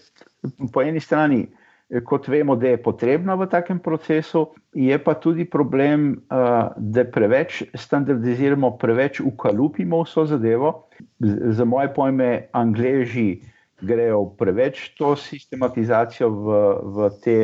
po 0.73 0.81
eni 0.81 0.99
strani, 0.99 1.45
eh, 1.89 2.01
kot 2.01 2.27
vemo, 2.27 2.55
da 2.55 2.67
je 2.73 2.81
potrebna 2.83 3.35
v 3.35 3.47
takem 3.49 3.79
procesu, 3.79 4.47
je 4.73 4.97
pa 5.03 5.13
tudi 5.13 5.45
problem, 5.45 6.13
eh, 6.13 6.69
da 6.77 7.05
preveč 7.05 7.63
standardiziramo, 7.73 8.77
preveč 8.77 9.21
ukalupimo 9.21 10.03
vso 10.03 10.25
zadevo. 10.25 10.87
Za 11.19 11.65
moje 11.65 11.93
pojme, 11.93 12.47
angleži 12.51 13.41
grejo 13.81 14.25
preveč 14.37 14.91
to 14.97 15.15
sistematizacijo 15.15 16.29
v, 16.29 16.57
v 16.83 17.09
te. 17.23 17.37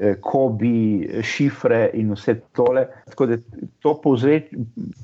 Eh, 0.00 0.14
Kobi, 0.22 1.08
šifre 1.26 1.90
in 1.98 2.12
vse 2.14 2.36
tole. 2.56 2.86
Tako 3.10 3.26
da 3.26 3.36
to, 3.82 3.94
povzre, 4.00 4.38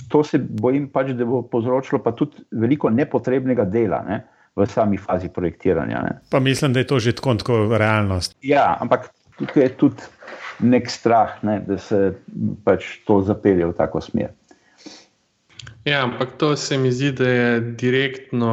to 0.08 0.22
se 0.24 0.38
bojim, 0.38 0.86
pač, 0.88 1.10
da 1.18 1.26
bo 1.26 1.42
povzročilo 1.42 1.98
pa 2.04 2.14
tudi 2.16 2.44
veliko 2.54 2.88
nepotrebnega 2.90 3.66
dela. 3.68 3.98
Ne? 4.06 4.22
Uh, 4.56 4.64
v 4.64 4.66
sami 4.66 4.96
fazi 4.96 5.28
projektiranja. 5.28 6.02
Ne. 6.02 6.12
Pa 6.30 6.40
mislim, 6.40 6.72
da 6.72 6.80
je 6.80 6.86
to 6.86 6.98
že 6.98 7.12
tako, 7.12 7.34
tako 7.34 7.78
realnost. 7.78 8.36
Ja, 8.42 8.76
ampak 8.80 9.12
tukaj 9.38 9.62
je 9.62 9.68
tudi 9.76 10.02
nek 10.64 10.88
strah, 10.90 11.36
ne, 11.44 11.60
da 11.60 11.78
se 11.78 12.16
pač 12.64 13.04
to 13.04 13.20
zapelje 13.22 13.68
v 13.68 13.76
tako 13.76 14.00
smer. 14.00 14.32
Ja, 15.84 16.02
ampak 16.02 16.38
to 16.40 16.56
se 16.56 16.78
mi 16.78 16.90
zdi, 16.92 17.12
da 17.12 17.28
je 17.28 17.60
direktno 17.60 18.52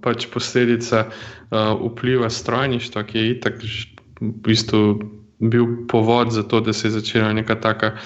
pač 0.00 0.30
posledica 0.30 1.10
uh, 1.10 1.74
vpliva 1.90 2.30
strojništva, 2.30 3.02
ki 3.04 3.18
je 3.18 3.30
itak 3.34 3.58
v 3.60 4.30
bistvu 4.46 4.84
bil 5.40 5.66
povod 5.90 6.32
za 6.32 6.42
to, 6.42 6.60
da 6.60 6.72
se 6.72 6.88
je 6.88 6.96
začela 7.00 7.32
neka 7.32 7.58
taka, 7.60 7.96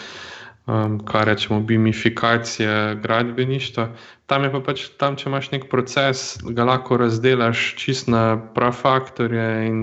um, 0.67 0.99
kar 1.07 1.27
rečemo, 1.27 1.61
bimifikacija 1.61 2.95
gradbeništva. 2.95 3.89
Tam 4.27 4.45
je 4.45 4.53
pa 4.53 4.61
pač, 4.61 4.89
tam, 4.99 5.17
če 5.17 5.29
imaš 5.29 5.51
nek 5.53 5.69
proces, 5.71 6.25
ga 6.45 6.65
lahko 6.65 6.97
razdelaš 6.97 7.75
čist 7.81 8.09
na 8.09 8.25
prav 8.57 8.73
faktorje 8.73 9.49
in, 9.67 9.81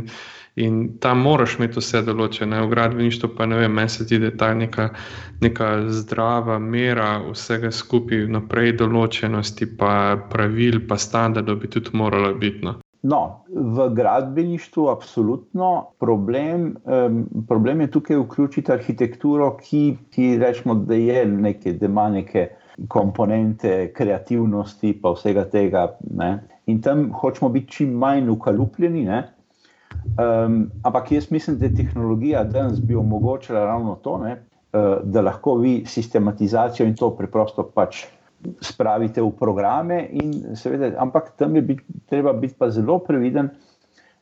in 0.55 0.81
tam 0.99 1.21
moraš 1.21 1.59
imeti 1.59 1.79
vse 1.79 2.01
določene. 2.07 2.63
V 2.65 2.73
gradbeništvu 2.73 3.33
pa 3.37 3.45
ne 3.45 3.61
vem, 3.61 3.73
meni 3.77 3.93
se 3.93 4.07
zdi, 4.07 4.19
da 4.23 4.31
je 4.31 4.37
ta 4.37 4.53
neka, 4.57 4.89
neka 5.45 5.71
zdrava 6.01 6.57
mera 6.59 7.13
vsega 7.29 7.71
skupaj 7.71 8.25
naprej 8.33 8.79
določenosti, 8.81 9.69
pa 9.77 10.17
pravil, 10.33 10.81
pa 10.89 10.97
standardov 10.97 11.61
bi 11.61 11.69
tudi 11.69 11.93
morala 11.93 12.33
biti. 12.33 12.65
No. 12.65 12.80
No, 13.01 13.43
v 13.49 13.89
gradbeništvu 13.95 14.87
absolutno 14.89 15.87
problem. 15.99 16.75
Um, 16.85 17.25
problem 17.47 17.81
je 17.81 17.91
tukaj 17.91 18.17
vključiti 18.17 18.71
arhitekturo, 18.71 19.55
ki, 19.57 19.97
ki 20.13 20.37
rečemo, 20.37 20.75
da 20.75 20.95
je 20.95 21.25
nekaj, 21.25 21.73
da 21.81 21.85
ima 21.85 22.09
neke 22.09 22.47
komponente 22.87 23.91
kreativnosti, 23.93 24.93
pa 25.01 25.15
vsega 25.17 25.47
tega. 25.49 25.87
Ne? 26.13 26.43
In 26.65 26.81
tam 26.81 27.09
hočemo 27.13 27.49
biti 27.49 27.71
čim 27.71 27.97
manj 27.97 28.29
ukalupljeni. 28.29 29.07
Um, 29.09 30.69
ampak 30.83 31.11
jaz 31.11 31.31
mislim, 31.31 31.57
da 31.57 31.65
je 31.65 31.75
tehnologija 31.75 32.43
danes 32.43 32.79
bi 32.81 32.95
omogočila 32.95 33.65
ravno 33.65 33.95
to, 33.95 34.13
uh, 34.13 34.31
da 35.03 35.21
lahko 35.21 35.55
vi 35.57 35.83
sistematizacijo 35.85 36.87
in 36.87 36.95
to 36.95 37.09
preprosto 37.17 37.63
pač 37.75 38.05
spravite 38.61 39.21
v 39.21 39.31
programe. 39.39 40.09
Seveda, 40.55 40.93
ampak 40.99 41.33
tam 41.37 41.55
je 41.55 41.61
bit, 41.61 41.83
treba 42.09 42.33
biti 42.33 42.55
pa 42.57 42.69
zelo 42.69 42.99
previden, 42.99 43.49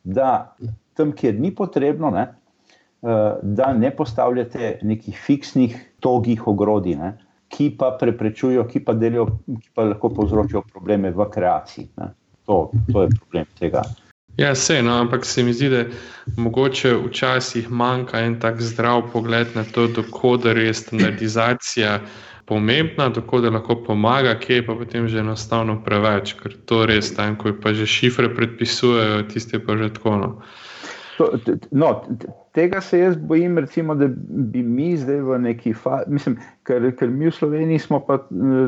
da 0.04 0.56
tam, 0.94 1.12
kjer 1.12 1.40
ni 1.40 1.52
potrebno, 1.56 2.12
ne, 2.12 2.28
uh, 3.02 3.40
da 3.42 3.74
ne 3.74 3.92
postavljate 3.96 4.80
nekih 4.84 5.18
fiksnih, 5.26 5.78
togih 6.00 6.48
ogrodij, 6.48 6.96
ne, 7.00 7.14
ki 7.50 7.72
pa 7.80 7.96
preprečujejo, 8.00 8.68
ki 8.70 8.84
pa 8.86 8.94
delijo, 8.94 9.26
ki 9.48 9.74
pa 9.74 9.88
lahko 9.90 10.12
povzročijo 10.14 10.62
probleme 10.72 11.12
v 11.12 11.30
kreaciji. 11.32 11.90
To, 12.46 12.70
to 12.92 13.02
je 13.06 13.10
problem 13.18 13.50
tega. 13.60 13.84
Ja, 14.40 14.54
vse, 14.56 14.82
no, 14.84 14.94
ampak 15.02 15.26
se 15.26 15.44
mi 15.44 15.54
zdi, 15.54 15.70
da 15.70 15.84
mogoče 16.38 16.94
včasih 17.08 17.72
manjka 17.72 18.22
en 18.24 18.38
tak 18.40 18.62
zdrav 18.62 19.10
pogled 19.12 19.48
na 19.56 19.64
to, 19.64 19.88
dokler 19.88 20.58
je 20.58 20.74
standardizacija 20.74 22.00
pomembna, 22.50 23.12
tako 23.14 23.42
da 23.46 23.54
lahko 23.54 23.76
pomaga, 23.86 24.34
kje 24.40 24.64
pa 24.66 24.76
potem 24.76 25.08
že 25.08 25.22
enostavno 25.22 25.78
preveč, 25.86 26.34
ker 26.42 26.58
to 26.66 26.86
res 26.90 27.14
tam, 27.16 27.38
ko 27.38 27.54
pa 27.62 27.74
že 27.78 27.86
šifre 27.86 28.32
predpisujejo, 28.36 29.24
tiste 29.30 29.62
pa 29.62 29.78
že 29.78 29.94
tako. 29.94 30.18
No. 30.18 30.30
To, 31.20 31.28
no, 31.76 31.90
tega 32.56 32.82
se 32.82 33.00
jaz 33.00 33.18
bojim, 33.18 33.58
recimo, 33.58 33.96
da 33.96 34.08
bi 34.54 34.64
mi 34.64 34.94
zdaj 34.98 35.22
v 35.22 35.40
neki 35.40 35.74
fazi, 35.74 36.12
mislim, 36.16 36.38
ker, 36.64 36.90
ker 36.96 37.12
mi 37.12 37.28
v 37.28 37.34
Sloveniji 37.36 37.80
smo 37.84 38.00
pa 38.08 38.22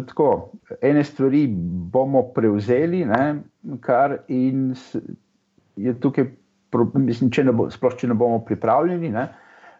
tako, 0.08 0.52
ene 0.82 1.04
stvari 1.04 1.46
bomo 1.94 2.26
prevzeli, 2.36 3.06
ne, 3.08 3.42
kar 3.82 4.18
in 4.28 4.74
je 5.80 5.96
tukaj, 6.04 6.28
mislim, 6.94 7.32
če 7.32 7.48
ne, 7.48 7.56
bo, 7.56 7.70
sploh, 7.72 7.96
če 7.98 8.12
ne 8.12 8.20
bomo 8.20 8.44
pripravljeni 8.46 9.14
ne, 9.16 9.30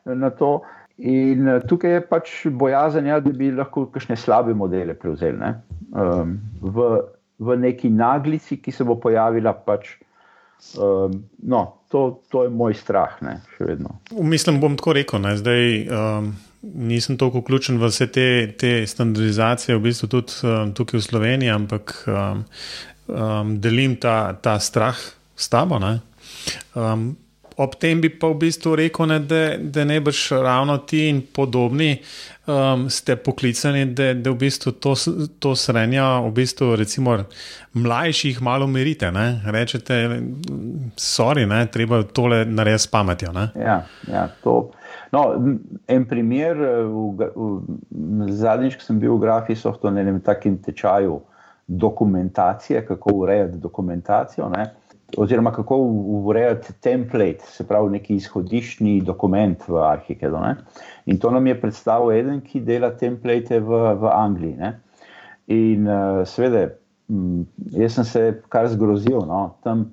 na 0.06 0.32
to. 0.32 0.62
In 0.98 1.48
eh, 1.48 1.62
tukaj 1.68 1.96
je 1.96 2.04
pač 2.06 2.34
bojazen, 2.52 3.08
ja, 3.10 3.20
da 3.24 3.34
bi 3.34 3.52
lahko 3.56 3.88
kakšne 3.94 4.18
slabe 4.20 4.54
modele 4.58 4.94
prevzeli 4.98 5.40
ne? 5.40 5.56
um, 5.92 6.38
v, 6.62 6.88
v 7.40 7.58
neki 7.58 7.90
naglici, 7.90 8.60
ki 8.62 8.72
se 8.72 8.86
bo 8.88 8.98
pojavila. 9.02 9.54
Pač, 9.66 9.96
um, 10.78 11.24
no, 11.42 11.64
to, 11.92 12.22
to 12.32 12.46
je 12.46 12.54
moj 12.54 12.78
strah, 12.78 13.18
ne? 13.26 13.40
še 13.56 13.72
vedno. 13.72 13.98
Mislim, 14.12 14.62
bom 14.62 14.78
tako 14.80 14.96
rekel. 15.00 15.24
Ne? 15.24 15.34
Zdaj 15.40 15.66
um, 15.88 16.30
nisem 16.62 17.18
toliko 17.18 17.42
vključen 17.42 17.82
v 17.82 17.90
vse 17.90 18.12
te, 18.14 18.28
te 18.60 18.76
standardizacije, 18.88 19.78
v 19.78 19.86
bistvu 19.88 20.12
tudi 20.12 20.38
um, 20.46 20.76
tukaj 20.78 21.00
v 21.00 21.08
Sloveniji, 21.08 21.56
ampak 21.56 21.98
um, 22.06 22.46
um, 23.08 23.58
delim 23.64 23.98
ta, 23.98 24.36
ta 24.38 24.60
strah 24.62 24.98
s 25.36 25.50
tabo. 25.50 25.82
Um, 25.82 27.16
ob 27.58 27.76
tem 27.80 28.02
bi 28.02 28.10
pa 28.10 28.30
v 28.32 28.38
bistvu 28.46 28.76
rekel, 28.80 29.08
ne, 29.12 29.20
da, 29.20 29.42
da 29.58 29.84
ne 29.86 30.00
boš 30.02 30.30
ravno 30.32 30.78
ti 30.88 31.08
in 31.10 31.22
podobni 31.34 31.98
um, 32.48 32.90
ste 32.90 33.16
poklicani, 33.16 33.86
da, 33.96 34.14
da 34.14 34.32
v 34.32 34.40
bistvu 34.46 34.72
to, 34.72 34.96
to 35.40 35.56
srenja, 35.56 36.20
v 36.26 36.32
bistvu 36.42 36.76
recimo 36.80 37.18
mlajših 37.74 38.42
malo 38.42 38.68
merite. 38.68 39.12
Ne? 39.12 39.42
Rečete, 39.46 40.22
sorry, 40.98 41.46
ne, 41.46 41.66
treba 41.72 42.04
tole 42.04 42.46
narediti 42.46 42.84
s 42.84 42.92
pametjo. 42.92 43.34
Ja, 43.56 43.82
ja, 44.08 44.28
to. 44.44 44.72
No, 45.12 45.26
en 45.88 46.06
primer, 46.08 46.56
v, 46.88 47.32
v, 47.36 48.30
zadnjič, 48.32 48.80
ko 48.80 48.86
sem 48.86 49.00
bil 49.00 49.18
v 49.18 49.26
Grafiji, 49.26 49.60
so 49.60 49.74
to 49.76 49.92
na 49.92 50.06
enem 50.06 50.22
takem 50.24 50.56
tečaju 50.64 51.20
dokumentacije, 51.68 52.86
kako 52.88 53.14
urejati 53.24 53.58
dokumentacijo. 53.58 54.50
Ne? 54.50 54.72
Oziroma 55.18 55.52
kako 55.52 55.78
urejati 56.26 56.74
template, 56.82 57.46
se 57.46 57.68
pravi, 57.68 57.90
neki 57.98 58.16
izhodiščni 58.16 59.02
dokument 59.06 59.64
v 59.68 59.82
Arhikedu. 59.84 60.40
Ne? 60.44 60.56
In 61.06 61.20
to 61.20 61.32
nam 61.32 61.48
je 61.48 61.58
predstavil 61.62 62.12
eden, 62.16 62.42
ki 62.46 62.64
dela 62.68 62.92
template 62.98 63.60
v, 63.60 63.82
v 64.02 64.12
Angliji. 64.12 64.56
Ne? 64.60 64.74
In 65.52 65.88
uh, 65.88 66.22
seveda, 66.28 66.68
jaz 67.76 67.98
sem 67.98 68.08
se 68.08 68.28
kar 68.50 68.70
zgrozil, 68.72 69.20
no? 69.28 69.58
tam, 69.66 69.90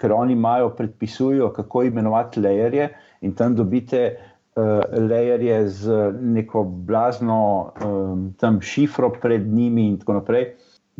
ker 0.00 0.14
oni 0.14 0.34
imajo, 0.34 0.72
predpisujo, 0.78 1.52
kako 1.56 1.84
imenovati 1.88 2.42
lejerje, 2.42 2.90
in 3.22 3.34
tam 3.38 3.54
dobite 3.58 4.02
uh, 4.10 4.80
lejerje 4.98 5.60
z 5.68 6.00
neko 6.20 6.64
blazno 6.64 7.42
um, 7.84 8.60
šifro 8.60 9.12
pred 9.20 9.46
njimi, 9.46 9.88
in 9.92 10.00
tako 10.02 10.18
naprej 10.22 10.50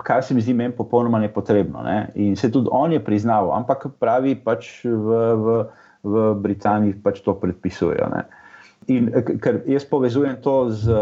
kar 0.04 0.22
se 0.24 0.34
mi 0.34 0.40
zdi 0.40 0.54
meni 0.54 0.74
popolnoma 0.76 1.18
nepotrebno. 1.18 1.82
Ne? 1.82 2.10
In 2.14 2.36
se 2.36 2.50
tudi 2.52 2.68
on 2.72 2.92
je 2.92 3.04
priznal, 3.04 3.52
ampak 3.52 3.86
pravi, 3.98 4.34
pač 4.34 4.84
v, 4.84 5.20
v, 5.34 5.56
v 6.02 6.34
Britaniji 6.42 6.98
pač 7.02 7.22
to 7.24 7.34
predpisujejo. 7.40 8.10
Ne? 8.14 8.24
In 8.88 9.10
ker 9.42 9.62
jaz 9.68 9.84
povezujem 9.84 10.38
to 10.42 10.70
z 10.70 10.94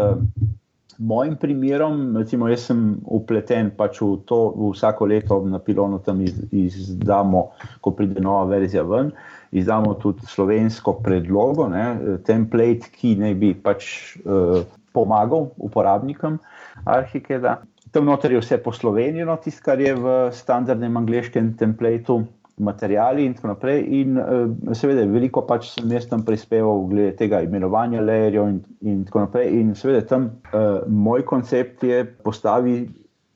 mojim 0.97 1.35
primerom, 1.37 2.17
recimo, 2.17 2.49
jaz 2.49 2.65
sem 2.67 2.97
upleten 3.05 3.69
pač 3.77 4.01
v 4.01 4.17
to, 4.25 4.39
v 4.57 4.71
vsako 4.73 5.05
leto 5.05 5.37
na 5.45 5.61
pilonu 5.61 6.01
tam 6.01 6.21
iz, 6.25 6.35
izdamo, 6.51 7.51
ko 7.81 7.93
pride 7.93 8.21
nova 8.23 8.47
verzija 8.49 8.83
ven. 8.83 9.13
Izdamo 9.51 9.93
tudi 10.01 10.25
slovensko 10.27 10.97
predlogo, 11.05 11.69
ne, 11.71 12.17
template, 12.27 12.89
ki 12.91 13.15
naj 13.21 13.37
bi 13.39 13.53
pač 13.55 14.17
uh, 14.25 14.65
pomagal 14.91 15.53
uporabnikom 15.61 16.41
Arhikeda 16.83 17.61
tam 17.91 18.07
noter 18.09 18.31
je 18.31 18.41
vse 18.41 18.57
poslovenjeno, 18.63 19.37
tisto, 19.43 19.63
kar 19.65 19.81
je 19.81 19.93
v 19.95 20.17
standardnem 20.35 20.97
angliškem 20.97 21.53
templateu, 21.59 22.25
materiali 22.57 23.25
in 23.25 23.35
tako 23.37 23.51
naprej. 23.51 23.83
In 23.99 24.17
uh, 24.17 24.73
seveda, 24.77 25.05
veliko 25.11 25.43
pač 25.45 25.69
sem 25.75 25.91
jaz 25.93 26.07
tam 26.09 26.23
prispeval, 26.25 26.87
glede 26.89 27.13
tega 27.19 27.43
imenovanja 27.45 28.01
layerjev 28.01 28.47
in, 28.49 28.61
in 28.81 29.03
tako 29.05 29.27
naprej. 29.27 29.51
In 29.59 29.75
seveda, 29.77 30.01
tam 30.09 30.31
uh, 30.51 30.81
moj 30.89 31.25
koncept 31.29 31.85
je 31.85 32.03
postavi. 32.25 32.79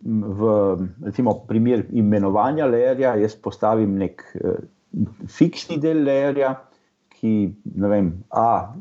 V 0.01 0.51
recimo, 1.05 1.35
primer 1.45 1.83
imenovanja 1.93 2.65
layerja, 2.65 3.13
jaz 3.21 3.35
postavim 3.37 3.93
nek 4.01 4.23
uh, 4.41 4.57
fiksni 5.29 5.77
del 5.81 6.01
layerja, 6.07 6.55
ki 7.19 7.35
ne 7.77 7.91
vem, 7.91 8.13
A, 8.33 8.73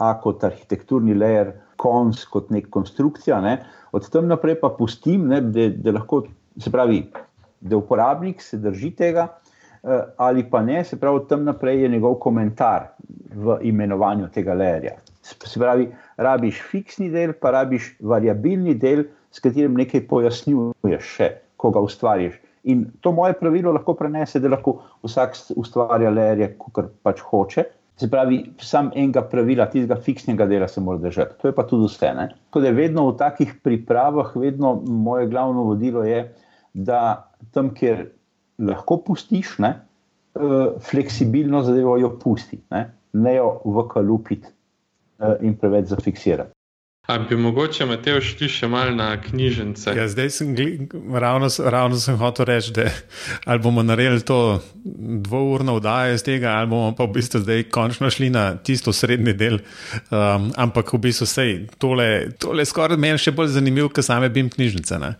A 0.00 0.08
kot 0.18 0.42
arhitekturni 0.42 1.14
layer, 1.14 1.52
kons 1.76 2.24
kot 2.30 2.50
nek 2.54 2.70
konstrukcija, 2.74 3.40
ne, 3.44 3.58
od 3.94 4.06
tam 4.10 4.28
naprej 4.30 4.58
pa 4.60 4.72
pustim, 4.74 5.28
ne, 5.30 5.40
da, 5.54 5.68
da 5.70 5.96
lahko, 5.98 6.24
se 6.58 6.72
pravi, 6.72 7.04
da 7.60 7.76
uporabnik 7.76 8.42
se 8.42 8.58
drži 8.58 8.90
tega, 8.98 9.28
eh, 9.82 10.06
ali 10.16 10.44
pa 10.50 10.62
ne, 10.62 10.84
se 10.84 11.00
pravi, 11.00 11.22
od 11.22 11.28
tam 11.28 11.44
naprej 11.44 11.82
je 11.82 11.88
njegov 11.96 12.18
komentar 12.22 12.90
v 13.34 13.58
imenovanju 13.62 14.28
tega 14.34 14.54
lerja. 14.54 14.96
Se 15.22 15.60
pravi, 15.60 15.88
rabiš 16.16 16.60
fiksni 16.70 17.08
del, 17.10 17.32
pa 17.40 17.54
rabiš 17.54 17.94
variabilni 18.00 18.74
del, 18.74 19.06
s 19.34 19.42
katerim 19.42 19.74
nekaj 19.78 20.04
pojasnjuješ, 20.10 21.06
še, 21.16 21.30
ko 21.56 21.72
ga 21.74 21.82
ustvariš. 21.82 22.36
In 22.70 22.86
to 23.00 23.12
moje 23.12 23.34
pravilo 23.36 23.72
lahko 23.72 23.94
prenese, 23.98 24.40
da 24.40 24.48
lahko 24.52 24.78
vsak 25.04 25.36
ustvarja 25.56 26.10
lerje, 26.10 26.54
kot 26.58 26.92
pač 27.04 27.20
hoče. 27.20 27.64
Se 27.96 28.08
pravi, 28.10 28.40
sam 28.58 28.88
enega 28.94 29.22
pravila, 29.30 29.68
tistega 29.70 29.96
fiksnega 30.02 30.48
dela 30.50 30.66
se 30.68 30.82
mora 30.82 30.98
držati. 30.98 31.36
To 31.42 31.48
je 31.48 31.54
pa 31.54 31.62
tudi 31.66 31.86
vse. 31.86 32.10
Tako 32.48 32.60
da 32.60 32.66
je 32.66 32.74
vedno 32.74 33.06
v 33.10 33.16
takih 33.20 33.54
pripravah, 33.62 34.32
vedno 34.36 34.74
moje 34.86 35.28
glavno 35.30 35.62
vodilo 35.62 36.02
je, 36.04 36.24
da 36.74 37.30
tam, 37.54 37.70
kjer 37.74 38.08
lahko 38.58 38.98
pustiš, 39.06 39.58
ne, 39.62 39.76
eh, 40.34 40.74
fleksibilno 40.90 41.62
zadevo 41.62 41.96
jo 41.98 42.10
pusti, 42.18 42.58
ne, 42.70 42.88
ne 43.12 43.36
jo 43.36 43.60
v 43.64 43.86
kalupit 43.88 44.50
eh, 44.50 45.36
in 45.46 45.54
preveč 45.58 45.94
zafiksirati. 45.94 46.53
A 47.06 47.18
bi 47.18 47.36
mogoče 47.36 47.84
Mateo 47.84 48.20
šli 48.24 48.46
še 48.48 48.68
malo 48.68 48.94
na 48.96 49.10
knjižnice? 49.20 49.92
Ja, 49.92 50.06
zdaj 50.08 50.30
sem 50.32 50.54
ravno, 51.12 51.50
ravno 51.60 51.98
sem 52.00 52.16
hotel 52.16 52.48
reči, 52.48 52.72
da 52.72 53.58
bomo 53.60 53.82
naredili 53.84 54.24
to 54.24 54.62
dvourno 55.26 55.74
vdajo 55.76 56.14
iz 56.14 56.24
tega, 56.24 56.54
ali 56.56 56.70
bomo 56.72 56.94
pa 56.96 57.04
v 57.04 57.12
bistvu 57.18 57.42
zdaj 57.44 57.66
končno 57.76 58.08
šli 58.10 58.30
na 58.32 58.46
tisto 58.56 58.92
srednji 58.92 59.36
del. 59.36 59.60
Um, 60.08 60.48
ampak 60.56 60.94
v 60.96 61.02
bistvu 61.04 61.28
sej, 61.28 61.54
tole, 61.76 62.08
tole 62.40 62.64
je 62.64 62.72
skoraj 62.72 62.96
meni 62.96 63.20
še 63.20 63.36
bolj 63.36 63.52
zanimivo, 63.58 63.92
kot 63.92 64.08
same 64.08 64.32
bim 64.32 64.48
knjižnice. 64.48 64.96
Ne? 65.04 65.14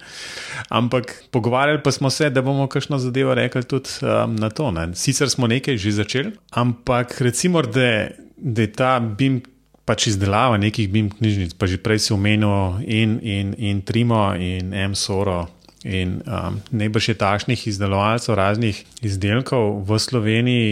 Ampak 0.72 1.12
pogovarjali 1.36 1.84
pa 1.84 1.92
smo 1.92 2.08
se, 2.08 2.32
da 2.32 2.40
bomo 2.40 2.64
kakšno 2.64 2.96
zadevo 2.96 3.36
rekli 3.36 3.60
tudi 3.68 4.00
um, 4.00 4.38
na 4.40 4.48
to. 4.48 4.72
Ne? 4.72 4.94
Sicer 4.96 5.28
smo 5.28 5.52
nekaj 5.52 5.76
že 5.76 5.98
začeli, 6.00 6.32
ampak 6.56 7.18
recimo, 7.20 7.60
da, 7.60 8.08
da 8.40 8.64
je 8.64 8.72
ta 8.72 9.00
bim 9.04 9.42
knjižnica 9.42 9.53
pač 9.84 10.08
izdelava 10.12 10.56
nekih 10.60 10.88
BIM 10.88 11.10
knjižnic, 11.12 11.54
pa 11.60 11.68
že 11.68 11.78
prej 11.80 12.08
si 12.08 12.10
omenil 12.16 12.80
in, 12.84 13.18
in, 13.20 13.52
in 13.58 13.84
Trimo 13.84 14.32
in 14.36 14.72
MSORO. 14.72 15.44
In 15.84 16.24
um, 16.24 16.60
najbrž 16.72 17.12
je 17.12 17.16
takšnih 17.20 17.60
izdelovalcev 17.68 18.32
raznih 18.40 18.78
izdelkov 19.04 19.84
v 19.84 19.98
Sloveniji 20.00 20.68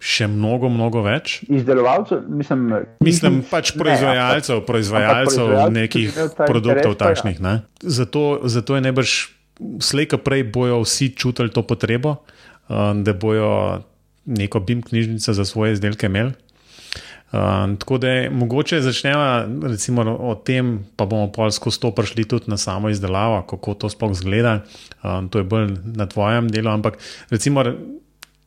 še 0.00 0.26
mnogo, 0.26 0.66
mnogo 0.72 1.04
več. 1.04 1.38
Izdelovalcev, 1.46 2.24
mislim, 2.26 2.72
mislim 3.04 3.42
pač 3.46 3.74
proizvajalcev, 3.76 4.62
ne, 4.62 4.66
proizvajalcev 4.66 5.44
proizvajalcev 5.44 5.76
nekih 5.76 6.08
produktov 6.40 6.96
interes, 6.96 7.20
takšnih. 7.20 7.38
Ne? 7.44 7.54
Zato, 7.84 8.40
zato 8.48 8.74
je 8.74 8.84
najbrž 8.88 9.14
slejka 9.84 10.18
prej 10.18 10.48
bojo 10.50 10.80
vsi 10.82 11.12
čutili 11.12 11.52
to 11.52 11.62
potrebo, 11.62 12.16
um, 12.66 13.04
da 13.04 13.12
bojo 13.12 13.84
neko 14.24 14.60
BIM 14.64 14.82
knjižnico 14.82 15.36
za 15.36 15.44
svoje 15.44 15.76
izdelke 15.76 16.08
imeli. 16.08 16.32
Uh, 17.30 17.78
tako 17.78 17.98
da 17.98 18.08
je 18.08 18.30
mogoče 18.30 18.80
začnemo 18.82 19.22
recimo, 19.68 20.02
o 20.02 20.34
tem, 20.34 20.80
pa 20.96 21.06
bomo 21.06 21.28
pol 21.32 21.50
skozi 21.54 21.78
to 21.80 21.92
prišli 21.94 22.24
tudi 22.28 22.50
na 22.50 22.56
samo 22.56 22.90
izdelavo, 22.90 23.42
kako 23.46 23.74
to 23.74 23.90
sploh 23.90 24.14
zgleda. 24.14 24.64
Um, 25.02 25.28
to 25.28 25.38
je 25.38 25.44
bolj 25.44 25.76
na 25.84 26.06
tvojem 26.06 26.48
delu. 26.50 26.70
Ampak 26.70 26.98
recimo, 27.30 27.62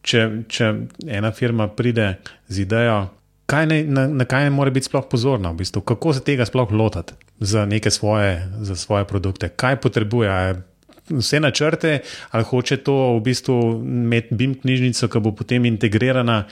če, 0.01 0.43
če 0.47 0.73
ena 1.07 1.31
firma 1.31 1.67
pride 1.71 2.17
z 2.47 2.65
idejo, 2.67 3.05
ne, 3.53 3.83
na, 3.83 4.07
na 4.07 4.25
kaj 4.25 4.49
mora 4.51 4.71
biti 4.73 4.89
sploh 4.89 5.07
pozorna, 5.09 5.53
v 5.53 5.63
bistvu, 5.63 5.83
kako 5.87 6.13
se 6.13 6.23
tega 6.25 6.45
sploh 6.45 6.71
lotiti 6.71 7.15
za 7.39 7.65
neke 7.65 7.91
svoje, 7.91 8.41
za 8.61 8.75
svoje 8.75 9.05
produkte, 9.05 9.49
kaj 9.49 9.79
potrebuje. 9.81 10.61
Vse 11.03 11.39
načrte, 11.43 11.97
ali 12.31 12.45
hoče 12.47 12.77
to 12.79 12.93
v 13.17 13.21
bistvu 13.25 13.55
imeti 13.83 14.35
BIM 14.39 14.53
knjižnico, 14.55 15.09
ki 15.11 15.19
bo 15.19 15.33
potem 15.35 15.65
integrirana 15.67 16.45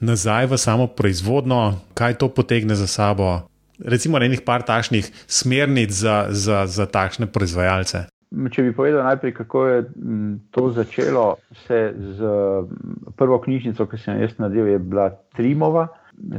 nazaj 0.00 0.46
v 0.46 0.58
samo 0.58 0.86
proizvodno, 0.86 1.80
kaj 1.94 2.18
to 2.18 2.28
potegne 2.28 2.74
za 2.74 2.86
sabo. 2.86 3.48
Recimo, 3.78 4.18
enih 4.18 4.42
par 4.42 4.62
takšnih 4.62 5.06
smernic 5.26 5.90
za, 5.94 6.26
za, 6.30 6.66
za 6.66 6.86
takšne 6.86 7.30
proizvajalce. 7.30 8.08
Če 8.28 8.62
bi 8.62 8.74
povedal 8.76 9.06
najprej, 9.06 9.32
kako 9.38 9.66
je 9.66 9.78
to 10.52 10.68
začelo, 10.76 11.38
se 11.64 11.94
z 11.96 12.32
prvo 13.16 13.38
knjižnico, 13.40 13.86
ki 13.88 13.96
sem 13.96 14.18
jo 14.18 14.26
jaz 14.26 14.34
naredil, 14.36 14.68
je 14.68 14.78
bila 14.78 15.08
Trimova, 15.36 15.86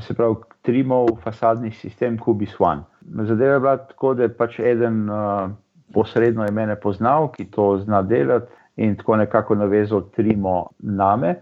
se 0.04 0.14
pravi 0.14 0.36
Trimov 0.62 1.16
fasadni 1.24 1.72
sistem 1.72 2.20
Kubis 2.20 2.54
One. 2.60 2.84
Zadeva 3.26 3.54
je 3.54 3.60
bila 3.60 3.78
tako, 3.78 4.14
da 4.14 4.28
je 4.28 4.36
pač 4.38 4.60
eden 4.60 5.10
uh, 5.10 5.50
posredno 5.94 6.46
je 6.46 6.52
mene 6.52 6.76
poznal, 6.76 7.32
ki 7.32 7.50
to 7.52 7.80
zna 7.82 8.02
delati 8.02 8.52
in 8.78 8.96
tako 8.96 9.16
nekako 9.16 9.56
navezal 9.56 10.06
Trimo 10.16 10.70
name. 10.80 11.36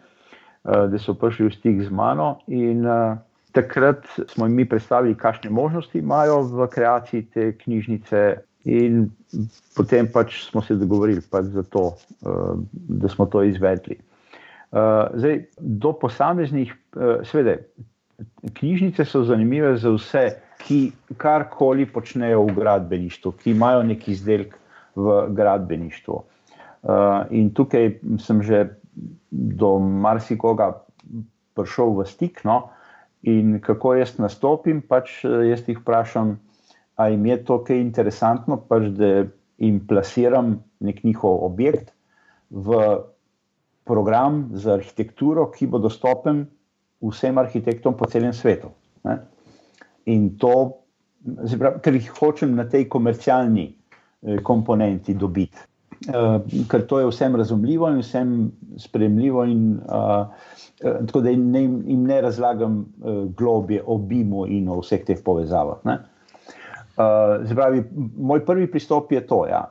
Eh, 0.68 0.88
da 0.92 1.00
so 1.00 1.16
prišli 1.16 1.48
v 1.48 1.54
stik 1.56 1.78
z 1.80 1.92
mano. 1.96 2.42
In 2.52 2.84
uh, 2.84 3.16
takrat 3.56 4.04
smo 4.28 4.50
jim 4.52 4.68
predstavili, 4.68 5.16
kakšne 5.16 5.48
možnosti 5.48 5.96
imajo 5.96 6.42
v 6.44 6.68
kreaciji 6.68 7.24
te 7.32 7.54
knjižnice, 7.56 8.24
in 8.68 9.08
potem 9.80 10.12
pač 10.12 10.44
smo 10.50 10.60
se 10.60 10.76
dogovorili 10.76 11.24
pač 11.32 11.56
za 11.56 11.64
to, 11.64 11.96
uh, 11.96 12.60
da 13.00 13.08
smo 13.08 13.26
to 13.32 13.44
izvedli. 13.48 13.96
Zdaj, 14.68 15.38
do 15.64 15.94
posameznih, 15.96 16.74
seveda, 17.24 17.54
knjižnice 18.60 19.06
so 19.08 19.22
zanimive 19.24 19.70
za 19.80 19.94
vse, 19.96 20.24
ki 20.60 20.92
karkoli 21.16 21.86
počnejo 21.88 22.42
v 22.50 22.56
gradbeništvu, 22.58 23.32
ki 23.40 23.54
imajo 23.56 23.86
neki 23.88 24.12
izdelek 24.12 24.58
v 25.00 25.16
gradbeništvu. 25.32 26.18
In 27.32 27.48
tukaj 27.56 27.94
sem 28.20 28.44
že 28.44 28.66
do 29.32 29.78
marsikoga 29.80 30.72
prišel 31.58 31.98
v 31.98 32.06
stik. 32.06 32.44
No? 32.46 32.70
In 33.28 33.60
kako 33.64 33.98
jaz 33.98 34.18
nastopim, 34.22 34.82
pač 34.82 35.24
eh, 35.26 35.52
jaz 35.52 35.66
jih 35.68 35.82
vprašam, 35.82 36.38
ali 36.98 37.18
jim 37.18 37.26
je 37.26 37.38
to 37.46 37.60
kaj 37.66 37.82
interesantno, 37.82 38.58
pač 38.70 38.90
da 38.98 39.28
jim 39.58 39.82
plasiram 39.90 40.58
nek 40.80 41.04
njihov 41.04 41.44
objekt 41.46 41.94
v 42.50 42.78
program 43.88 44.50
za 44.54 44.78
arhitekturo, 44.78 45.48
ki 45.52 45.68
bo 45.68 45.82
dostopen 45.82 46.46
vsem 47.02 47.38
arhitektom 47.38 47.96
po 47.98 48.06
celem 48.10 48.34
svetu. 48.34 48.70
Ne? 49.06 49.18
In 50.12 50.36
to, 50.40 50.84
ker 51.84 51.96
jih 51.96 52.10
hočem 52.20 52.56
na 52.56 52.68
tej 52.70 52.88
komercialni 52.90 53.68
eh, 53.72 54.40
komponenti 54.44 55.18
dobiti. 55.18 55.58
Uh, 56.06 56.44
ker 56.70 56.84
to 56.86 57.00
je 57.00 57.08
vsem 57.10 57.36
razumljivo 57.36 57.90
in 57.90 58.04
vsem 58.04 58.34
sprejemljivo, 58.78 59.46
in 59.50 59.80
uh, 59.90 60.28
tako 60.82 61.22
da 61.26 61.32
ne, 61.32 61.64
jim 61.64 62.04
ne 62.06 62.20
razlagam 62.22 62.78
uh, 62.80 63.24
globje 63.34 63.82
o 63.86 63.98
BIM-u 63.98 64.46
in 64.48 64.70
o 64.70 64.78
vseh 64.84 65.02
teh 65.06 65.24
povezavah. 65.26 65.82
Uh, 65.82 65.96
zbravi, 67.50 67.84
moj 68.18 68.46
prvi 68.46 68.70
pristop 68.72 69.12
je 69.12 69.24
to, 69.28 69.46
ja, 69.50 69.64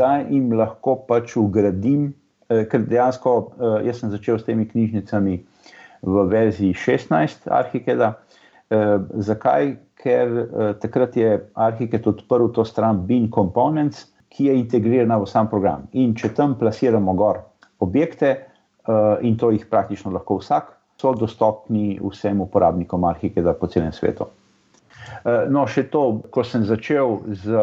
da 0.00 0.16
jim 0.24 0.52
lahko 0.56 0.96
pač 1.08 1.36
ugradim, 1.36 2.14
uh, 2.48 2.64
ker 2.64 2.88
dejansko 2.88 3.36
uh, 3.38 3.78
jaz 3.84 4.00
sem 4.00 4.10
začel 4.10 4.40
s 4.40 4.48
temi 4.48 4.64
knjižnicami 4.68 5.38
v 6.02 6.28
verziji 6.32 6.72
16 6.72 7.48
Arhikeda. 7.52 8.14
Uh, 8.72 9.04
zakaj? 9.20 9.76
Ker 9.98 10.30
uh, 10.30 10.72
takrat 10.78 11.16
je 11.18 11.40
Arhiket 11.58 12.06
odprl 12.06 12.52
to 12.54 12.64
stran 12.64 13.02
BIM 13.06 13.26
Components 13.34 14.06
ki 14.28 14.48
je 14.48 14.58
integrirana 14.58 15.18
v 15.18 15.26
sam 15.26 15.48
program. 15.48 15.86
In 15.92 16.14
če 16.14 16.32
tam 16.36 16.56
plasiramo 16.58 17.14
gor 17.16 17.40
objekte, 17.84 18.34
uh, 18.88 19.16
in 19.22 19.36
to 19.36 19.50
jih 19.54 19.66
praktično 19.70 20.12
lahko 20.12 20.38
vsak, 20.42 20.74
so 20.98 21.14
dostopni 21.14 21.98
vsem 22.02 22.40
uporabnikom 22.42 23.04
Arhikeda 23.04 23.54
po 23.54 23.70
celem 23.70 23.92
svetu. 23.92 24.26
Uh, 25.24 25.46
no, 25.48 25.66
še 25.66 25.86
to, 25.92 26.22
ko 26.34 26.44
sem 26.44 26.66
začel 26.66 27.20
z 27.38 27.54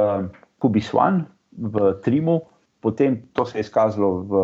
Kubis 0.59 0.93
One 0.95 1.25
v 1.51 1.93
Trimu, 2.03 2.39
potem 2.81 3.21
to 3.33 3.45
se 3.45 3.59
je 3.59 3.65
izkazalo 3.65 4.09
v, 4.23 4.43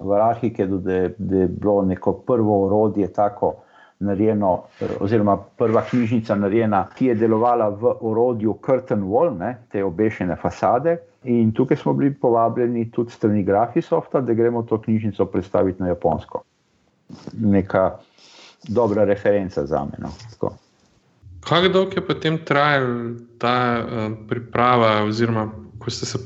v 0.00 0.20
Arhikedu, 0.24 0.80
da, 0.82 1.08
da 1.18 1.44
je 1.44 1.48
bilo 1.48 1.82
neko 1.84 2.20
prvo 2.26 2.64
orodje 2.66 3.08
tako 3.12 3.58
narejeno, 3.98 4.62
oziroma 5.00 5.36
prva 5.58 5.82
knjižnica 5.82 6.36
narejena, 6.38 6.84
ki 6.94 7.10
je 7.10 7.14
delovala 7.18 7.68
v 7.68 7.94
orodju 8.00 8.58
Curtain 8.64 9.02
Wall, 9.02 9.34
ne, 9.38 9.56
te 9.72 9.82
obešene 9.84 10.36
fasade. 10.36 10.98
In 11.28 11.52
tukaj 11.52 11.76
smo 11.76 11.92
bili 11.92 12.14
povabljeni 12.14 12.90
tudi 12.90 13.12
strani 13.12 13.42
Grafisofta, 13.44 14.20
da 14.20 14.34
gremo 14.34 14.62
to 14.62 14.80
knjižnico 14.80 15.26
predstaviti 15.26 15.82
na 15.82 15.88
japonsko. 15.88 16.42
Neka 17.40 17.98
dobra 18.68 19.04
referenca 19.04 19.66
za 19.66 19.84
me. 19.84 19.98
No. 19.98 20.08
Kako 21.40 21.68
dolgo 21.68 21.90
je 21.96 22.06
potem 22.06 22.38
trajala 22.44 23.12
ta 23.38 23.84
uh, 23.84 24.12
priprava, 24.28 25.04
oziroma 25.04 25.50
ko 25.78 25.90
se 25.90 26.18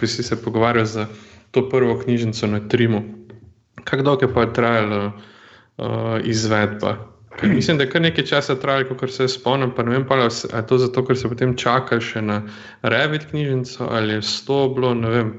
ko 0.00 0.06
si 0.06 0.22
se 0.22 0.42
pogovarjal 0.42 0.84
za 0.84 1.06
to 1.50 1.68
prvo 1.68 1.98
knjižnico 1.98 2.46
na 2.46 2.60
Trimu? 2.68 3.02
Kako 3.84 4.02
dolgo 4.02 4.26
je 4.26 4.34
pa 4.34 4.46
trajala 4.46 5.06
uh, 5.06 5.84
izvedba? 6.24 7.09
Ker 7.40 7.48
mislim, 7.48 7.78
da 7.78 7.84
je 7.84 7.90
kar 7.90 8.02
nekaj 8.02 8.24
časa 8.24 8.54
trajalo, 8.60 8.96
kot 9.00 9.10
se 9.10 9.28
spomnim. 9.28 9.72
Pa 9.76 9.82
ne 9.82 9.90
vem, 9.90 10.06
ali 10.10 10.28
je 10.28 10.66
to 10.66 10.78
zato, 10.78 11.04
ker 11.06 11.16
se 11.16 11.28
potem 11.28 11.56
čaka 11.56 12.00
še 12.00 12.20
na 12.22 12.42
Revit 12.82 13.30
knjižnico 13.30 13.88
ali 13.88 14.18
je 14.18 14.22
sto 14.22 14.68
bilo, 14.76 14.92
ne 14.94 15.10
vem, 15.10 15.30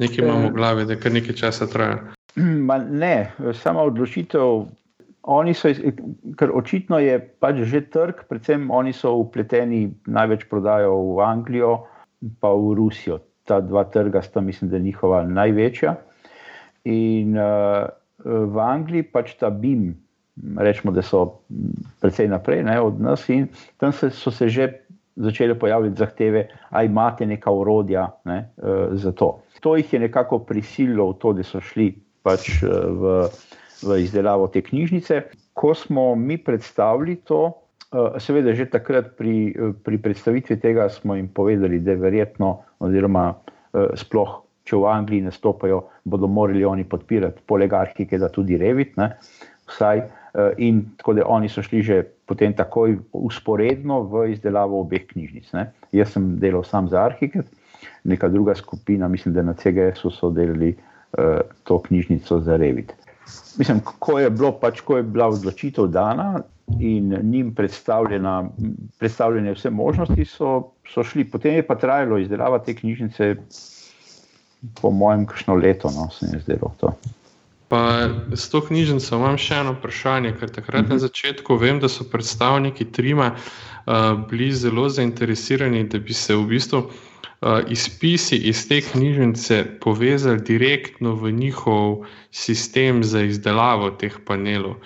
nekaj 0.00 0.24
imamo 0.24 0.48
v 0.48 0.54
glavi, 0.56 0.86
da 0.88 0.96
je 0.96 1.00
kar 1.02 1.12
nekaj 1.12 1.36
časa 1.36 1.68
trajalo. 1.68 2.12
Ne, 3.04 3.32
sama 3.52 3.82
odločitev. 3.84 4.64
Oni 5.28 5.52
so, 5.54 5.68
ker 6.40 6.50
očitno 6.56 6.98
je 6.98 7.18
pač 7.20 7.60
že 7.68 7.82
trg, 7.92 8.24
predvsem 8.26 8.70
oni 8.72 8.94
so 8.96 9.12
upleteni, 9.20 9.84
največ 10.08 10.48
prodajo 10.50 10.96
v 11.12 11.20
Anglijo, 11.22 11.74
pa 12.40 12.50
v 12.56 12.72
Rusijo. 12.80 13.20
Ta 13.44 13.60
dva 13.60 13.84
trga 13.84 14.22
sta, 14.22 14.40
mislim, 14.40 14.70
da 14.72 14.80
njihova 14.80 15.20
največja. 15.28 15.94
In 16.88 17.36
uh, 17.36 17.86
v 18.24 18.64
Angliji 18.64 19.06
pač 19.12 19.36
ta 19.38 19.50
BIM, 19.50 19.92
rečemo, 20.36 20.92
da 20.92 21.02
so 21.02 21.42
precej 22.00 22.28
naprej 22.28 22.64
ne, 22.64 22.80
od 22.80 23.00
nas, 23.00 23.28
in 23.28 23.48
tam 23.76 23.92
se, 23.92 24.10
so 24.10 24.30
se 24.30 24.48
že 24.48 24.68
začele 25.16 25.58
pojavljati 25.58 25.96
zahteve, 25.96 26.48
ali 26.70 26.86
imate 26.86 27.26
neka 27.26 27.50
urodja 27.50 28.08
ne, 28.24 28.48
uh, 28.56 28.96
za 28.96 29.12
to. 29.12 29.42
To 29.60 29.76
jih 29.76 29.92
je 29.92 30.00
nekako 30.00 30.38
prisililo 30.38 31.10
v 31.10 31.18
to, 31.18 31.32
da 31.32 31.44
so 31.44 31.60
šli 31.60 31.92
pač 32.22 32.62
uh, 32.62 32.70
v, 32.72 33.28
v 33.82 33.98
izdelavo 34.02 34.48
te 34.48 34.62
knjižnice. 34.62 35.22
Ko 35.52 35.74
smo 35.74 36.14
mi 36.14 36.38
predstavili 36.38 37.16
to, 37.28 37.52
uh, 37.92 38.16
seveda 38.16 38.56
že 38.56 38.70
takrat 38.72 39.12
pri, 39.18 39.52
pri 39.84 39.98
predstavitvi 39.98 40.56
tega 40.56 40.88
smo 40.88 41.14
jim 41.14 41.28
povedali, 41.28 41.80
da 41.80 41.92
je 41.92 42.00
verjetno, 42.00 42.56
oziroma 42.80 43.34
sploh. 43.72 44.40
Če 44.62 44.78
v 44.78 44.86
Angliji 44.86 45.24
nastopajo, 45.26 45.80
bodo 46.06 46.28
morali 46.30 46.62
oni 46.64 46.84
podpirati, 46.86 47.42
poleg 47.50 47.72
arhike, 47.74 48.14
da 48.14 48.28
tudi 48.30 48.54
Revit, 48.60 48.92
ne, 48.94 49.08
vsaj 49.66 49.98
uh, 49.98 50.21
in 50.58 50.84
tako 50.96 51.12
da 51.12 51.26
oni 51.26 51.48
so 51.48 51.62
šli 51.62 51.82
že 51.82 52.02
potem 52.26 52.54
takoj 52.56 52.96
usporedno 53.12 54.02
v 54.08 54.30
izdelavo 54.32 54.80
obeh 54.80 55.06
knjižnic. 55.06 55.52
Ne. 55.52 55.66
Jaz 55.92 56.14
sem 56.14 56.38
delal 56.40 56.64
sam 56.64 56.88
za 56.88 57.04
Arhiket, 57.04 57.46
neka 58.04 58.28
druga 58.28 58.54
skupina, 58.54 59.08
mislim, 59.08 59.34
da 59.34 59.42
na 59.42 59.54
CGS-u 59.54 60.10
so 60.10 60.30
delali 60.30 60.72
uh, 60.72 61.40
to 61.64 61.78
knjižnico 61.82 62.40
za 62.40 62.56
Revit. 62.56 62.94
Mislim, 63.58 63.80
ko 63.84 64.18
je, 64.18 64.30
bilo, 64.30 64.52
pač, 64.60 64.80
ko 64.80 64.96
je 64.96 65.02
bila 65.02 65.28
odločitev 65.28 65.86
dana 65.86 66.42
in 66.80 67.12
njim 67.22 67.54
predstavljene 67.54 69.52
vse 69.52 69.70
možnosti, 69.70 70.24
so, 70.24 70.72
so 70.88 71.04
šli. 71.04 71.24
Potem 71.30 71.54
je 71.60 71.66
pa 71.66 71.76
trajalo 71.76 72.18
izdelava 72.18 72.58
te 72.58 72.74
knjižnice, 72.74 73.34
po 74.80 74.90
mojem, 74.90 75.26
kakšno 75.26 75.54
leto, 75.54 75.90
no, 75.90 76.08
se 76.10 76.26
je 76.32 76.40
zdelo 76.40 76.72
to. 76.80 76.94
Pa 77.72 78.08
s 78.36 78.50
to 78.52 78.60
knjižnico 78.60 79.16
imam 79.16 79.38
še 79.40 79.62
eno 79.62 79.72
vprašanje, 79.78 80.34
ker 80.36 80.50
takrat 80.52 80.90
na 80.90 80.98
mhm. 80.98 81.04
začetku 81.06 81.56
vem, 81.56 81.80
da 81.80 81.88
so 81.88 82.04
predstavniki 82.04 82.90
Trima 82.92 83.30
uh, 83.32 84.12
bili 84.28 84.50
zelo 84.52 84.90
zainteresirani, 84.92 85.86
da 85.88 85.98
bi 85.98 86.12
se 86.12 86.36
v 86.36 86.44
bistvu 86.52 86.82
izpisi 87.68 88.36
iz 88.36 88.68
te 88.68 88.80
knjižnice 88.80 89.64
povezali 89.80 90.40
direktno 90.40 91.14
v 91.14 91.32
njihov 91.32 92.04
sistem 92.30 93.02
za 93.04 93.22
izdelavo 93.22 93.90
teh 93.90 94.18
panelov. 94.26 94.76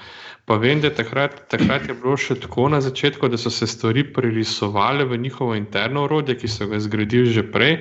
Pa 0.47 0.55
vem, 0.63 0.79
da 0.81 0.93
takrat, 0.95 1.41
takrat 1.51 1.89
je 1.91 1.95
bilo 1.99 2.15
še 2.15 2.37
tako 2.39 2.69
na 2.71 2.79
začetku, 2.79 3.27
da 3.27 3.39
so 3.39 3.51
se 3.51 3.67
stvari 3.67 4.05
prerisovali 4.15 5.03
v 5.11 5.19
njihovo 5.19 5.57
interno 5.59 6.05
urodje, 6.07 6.37
ki 6.39 6.49
so 6.49 6.69
ga 6.71 6.79
zgradili 6.79 7.33
že 7.35 7.43
prej. 7.43 7.81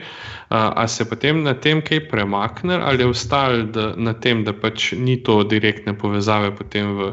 Ali 0.49 0.89
se 0.89 1.05
potem 1.05 1.43
na 1.45 1.53
tem 1.53 1.83
kaj 1.85 2.07
premaknili, 2.09 2.81
ali 2.81 3.05
je 3.05 3.11
ostalo 3.11 3.91
na 4.01 4.15
tem, 4.17 4.41
da 4.43 4.53
pač 4.53 4.95
ni 4.97 5.19
to 5.21 5.43
direktne 5.45 5.93
povezave 5.93 6.49
potem 6.57 6.89
v, 6.97 7.11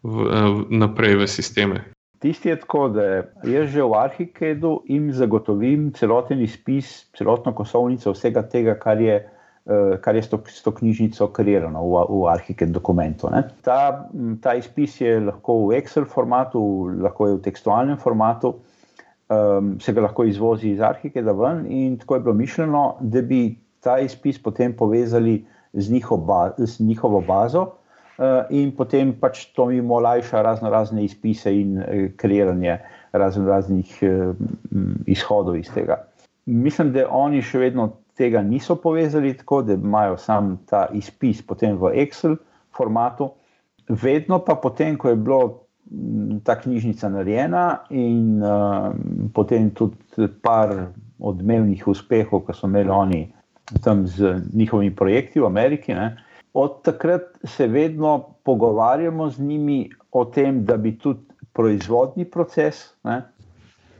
v, 0.00 0.30
naprej 0.72 1.20
v 1.20 1.28
sisteme? 1.28 1.84
Tisti 2.24 2.48
je 2.48 2.56
tako, 2.64 2.88
da 2.96 3.04
jaz 3.44 3.68
že 3.76 3.84
v 3.84 4.00
Arhikedu 4.00 4.80
jim 4.88 5.12
zagotovim 5.12 5.90
celoten 5.92 6.40
izpis, 6.40 7.04
celotno 7.12 7.52
kosovnico 7.52 8.16
vsega 8.16 8.48
tega, 8.48 8.80
kar 8.80 8.96
je. 8.96 9.20
Eh, 9.66 9.96
kar 9.98 10.14
je 10.14 10.22
s 10.22 10.28
to, 10.30 10.38
s 10.46 10.62
to 10.62 10.70
knjižnico 10.70 11.26
kreirano 11.34 11.80
v, 11.82 12.02
v 12.06 12.26
Arhike 12.30 12.68
dokumentu. 12.70 13.26
Ta, 13.66 14.06
ta 14.38 14.52
izpis 14.54 15.00
je 15.00 15.16
lahko 15.18 15.56
v 15.66 15.80
Excel 15.80 16.06
formatu, 16.06 16.60
lahko 17.02 17.26
je 17.26 17.34
v 17.34 17.40
tekstualnem 17.42 17.98
formatu, 17.98 18.52
um, 19.26 19.72
se 19.82 19.90
ga 19.90 20.04
lahko 20.06 20.22
izvozi 20.30 20.70
iz 20.70 20.84
Arhike 20.86 21.18
da 21.26 21.34
ven 21.34 21.66
in 21.66 21.98
tako 21.98 22.14
je 22.14 22.24
bilo 22.28 22.36
mišljeno, 22.38 22.84
da 23.00 23.24
bi 23.26 23.58
ta 23.82 23.98
izpis 23.98 24.38
potem 24.38 24.70
povezali 24.70 25.40
z, 25.72 25.90
njiho 25.90 26.16
ba, 26.16 26.54
z 26.58 26.86
njihovo 26.86 27.24
bazo 27.26 27.66
uh, 27.66 28.46
in 28.54 28.70
potem 28.70 29.16
pač 29.18 29.48
to 29.50 29.72
jim 29.74 29.90
olajša 29.90 30.46
razno 30.46 30.70
razne 30.70 31.10
izpise 31.10 31.50
in 31.50 31.82
uh, 31.82 32.06
kreiranje 32.14 32.78
razno 33.10 33.50
raznih 33.50 33.98
izhodov 35.10 35.56
iz 35.58 35.74
tega. 35.74 36.04
Mislim, 36.46 36.92
da 36.94 37.08
oni 37.10 37.42
še 37.42 37.58
vedno 37.58 37.96
tega 38.16 38.42
niso 38.42 38.76
povezali 38.80 39.36
tako, 39.36 39.62
da 39.62 39.74
imajo 39.74 40.16
sam 40.16 40.56
ta 40.66 40.86
izpis 40.92 41.42
potem 41.46 41.76
v 41.76 41.92
Excel 42.02 42.36
formatu. 42.76 43.30
Vedno 43.88 44.38
pa 44.44 44.54
potem, 44.54 44.96
ko 44.98 45.08
je 45.08 45.16
bila 45.16 45.40
ta 46.44 46.56
knjižnica 46.60 47.08
narejena 47.08 47.78
in 47.90 48.42
uh, 48.42 48.90
potem 49.34 49.70
tudi 49.70 50.28
par 50.42 50.72
odmevnih 51.18 51.86
uspehov, 51.88 52.42
ki 52.46 52.56
so 52.56 52.66
imeli 52.66 52.90
oni 52.90 53.20
tam 53.84 54.06
z 54.06 54.40
njihovimi 54.54 54.94
projekti 54.96 55.40
v 55.40 55.46
Ameriki, 55.46 55.94
ne, 55.94 56.16
od 56.54 56.82
takrat 56.82 57.38
se 57.44 57.66
vedno 57.66 58.18
pogovarjamo 58.44 59.30
z 59.30 59.40
njimi 59.40 59.90
o 60.12 60.24
tem, 60.24 60.64
da 60.64 60.76
bi 60.76 60.96
tudi 60.98 61.20
proizvodni 61.52 62.24
proces 62.24 62.94
ne, 63.04 63.22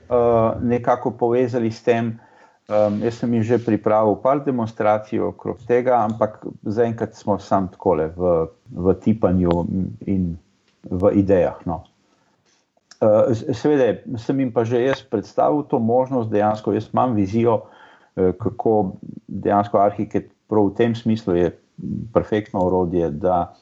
uh, 0.09 0.63
nekako 0.63 1.11
povezali 1.11 1.71
s 1.71 1.83
tem, 1.83 2.19
Um, 2.67 2.99
jaz 3.07 3.21
sem 3.21 3.31
jim 3.31 3.45
že 3.47 3.63
pripravil 3.63 4.17
par 4.19 4.41
demonstracij 4.43 5.21
okrog 5.23 5.61
tega, 5.69 6.01
ampak 6.03 6.43
zaenkrat 6.67 7.15
smo 7.15 7.39
samo 7.39 7.71
tako 7.71 7.95
v, 7.95 8.33
v 8.75 8.95
tipanju 8.99 9.55
in 10.03 10.35
v 10.83 11.03
idejah. 11.15 11.63
No. 11.63 11.87
Seveda, 13.55 14.03
sem 14.19 14.41
jim 14.41 14.51
pa 14.51 14.67
že 14.67 14.83
jaz 14.83 15.05
predstavil 15.07 15.63
to 15.71 15.79
možnost, 15.79 16.33
dejansko 16.33 16.75
jaz 16.75 16.91
imam 16.91 17.15
vizijo, 17.15 17.63
uh, 17.63 18.35
kako 18.35 18.99
dejansko 19.29 19.79
arhitekt 19.79 20.35
prav 20.51 20.71
v 20.71 20.75
tem 20.75 20.95
smislu 20.95 21.39
je 21.39 21.55
perfektno 22.13 22.67
orodje, 22.67 23.11
da 23.11 23.55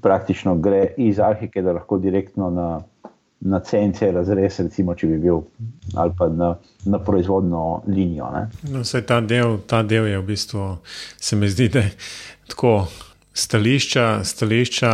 praktično 0.00 0.56
gre 0.56 0.94
iz 0.96 1.20
arhitekta 1.20 1.72
lahko 1.72 1.98
direktno 1.98 2.50
na 2.50 2.68
na 3.44 3.60
CNC 3.60 4.12
razrez, 4.14 4.58
recimo, 4.60 4.94
če 4.94 5.06
bi 5.10 5.18
bil 5.24 5.40
ali 5.98 6.14
pa 6.18 6.28
na, 6.30 6.52
na 6.84 6.98
proizvodno 7.02 7.82
linijo. 7.86 8.28
No, 8.70 8.82
ta, 9.06 9.20
del, 9.20 9.58
ta 9.66 9.82
del 9.82 10.06
je 10.06 10.20
v 10.20 10.26
bistvu, 10.26 10.66
se 11.18 11.36
mi 11.36 11.50
zdi, 11.50 11.68
da 11.68 11.82
je 11.82 11.90
tako 12.54 12.86
stališča, 13.34 14.22
stališča 14.24 14.92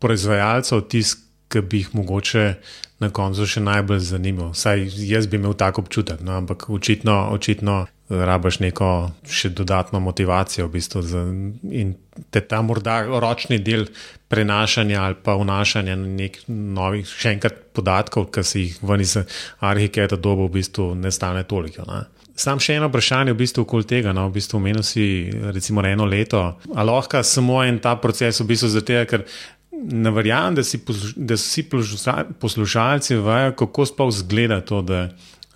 proizvajalcev, 0.00 0.86
tisk, 0.88 1.20
ki 1.52 1.60
bi 1.68 1.82
jih 1.82 1.90
mogoče 1.94 2.46
na 3.02 3.10
koncu 3.12 3.44
še 3.46 3.60
najbolj 3.60 3.98
zanimivo. 4.06 4.52
Vsaj 4.54 4.86
jaz 5.04 5.26
bi 5.28 5.36
imel 5.36 5.52
tako 5.58 5.84
občutek, 5.84 6.22
no, 6.24 6.38
ampak 6.40 6.70
očitno, 6.72 7.26
očitno 7.34 7.82
rabaš 8.12 8.58
neko 8.60 8.88
še 9.28 9.50
dodatno 9.56 10.00
motivacijo, 10.00 10.66
v 10.66 10.76
bistvu, 10.76 11.02
za, 11.06 11.22
in 11.70 11.94
te 12.30 12.42
ta 12.44 12.60
morda 12.62 13.00
ročni 13.06 13.58
del 13.64 13.86
prenašanja 14.32 15.02
ali 15.02 15.16
pa 15.24 15.36
vnašanja 15.40 15.96
nekih 15.96 16.48
novih, 16.48 17.08
še 17.08 17.36
enkrat, 17.36 17.60
podatkov, 17.72 18.28
ki 18.32 18.44
si 18.44 18.66
jih 18.66 18.80
ven 18.84 19.00
iz 19.00 19.16
arhiketa 19.64 20.18
dobo, 20.20 20.48
v 20.48 20.58
bistvu 20.58 20.92
ne 20.98 21.12
stane 21.12 21.44
toliko. 21.48 21.86
Ne. 21.88 22.04
Sam 22.36 22.60
še 22.60 22.76
eno 22.76 22.88
vprašanje, 22.90 23.32
v 23.32 23.40
bistvu, 23.42 23.64
okoli 23.66 23.88
tega. 23.88 24.12
No, 24.16 24.26
v 24.28 24.36
bistvu, 24.36 24.60
omenil 24.60 24.84
si, 24.84 25.04
recimo, 25.52 25.84
eno 25.84 26.04
leto. 26.08 26.42
Ali 26.74 26.88
lahko 26.88 27.20
samo 27.24 27.60
en 27.64 27.80
ta 27.80 27.96
proces, 28.00 28.40
v 28.40 28.48
bistvu, 28.52 28.72
zato, 28.72 29.02
ker 29.08 29.26
ne 29.72 30.12
verjamem, 30.12 30.56
da, 30.60 30.64
da 31.16 31.36
si 31.40 31.64
poslušalci 31.68 33.20
vejo, 33.20 33.54
kako 33.60 33.86
sploh 33.88 34.12
zgleda 34.20 34.60
to, 34.64 34.80
da, 34.84 35.06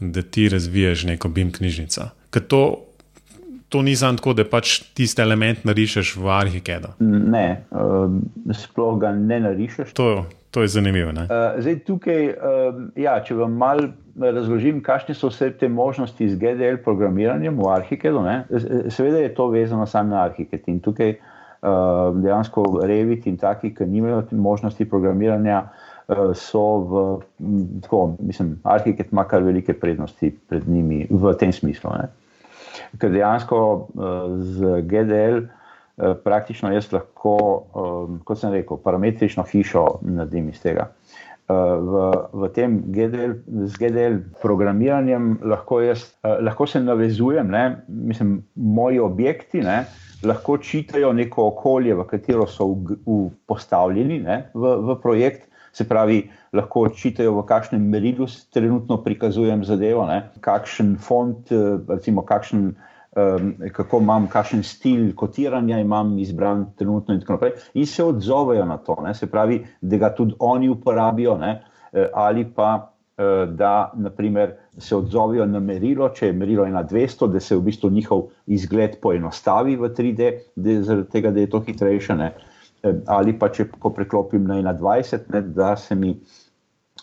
da 0.01 0.23
ti 0.23 0.49
razviješ 0.53 1.09
neko 1.13 1.33
BIM 1.33 1.53
knjižnico 1.53 2.11
ker 2.37 2.45
to, 2.45 2.63
to 3.73 3.83
ni 3.83 3.97
samo 3.97 4.21
tako, 4.21 4.35
da 4.37 4.45
pač 4.45 4.79
tiste 4.97 5.25
element 5.25 5.65
narišeš 5.65 6.17
v 6.21 6.33
arhikedu. 6.37 6.93
Ne, 7.01 7.63
um, 7.73 8.21
sploh 8.53 8.99
ga 9.01 9.15
ne 9.17 9.41
narišeš. 9.47 9.95
To, 9.97 10.27
to 10.53 10.67
je 10.67 10.75
zanimivo. 10.77 11.15
Uh, 11.17 11.57
zdaj, 11.65 11.79
tukaj, 11.89 12.29
um, 12.37 12.83
ja, 13.01 13.17
če 13.25 13.39
vam 13.41 13.57
mal 13.57 13.81
razložim, 14.21 14.83
kakšne 14.85 15.17
so 15.17 15.33
vse 15.33 15.49
te 15.57 15.69
možnosti 15.73 16.29
z 16.29 16.37
GDL 16.41 16.83
programiranjem 16.85 17.57
v 17.57 17.73
arhikedu, 17.73 18.21
ne? 18.25 18.43
seveda 18.93 19.25
je 19.25 19.33
to 19.37 19.49
vezano 19.53 19.89
samo 19.89 20.13
na 20.13 20.27
arhiket. 20.29 20.69
In 20.69 20.83
tukaj 20.85 21.17
uh, 21.17 22.13
dejansko 22.21 22.69
revit 22.85 23.27
in 23.33 23.41
taki, 23.41 23.73
ki 23.77 23.89
nimajo 23.89 24.27
možnosti 24.37 24.89
programiranja. 24.89 25.65
Uh, 25.65 25.87
so 26.39 26.61
v, 26.87 27.01
tako, 27.83 28.15
mislim, 28.23 28.61
arhitekt 28.63 29.11
ima 29.11 29.25
kar 29.27 29.43
velike 29.43 29.75
prednosti 29.75 30.31
pred 30.49 30.69
njimi 30.69 31.03
v 31.11 31.35
tem 31.41 31.51
smislu. 31.53 31.91
Ne? 31.99 32.26
Ker 33.01 33.13
dejansko 33.15 33.59
uh, 33.59 34.17
z 34.41 34.81
GDL 34.89 35.45
eh, 35.45 36.15
praktično 36.25 36.73
jaz 36.75 36.91
lahko, 36.93 37.37
um, 37.73 38.19
kot 38.25 38.41
sem 38.41 38.53
rekel, 38.53 38.81
parametrično 38.85 39.47
hišo 39.49 39.87
naredim 40.03 40.51
iz 40.53 40.61
tega. 40.63 40.91
V, 41.47 41.99
v 42.35 42.49
tem 42.51 42.73
GDL, 42.91 43.37
z 43.71 43.79
GDL 43.79 44.17
programiranjem 44.43 45.37
lahko, 45.47 45.79
jaz, 45.85 46.09
lahko 46.43 46.67
se 46.67 46.81
navezujem, 46.83 47.47
ne, 47.47 47.85
mislim, 47.87 48.41
moji 48.59 48.99
objekti 48.99 49.63
ne, 49.63 49.85
lahko 50.27 50.57
čitajo 50.59 51.13
neko 51.13 51.47
okolje, 51.53 51.95
v 51.95 52.07
katero 52.11 52.49
so 52.51 52.73
v, 52.75 52.99
v 53.07 53.19
postavljeni 53.47 54.19
ne, 54.27 54.41
v, 54.55 54.75
v 54.89 54.99
projekt. 55.03 55.47
Se 55.77 55.85
pravi, 55.85 56.23
lahko 56.57 56.87
čitajo, 56.89 57.35
v 57.37 57.43
kakšnem 57.45 57.83
merilu 57.93 58.25
trenutno 58.55 58.97
prikazujem 59.05 59.65
zadevo, 59.69 60.07
ne? 60.09 60.23
kakšen 60.41 60.95
font, 60.97 61.53
eh, 61.53 61.77
recimo, 61.89 62.25
kakšen, 62.25 62.71
um, 63.17 63.51
kako 63.77 64.01
imam, 64.01 64.29
kakšen 64.33 64.63
stil 64.65 65.11
kotiranja 65.15 65.83
imam 65.85 66.15
izbran 66.19 66.71
trenutno, 66.79 67.15
in 67.15 67.21
tako 67.21 67.37
naprej, 67.37 67.53
in 67.75 67.87
se 67.87 68.05
odzovejo 68.05 68.65
na 68.65 68.79
to. 68.79 68.97
Ne? 69.05 69.13
Se 69.15 69.29
pravi, 69.29 69.61
da 69.81 70.01
ga 70.01 70.15
tudi 70.17 70.35
oni 70.39 70.73
uporabijo, 70.73 71.37
ne? 71.45 71.59
Eh, 71.93 72.09
ali 72.15 72.49
pa 72.57 72.73
eh, 73.19 73.45
da 73.53 73.93
naprimer, 73.95 74.57
se 74.79 74.97
odzovejo 74.97 75.45
na 75.47 75.61
merilo, 75.61 76.09
če 76.09 76.33
je 76.33 76.41
merilo 76.41 76.65
1,200, 76.65 77.29
da 77.33 77.41
se 77.41 77.57
v 77.57 77.69
bistvu 77.69 77.91
njihov 77.91 78.29
izgled 78.47 78.97
poenostavi 79.01 79.77
v 79.77 79.93
3D, 79.93 80.35
da 80.57 80.83
zaradi 80.83 81.11
tega, 81.13 81.37
da 81.37 81.45
je 81.45 81.53
to 81.53 81.61
hitrejše. 81.69 82.17
Ne? 82.17 82.33
Ali 83.07 83.37
pa 83.39 83.49
če 83.53 83.69
preklopim 83.83 84.47
na 84.49 84.75
21, 84.75 85.31
ne, 85.35 85.43
da 85.57 85.77
se 85.77 85.95
mi 85.95 86.17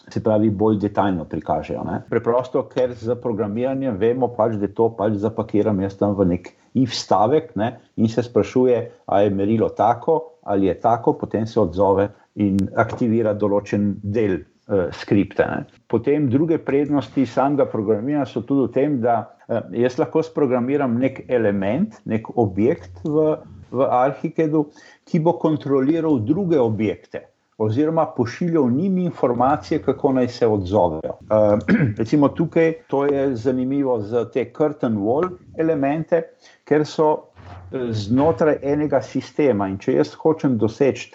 se 0.09 0.19
pravi, 0.23 0.49
bolj 0.49 0.81
detaljno 0.81 1.23
prikažejo. 1.29 1.84
Ne. 1.88 2.01
Preprosto, 2.09 2.65
ker 2.67 2.91
za 2.99 3.15
programiranje 3.15 3.93
vemo, 3.99 4.27
pač, 4.36 4.57
da 4.59 4.67
to 4.67 4.89
pač 4.97 5.15
zapakiram 5.21 5.79
jaz 5.79 5.95
tam 5.99 6.17
v 6.17 6.27
nek 6.34 6.49
if-stavek 6.73 7.53
ne, 7.55 7.75
in 7.95 8.09
se 8.11 8.25
sprašuje, 8.25 8.79
ali 9.05 9.29
je 9.29 9.36
merilo 9.38 9.69
tako 9.69 10.34
ali 10.43 10.65
je 10.65 10.79
tako, 10.79 11.13
potem 11.13 11.45
se 11.47 11.59
odzove 11.59 12.09
in 12.36 12.57
aktivira 12.75 13.34
določen 13.34 13.93
del 14.03 14.41
uh, 14.41 14.89
skripta. 14.91 15.45
Ne. 15.47 15.79
Potem 15.88 16.27
druge 16.31 16.57
prednosti 16.59 17.25
samega 17.29 17.67
programiranja 17.69 18.25
so 18.27 18.43
tudi 18.43 18.67
v 18.67 18.73
tem, 18.75 18.97
da 19.03 19.21
uh, 19.47 19.61
jaz 19.77 19.97
lahko 20.01 20.23
sprogramiram 20.25 20.97
nek 20.99 21.23
element, 21.31 21.99
nek 22.09 22.27
objekt 22.36 23.03
v 23.05 23.38
v 23.74 23.88
Arhikedu, 23.89 24.67
ki 25.09 25.19
bo 25.19 25.34
kontroliral 25.41 26.19
druge 26.21 26.59
objekte. 26.59 27.26
Oziroma, 27.57 28.05
pošiljal 28.05 28.69
njim 28.71 28.97
informacije, 28.97 29.82
kako 29.82 30.13
naj 30.13 30.28
se 30.28 30.47
odzovejo. 30.47 31.13
Uh, 31.21 31.59
recimo 31.99 32.30
tukaj, 32.30 32.74
to 32.88 33.05
je 33.05 33.36
zanimivo 33.36 33.99
za 33.99 34.26
te 34.32 34.45
curtain 34.57 34.97
wall 34.97 35.30
elemente, 35.57 36.24
ker 36.65 36.86
so 36.86 37.11
eh, 37.13 37.91
znotraj 37.91 38.57
enega 38.61 39.01
sistema. 39.01 39.67
In 39.69 39.78
če 39.78 39.99
jaz 39.99 40.15
hočem 40.17 40.57
doseči 40.57 41.13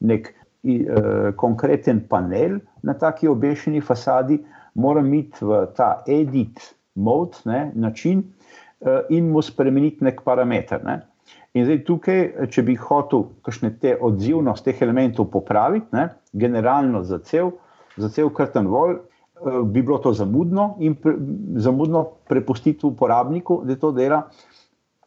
nek 0.00 0.32
uh, 0.34 1.32
konkreten 1.38 2.02
panel 2.08 2.58
na 2.82 2.94
taki 2.98 3.28
obešeni 3.28 3.80
fasadi, 3.80 4.40
moram 4.74 5.14
iti 5.14 5.44
v 5.44 5.64
ta 5.76 6.02
edit 6.06 6.60
mod, 6.94 7.38
ne, 7.44 7.70
način 7.74 8.24
uh, 8.80 9.06
in 9.10 9.30
mu 9.30 9.42
spremeniti 9.42 10.04
nek 10.04 10.20
parameter. 10.24 10.82
Ne. 10.84 11.00
In 11.56 11.64
zdaj 11.64 11.78
tukaj, 11.88 12.22
če 12.52 12.62
bi 12.66 12.74
hotel 12.76 13.30
kakšne 13.46 13.70
te 13.80 13.94
odzivnosti 13.96 14.68
teh 14.68 14.82
elementov 14.84 15.30
popraviti, 15.32 15.88
ne, 15.96 16.10
generalno 16.36 17.00
za 17.08 17.18
cel, 17.24 17.54
za 17.96 18.10
cel 18.12 18.28
krten 18.36 18.68
vol, 18.68 18.98
uh, 18.98 19.62
bi 19.64 19.80
bilo 19.80 19.96
to 20.04 20.12
zamudno 20.12 20.74
in 20.84 20.98
pre, 21.00 21.14
zamudno 21.64 22.04
prepustiti 22.28 22.84
uporabniku, 22.86 23.62
da 23.64 23.78
to 23.80 23.92
dela. 23.96 24.26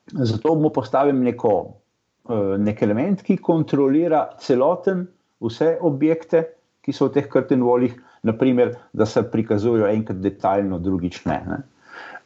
Zato 0.09 0.55
bomo 0.55 0.71
postavili 0.73 1.19
neko, 1.27 1.53
uh, 1.69 2.55
nek 2.57 2.81
element, 2.81 3.21
ki 3.25 3.37
kontrolira 3.45 4.23
celoten, 4.41 5.05
vse 5.45 5.75
objekte, 5.85 6.47
ki 6.81 6.95
so 6.95 7.11
v 7.11 7.19
teh 7.19 7.29
krten 7.29 7.61
volih, 7.61 7.93
naprimer, 8.25 8.73
da 8.91 9.05
se 9.05 9.21
prikazujejo 9.31 9.85
enkrat 9.93 10.17
detaljno, 10.23 10.81
drugič 10.81 11.21
ne. 11.29 11.37
ne. 11.45 11.61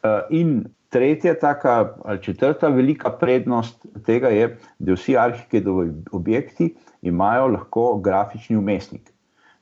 Uh, 0.00 0.24
in 0.32 0.56
tretja, 0.94 1.34
taka 1.34 1.94
ali 2.04 2.22
četrta 2.22 2.68
velika 2.70 3.10
prednost 3.10 3.86
tega 4.06 4.30
je, 4.30 4.46
da 4.78 4.94
vsi 4.94 5.16
arhitektovi 5.18 5.90
objekti 6.12 6.70
imajo 7.02 7.48
lahko 7.56 7.98
grafični 7.98 8.56
umestnik. 8.56 9.10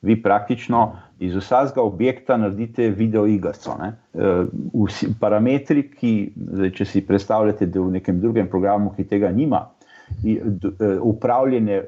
Vi 0.02 0.18
praktično 0.22 0.96
iz 1.20 1.36
vsakega 1.36 1.82
objekta 1.82 2.36
naredite 2.36 2.90
video 2.90 3.26
igrico. 3.26 3.76
Uh, 3.78 4.84
vsi 4.86 5.08
parametri, 5.20 5.86
ki, 5.90 6.12
zdaj, 6.36 6.72
če 6.78 6.84
si 6.84 7.04
predstavljate, 7.06 7.66
da 7.66 7.80
v 7.80 7.94
nekem 7.96 8.20
drugem 8.20 8.50
programu, 8.50 8.92
ki 8.96 9.06
tega 9.08 9.30
nima, 9.32 9.68
upravljanje 11.00 11.82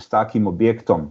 s 0.00 0.08
takim 0.08 0.46
objektom, 0.50 1.10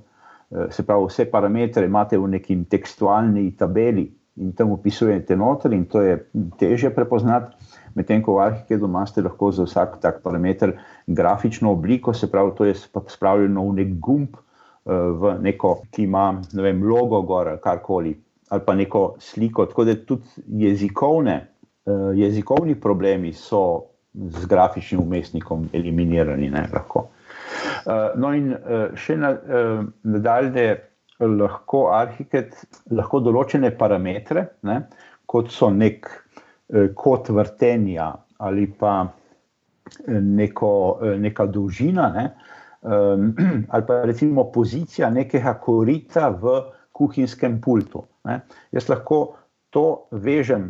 Eh, 0.52 0.72
se 0.72 0.84
pravi, 0.84 1.06
vse 1.10 1.26
parametre 1.32 1.86
imate 1.86 2.18
v 2.18 2.28
neki 2.32 2.56
tekstualni 2.72 3.50
tabeli 3.60 4.06
in 4.38 4.54
tam 4.54 4.72
upisujete 4.72 5.36
noter, 5.36 5.74
in 5.74 5.86
to 5.86 6.02
je 6.02 6.18
teže 6.60 6.90
prepoznati. 6.94 7.56
Medtem 7.98 8.22
ko 8.22 8.38
v 8.38 8.44
arhitekturi 8.46 8.90
imate 8.90 9.24
lahko 9.26 9.52
za 9.52 9.66
vsak 9.66 9.98
tak 10.02 10.22
parameter 10.22 10.76
grafično 11.08 11.72
obliko, 11.72 12.14
se 12.14 12.30
pravi, 12.32 12.52
to 12.58 12.66
je 12.66 12.76
spravljeno 13.08 13.64
v 13.70 13.74
nek 13.80 13.96
gumb, 14.00 14.38
eh, 14.38 14.94
v 14.94 15.38
neko, 15.42 15.82
ki 15.92 16.04
ima 16.04 16.42
ne 16.54 16.64
vem, 16.64 16.84
logo 16.84 17.22
gor 17.22 17.50
ali 17.50 17.62
karkoli, 17.64 18.16
ali 18.50 18.66
pa 18.66 18.76
neko 18.76 19.16
sliko. 19.20 19.66
Tako 19.66 19.86
da 19.86 19.96
tudi 19.96 20.46
jezikovne, 20.48 21.36
eh, 21.86 21.92
jezikovni 22.16 22.76
problemi 22.76 23.34
so 23.34 23.84
z 24.14 24.46
grafičnim 24.46 25.02
umestnikom 25.02 25.70
eliminirani. 25.74 26.50
Ne, 26.50 26.68
lahko. 26.74 27.08
Eh, 27.86 28.12
no, 28.16 28.34
in 28.34 28.54
še 28.96 29.18
na, 29.18 29.34
nadalje 30.04 30.87
lahko 31.20 31.88
arhitekt 31.96 32.82
lahko 32.94 33.22
določene 33.26 33.72
parametre, 33.78 34.44
ne, 34.68 34.82
kot 35.26 35.52
so 35.52 35.70
nek 35.74 36.08
kot 37.00 37.30
vrtenja 37.32 38.12
ali 38.44 38.68
pa 38.68 39.08
neko, 40.08 40.72
neka 41.18 41.46
dolžina, 41.50 42.10
ne, 42.14 42.26
ali 43.74 43.88
pa 43.88 44.02
recimo 44.06 44.50
pozicija 44.54 45.10
nekega 45.10 45.56
korita 45.64 46.30
v 46.30 46.60
kuhinjskem 46.98 47.58
pultu. 47.64 48.04
Ne. 48.28 48.42
Jaz 48.76 48.90
lahko 48.92 49.22
to 49.74 50.10
vežem, 50.12 50.70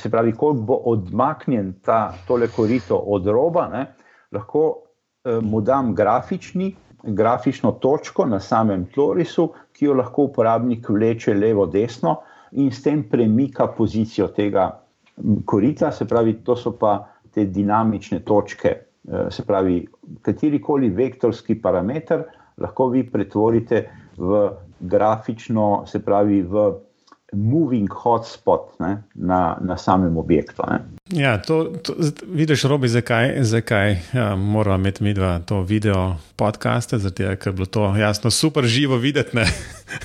se 0.00 0.10
pravi, 0.10 0.32
koliko 0.32 0.66
bo 0.66 0.80
odmaknjen 0.94 1.74
ta 1.84 2.14
tole 2.26 2.48
korito 2.50 2.96
od 2.96 3.28
roba, 3.28 3.68
ne, 3.70 3.84
lahko 4.32 4.64
Eh, 5.24 5.40
mu 5.40 5.60
dam 5.60 5.94
grafični, 5.94 6.74
grafično 7.06 7.72
točko 7.72 8.26
na 8.26 8.40
samem 8.40 8.86
tlorisu, 8.94 9.48
ki 9.72 9.86
jo 9.86 9.94
lahko 9.94 10.28
uporabnik 10.30 10.88
vleče 10.88 11.34
levo, 11.34 11.66
desno 11.66 12.16
in 12.52 12.70
s 12.70 12.82
tem 12.82 13.02
premika 13.10 13.66
pozicijo 13.66 14.28
tega 14.28 14.70
korita. 15.44 15.90
Se 15.92 16.06
pravi, 16.08 16.38
to 16.44 16.56
so 16.56 16.72
pa 16.78 16.96
te 17.34 17.44
dinamične 17.44 18.20
točke. 18.24 18.74
Eh, 19.08 19.30
se 19.30 19.44
pravi, 19.44 19.82
katerikoli 20.22 20.88
vektorski 20.90 21.60
parameter 21.60 22.24
lahko 22.58 22.88
vi 22.88 23.02
pretvorite 23.10 23.84
v 24.16 24.50
grafično, 24.80 25.84
se 25.86 25.98
pravi, 26.04 26.42
v 26.42 26.70
moving 27.36 27.88
hotspot 27.92 28.78
ne, 28.80 29.02
na, 29.14 29.56
na 29.60 29.76
samem 29.76 30.16
objektu. 30.16 30.62
Ne. 30.70 30.80
Ja, 31.22 31.42
to, 31.42 31.64
to 31.82 31.94
vidiš, 32.26 32.62
robi, 32.62 32.88
zakaj, 32.88 33.42
zakaj 33.42 33.96
ja, 34.12 34.36
moramo 34.36 34.74
imeti 34.74 35.04
mi 35.04 35.14
dva 35.14 35.38
to 35.38 35.62
video 35.62 36.16
podcaste, 36.36 36.98
zato 36.98 37.22
ker 37.36 37.52
je 37.52 37.52
bilo 37.52 37.66
to 37.66 37.96
jasno 37.96 38.30
super 38.30 38.64
živo 38.64 38.96
videti. 38.96 39.36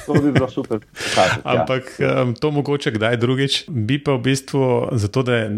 To 0.05 0.13
bi 0.13 0.31
bilo 0.31 0.49
super. 0.49 0.79
Pokazati, 0.79 1.41
ja. 1.45 1.61
Ampak 1.61 1.83
ja. 1.99 2.21
um, 2.23 2.33
to 2.35 2.51
mogoče 2.51 2.91
kdaj 2.91 3.17
drugič. 3.17 3.63
Bi 3.67 3.99
pa 4.03 4.13
v 4.17 4.21
bistvu 4.29 4.89
zato, 4.91 5.23
da 5.23 5.49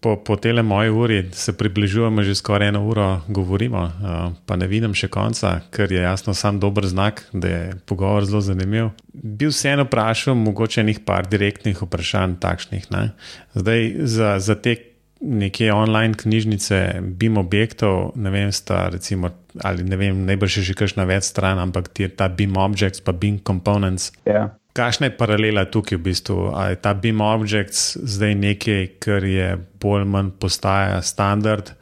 po, 0.00 0.16
po 0.16 0.36
tele 0.36 0.62
moji 0.62 0.90
uri 0.90 1.18
se 1.32 1.52
približujemo 1.52 2.22
že 2.22 2.34
skoraj 2.34 2.68
eno 2.68 2.84
uro, 2.86 3.20
govorimo, 3.28 3.82
uh, 3.84 4.32
pa 4.46 4.56
ne 4.56 4.66
vidim 4.66 4.94
še 4.94 5.08
konca, 5.08 5.60
ker 5.70 5.92
je 5.92 6.02
jasno 6.02 6.34
sam 6.34 6.60
dober 6.60 6.86
znak, 6.86 7.24
da 7.32 7.48
je 7.48 7.76
pogovor 7.86 8.24
zelo 8.24 8.40
zanimiv. 8.40 8.90
Bi 9.12 9.50
vseeno 9.50 9.84
vprašal, 9.88 10.34
mogoče 10.34 10.84
nekaj 10.86 11.30
direktnih 11.30 11.82
vprašanj 11.82 12.38
takšnih. 12.40 12.90
Ne? 12.90 13.10
Zdaj 13.54 13.92
za, 14.06 14.38
za 14.38 14.54
te 14.54 14.76
neke 15.20 15.72
online 15.72 16.14
knjižnice, 16.14 17.00
BIM 17.00 17.36
objektov, 17.38 18.12
ne 18.16 18.30
vem, 18.30 18.52
sta 18.52 18.88
recimo, 18.88 19.30
ali 19.64 19.84
ne 19.84 19.96
vem, 19.96 20.24
najbrž 20.26 20.60
je 20.60 20.62
že 20.70 20.74
kakšna 20.78 21.06
več 21.08 21.30
stran, 21.32 21.58
ampak 21.58 21.88
ti 21.88 22.06
je 22.06 22.12
ta 22.14 22.28
BIM 22.28 22.56
objects, 22.56 23.02
pa 23.02 23.12
BIM 23.12 23.40
components. 23.46 24.12
Yeah. 24.24 24.34
Ja. 24.34 24.44
Kakšna 24.78 25.08
je 25.10 25.16
paralela 25.18 25.64
tukaj 25.66 25.98
v 25.98 26.04
bistvu? 26.06 26.52
Ali 26.54 26.76
je 26.76 26.82
ta 26.82 26.94
BIM 26.94 27.20
objects 27.24 27.96
zdaj 27.98 28.34
nekaj, 28.38 28.84
kar 29.02 29.24
je 29.26 29.56
bolj 29.82 30.04
ali 30.04 30.10
manj 30.12 30.30
postaja 30.38 31.02
standard 31.02 31.72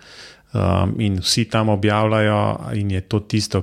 um, 0.55 0.97
in 1.01 1.21
vsi 1.21 1.45
tam 1.53 1.69
objavljajo, 1.69 2.73
in 2.81 2.97
je 2.97 3.03
to 3.05 3.21
tisto, 3.21 3.63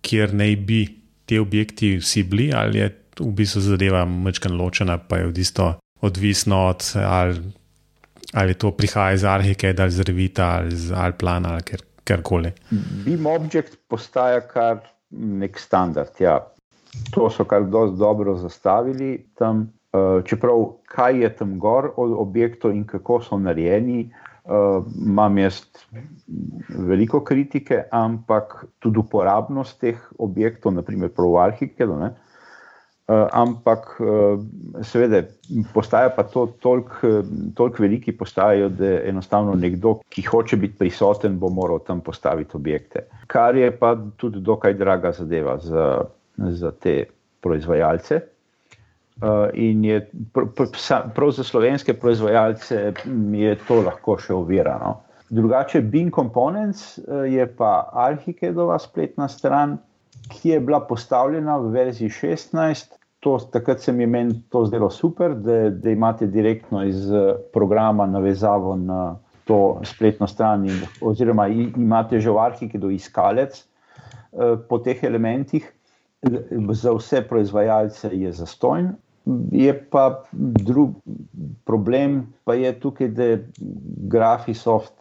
kjer 0.00 0.32
naj 0.32 0.56
bi 0.56 0.80
ti 1.28 1.38
objekti 1.38 1.98
vsi 2.00 2.24
bili, 2.24 2.48
ali 2.56 2.80
je 2.80 2.88
v 3.20 3.32
bistvu 3.36 3.60
zadeva 3.60 4.06
mečkan 4.08 4.56
ločena, 4.56 4.96
pa 4.96 5.20
je 5.20 5.28
v 5.28 5.34
bistvu 5.36 5.74
odvisno 6.00 6.64
od 6.72 6.80
ali 6.96 7.52
ali 8.32 8.54
to 8.54 8.70
prihaja 8.70 9.14
iz 9.14 9.24
Arhike, 9.24 9.74
ali 9.78 9.88
iz 9.88 10.00
Revita, 10.00 10.46
ali 10.58 10.74
iz 10.74 10.92
Alplana, 10.92 11.52
ali 11.52 11.62
karkoli. 12.04 12.52
BIM 13.04 13.26
objekt 13.26 13.78
postaja 13.88 14.40
kar 14.40 14.80
nek 15.10 15.58
standard. 15.58 16.20
Ja. 16.20 16.38
To 17.14 17.30
so 17.30 17.44
kar 17.44 17.66
dosti 17.70 17.98
dobro 17.98 18.36
zastavili 18.36 19.18
tam. 19.38 19.68
Uh, 19.90 20.22
čeprav 20.22 20.60
kaj 20.86 21.16
je 21.22 21.28
tam 21.36 21.56
gor 21.58 21.88
od 21.96 22.12
objektov 22.14 22.70
in 22.70 22.84
kako 22.86 23.16
so 23.26 23.38
narejeni, 23.38 24.04
uh, 24.44 24.84
imam 25.06 25.38
jaz 25.38 25.64
veliko 26.68 27.24
kritike, 27.26 27.82
ampak 27.90 28.54
tudi 28.78 29.02
uporabnost 29.02 29.80
teh 29.80 29.98
objektov, 30.18 30.76
naprimer, 30.78 31.10
prav 31.10 31.32
v 31.34 31.40
Arhike. 31.42 31.88
Uh, 33.10 33.26
ampak, 33.34 33.96
uh, 33.98 34.38
seveda, 34.86 35.24
postaja 35.74 36.12
pa 36.14 36.22
to 36.30 36.44
toliko 36.62 37.24
tolik 37.58 37.80
veliki, 37.82 38.12
postajajo, 38.14 38.68
da 38.70 38.90
enostavno 39.08 39.56
nekdo, 39.58 39.96
ki 40.14 40.22
hoče 40.28 40.58
biti 40.62 40.78
prisoten, 40.78 41.34
bo 41.40 41.48
moral 41.50 41.80
tam 41.82 42.04
postaviti 42.06 42.54
objekte. 42.54 43.02
Kar 43.26 43.58
je 43.58 43.72
pa 43.74 43.96
tudi 44.16 44.38
dokaj 44.46 44.76
draga 44.78 45.10
zadeva 45.16 45.56
za, 45.58 46.04
za 46.36 46.70
te 46.70 46.94
proizvajalce. 47.42 48.20
In 49.58 49.82
je 49.84 49.98
pr, 50.32 50.46
pr, 50.54 50.70
prav 51.14 51.34
za 51.34 51.44
slovenske 51.44 51.96
proizvajalce 51.98 52.92
je 53.42 53.56
to 53.66 53.80
lahko 53.82 54.20
še 54.22 54.38
ovirano. 54.38 55.00
Drugače, 55.34 55.82
Bing 55.82 56.14
Components 56.14 57.00
je 57.26 57.50
pa 57.58 57.90
Arhikedova 58.06 58.78
spletna 58.78 59.28
stran. 59.28 59.80
Ki 60.30 60.54
je 60.54 60.62
bila 60.62 60.78
postavljena 60.86 61.58
v 61.58 61.74
verziji 61.74 62.08
16, 62.14 62.99
to, 63.20 63.38
takrat 63.52 63.80
se 63.80 63.92
mi 63.92 64.02
je 64.02 64.06
meni 64.06 64.42
to 64.48 64.64
zdelo 64.64 64.90
super, 64.90 65.34
da, 65.34 65.70
da 65.70 65.90
imate 65.90 66.26
direktno 66.26 66.84
iz 66.84 67.12
eh, 67.12 67.34
programa 67.52 68.06
navezavo 68.06 68.76
na 68.76 69.16
to 69.44 69.80
spletno 69.84 70.26
stran, 70.26 70.66
in, 70.66 70.80
oziroma 71.00 71.48
imate 71.48 72.20
že 72.20 72.30
v 72.30 72.78
do 72.78 72.90
iskalec 72.90 73.60
eh, 73.60 74.56
po 74.68 74.78
teh 74.78 75.04
elementih. 75.04 75.72
Za 76.70 76.92
vse 76.92 77.22
proizvajalce 77.28 78.10
je 78.12 78.32
zastojen, 78.32 78.90
je 79.52 79.72
pa 79.90 80.22
drug 80.32 80.90
problem, 81.64 82.26
pa 82.44 82.54
je 82.54 82.72
tukaj, 82.80 83.08
da 83.08 83.38
Graphisoft 84.12 84.96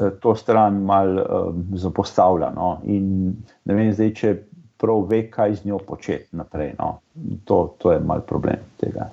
eh, 0.00 0.10
to 0.20 0.34
stran 0.34 0.82
malo 0.82 1.54
zapostavlja. 1.74 2.50
No? 2.54 2.80
In 2.84 3.34
ne 3.64 3.74
vem, 3.74 3.92
zdaj, 3.92 4.14
če 4.14 4.36
prav 4.80 5.06
ve, 5.08 5.22
kaj 5.30 5.60
z 5.60 5.70
njo 5.70 5.78
početi 5.78 6.36
naprej. 6.36 6.74
No. 6.78 7.00
To, 7.44 7.76
to 7.78 7.92
je 7.92 8.00
mal 8.00 8.24
problem 8.26 8.62
tega. 8.80 9.10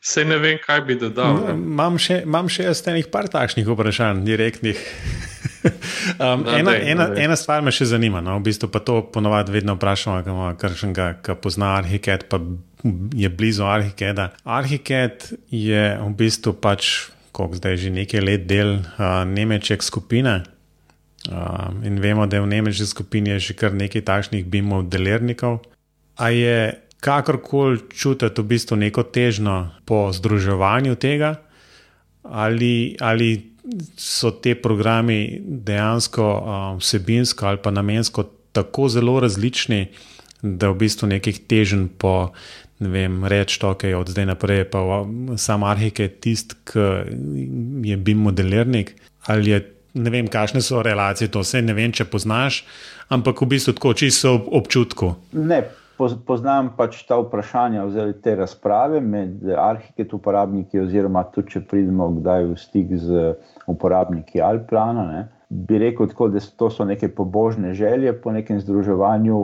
Se 0.00 0.24
ne 0.24 0.38
vem, 0.38 0.58
kaj 0.62 0.80
bi 0.86 0.94
dodal. 0.98 1.40
Imam 1.52 1.98
še, 1.98 2.22
še 2.48 2.68
jaz 2.68 2.84
nekaj 2.86 3.10
par 3.12 3.28
takšnih 3.32 3.66
vprašanj, 3.66 4.22
direktnih. 4.26 4.78
um, 6.22 6.44
da, 6.46 6.54
ena, 6.58 6.70
dej, 6.70 6.84
ena, 6.92 7.08
ena 7.18 7.36
stvar 7.36 7.64
me 7.66 7.74
še 7.74 7.90
zanima. 7.90 8.22
No? 8.24 8.38
V 8.38 8.46
bistvu 8.46 8.70
pa 8.72 8.80
to 8.84 9.00
ponovadi 9.12 9.56
vedno 9.58 9.74
vprašamo, 9.78 10.52
kar 10.60 10.76
še 10.78 10.92
ga 10.94 11.38
pozna 11.42 11.74
arhitekt, 11.80 12.28
pa 12.30 12.40
je 13.14 13.28
blizu 13.28 13.66
Arhikeda. 13.66 14.30
Arhiket 14.44 15.32
je 15.50 15.82
v 15.98 16.12
bistvu 16.14 16.54
pač, 16.62 17.10
kot 17.34 17.58
zdaj 17.58 17.76
že 17.82 17.90
nekaj 17.94 18.22
let 18.22 18.46
del 18.46 18.78
uh, 18.78 19.24
Nemček 19.26 19.82
skupine. 19.82 20.42
Uh, 21.28 21.84
in 21.84 22.00
vemo, 22.00 22.26
da 22.26 22.36
je 22.36 22.42
v 22.42 22.46
Nemčiji 22.48 22.86
skupini 22.86 23.36
že 23.36 23.52
kar 23.52 23.74
nekaj 23.76 24.00
takšnih 24.00 24.46
bimov, 24.48 24.88
delernikov. 24.88 25.60
A 26.16 26.32
je 26.32 26.72
kakorkoli 27.04 27.84
čutiti 27.92 28.40
v 28.40 28.46
bistvu 28.48 28.76
neko 28.80 29.04
težnjo 29.04 29.84
po 29.84 30.08
združevanju 30.08 30.96
tega, 30.96 31.36
ali, 32.24 32.96
ali 33.00 33.52
so 33.96 34.32
te 34.40 34.56
programi 34.56 35.38
dejansko 35.44 36.24
uh, 36.24 36.78
vsebinsko 36.80 37.46
ali 37.46 37.60
pa 37.62 37.70
namensko 37.70 38.24
tako 38.52 38.88
zelo 38.88 39.20
različni, 39.20 39.88
da 40.42 40.70
v 40.72 40.78
bistvu 40.80 41.12
nekih 41.12 41.44
teženj 41.46 41.88
po. 41.98 42.32
Ne 42.78 42.88
vem, 42.94 43.24
reči 43.26 43.58
to, 43.58 43.72
kaj 43.74 43.90
je 43.90 43.96
od 43.98 44.10
zdaj 44.14 44.26
naprej, 44.30 44.60
pa 44.70 44.78
sam 45.34 45.64
arhike 45.66 46.04
je 46.06 46.10
tisti, 46.22 46.54
ki 46.62 46.84
je 47.90 47.96
bil 47.98 48.20
modelirnik. 48.22 48.94
Ali 49.26 49.50
je, 49.50 49.58
ne 49.98 50.10
vem, 50.14 50.30
kakšne 50.30 50.62
so 50.64 50.82
relacije, 50.82 51.30
to 51.32 51.42
vse 51.44 51.62
ne 51.62 51.74
vem, 51.76 51.92
če 51.92 52.08
poznaš, 52.10 52.62
ampak 53.12 53.42
v 53.42 53.50
bistvu 53.54 53.76
tako 53.78 53.94
čisto 53.98 54.34
občutku. 54.58 55.14
Ne, 55.32 55.62
poznam 55.98 56.70
pač 56.76 57.00
ta 57.08 57.18
vprašanja 57.18 57.84
oziroma 57.84 58.20
te 58.22 58.34
razprave 58.38 59.00
med 59.00 59.42
arhitekti, 59.58 60.14
uporabniki, 60.14 60.80
oziroma 60.80 61.24
tudi 61.34 61.56
če 61.56 61.64
pridemo 61.66 62.10
kdaj 62.20 62.46
v 62.52 62.60
stik 62.60 62.94
z 62.94 63.32
uporabniki 63.66 64.42
Alplana. 64.44 65.06
Ne, 65.10 65.24
bi 65.48 65.78
rekel, 65.80 66.10
tako, 66.12 66.28
da 66.28 66.40
to 66.40 66.70
so 66.70 66.84
neke 66.84 67.08
pobožne 67.08 67.74
želje 67.74 68.12
po 68.22 68.32
nekem 68.32 68.60
združevanju 68.60 69.38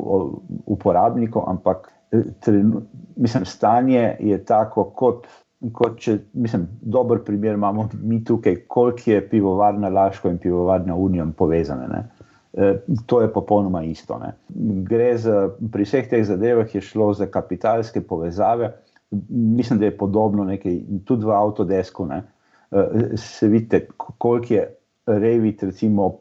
uporabnikov, 0.66 1.48
ampak 1.48 1.88
eh, 2.12 2.22
trenu, 2.40 2.84
mislim, 3.16 3.44
stanje 3.44 4.16
je 4.20 4.38
tako, 4.44 4.84
kot, 4.84 5.26
kot 5.72 5.98
če, 6.00 6.18
mislim, 6.32 6.66
dober 6.80 7.22
primer 7.24 7.54
imamo 7.54 7.88
mi 8.02 8.24
tukaj, 8.24 8.56
koliko 8.68 9.10
je 9.10 9.28
pivovarna 9.28 9.88
Laško 9.88 10.28
in 10.28 10.38
pivovarna 10.38 10.96
Unijo 10.96 11.26
povezane. 11.36 11.88
Ne. 11.88 12.02
Eh, 12.56 12.76
to 13.06 13.20
je 13.20 13.32
popolnoma 13.32 13.82
isto. 13.82 14.20
Za, 15.16 15.38
pri 15.72 15.84
vseh 15.84 16.08
teh 16.10 16.24
zadevah 16.26 16.74
je 16.74 16.80
šlo 16.80 17.12
za 17.14 17.26
kapitalske 17.26 18.00
povezave. 18.00 18.72
Mislim, 19.30 19.78
da 19.78 19.84
je 19.84 19.98
podobno 19.98 20.44
nekaj, 20.44 20.80
tudi 21.04 21.26
v 21.26 21.34
Autodesku. 21.34 22.06
Ne? 22.06 22.22
Eh, 22.70 23.16
se 23.16 23.48
vidite, 23.48 23.86
koliko 23.96 24.54
je 24.54 24.68
Revit 25.06 25.62
recimo, 25.62 26.14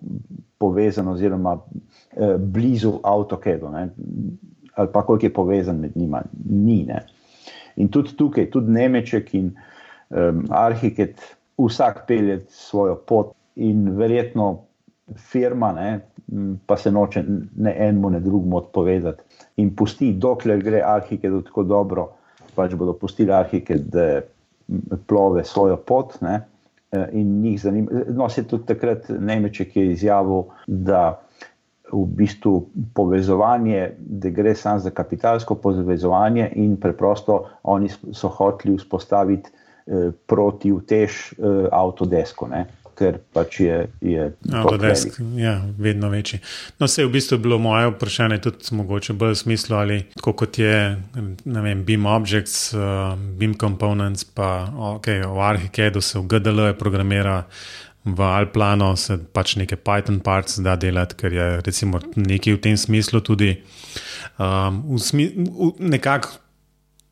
povezan, 0.58 1.08
oziroma 1.08 1.58
eh, 2.18 2.38
blizu 2.38 2.98
AutoCAD-u, 3.04 3.70
ali 4.76 4.88
pa 4.94 5.02
koliko 5.06 5.26
je 5.26 5.34
povezan 5.34 5.80
med 5.80 5.92
njima. 5.96 6.22
Ni. 6.50 6.84
Ne? 6.84 7.06
In 7.76 7.90
tudi 7.90 8.16
tukaj, 8.18 8.50
tudi 8.54 8.72
Nemček 8.72 9.34
in 9.38 9.52
um, 10.10 10.44
Arhitekt, 10.50 11.22
vsak 11.58 12.06
pelje 12.08 12.40
svojo 12.50 12.96
pot 12.96 13.34
in 13.56 13.92
verjetno 13.98 14.66
firma, 15.18 15.72
ne, 15.74 16.00
pa 16.66 16.78
se 16.78 16.92
noče 16.92 17.24
ne 17.56 17.76
enemu, 17.78 18.10
ne 18.10 18.20
drugemu 18.20 18.58
odpovedati. 18.58 19.24
In 19.62 19.76
pusti, 19.76 20.14
dokler 20.14 20.64
gre 20.64 20.82
arhike 20.86 21.30
tako 21.46 21.64
dobro, 21.64 22.08
pač 22.56 22.74
bodo 22.78 22.94
pustili 22.98 23.34
arhike, 23.34 23.78
da 23.78 24.22
plove 25.08 25.44
svojo 25.44 25.78
pot. 25.78 26.18
Ne, 26.22 26.40
in 27.12 27.42
njih 27.42 27.62
zanima. 27.62 27.92
No, 28.10 28.30
se 28.30 28.48
tudi 28.48 28.66
takrat 28.66 29.10
Nemček 29.20 29.76
je 29.76 29.92
izjavil, 29.92 30.44
da 30.68 31.23
v 31.94 32.06
bistvu 32.18 32.54
povezovanje, 32.98 33.92
da 33.98 34.30
gre 34.30 34.56
samo 34.56 34.80
za 34.80 34.90
kapitalsko 34.90 35.56
povezovanje, 35.56 36.50
in 36.56 36.78
preprosto 36.82 37.44
oni 37.64 37.90
so 38.12 38.28
hoteli 38.30 38.78
vzpostaviti 38.78 39.50
eh, 39.50 40.10
proti 40.28 40.74
vtež 40.74 41.12
eh, 41.38 41.68
avtodesko. 41.72 42.48
Ne 42.48 42.66
ker 42.98 43.18
pač 43.34 43.60
je. 43.60 43.78
je 44.02 44.28
Autodesk, 44.54 45.20
ja, 45.38 45.58
vedno 45.78 46.10
večji. 46.10 46.40
No, 46.80 46.88
vse 46.88 47.04
je 47.04 47.08
v 47.08 47.14
bistvu 47.18 47.40
bilo 47.42 47.58
moje 47.62 47.90
vprašanje, 47.94 48.40
tudi 48.46 48.76
mogoče 48.78 49.16
bolj 49.18 49.34
v 49.34 49.40
smislu, 49.44 49.78
ali 49.78 50.00
tako 50.16 50.36
kot 50.44 50.60
je, 50.60 50.78
ne 51.46 51.64
vem, 51.66 51.84
BIM 51.86 52.06
Objects, 52.06 52.74
uh, 52.78 53.16
BIM 53.18 53.58
Components, 53.60 54.26
pa 54.26 54.70
okay, 54.96 55.24
v 55.26 55.42
Arhikedu 55.42 56.02
se 56.02 56.20
v 56.20 56.28
GDL 56.28 56.74
programira. 56.80 57.44
V 58.04 58.20
Alplano 58.20 58.96
se 59.00 59.16
pač 59.18 59.56
nekaj 59.56 59.80
Python 59.80 60.20
parts 60.20 60.58
da 60.60 60.76
delati, 60.76 61.16
ker 61.16 61.34
je 61.34 61.46
recimo 61.64 62.02
nekaj 62.20 62.58
v 62.58 62.62
tem 62.66 62.78
smislu 62.78 63.22
tudi 63.24 63.54
um, 64.38 64.98
smi 65.00 65.30
nekako 65.80 66.44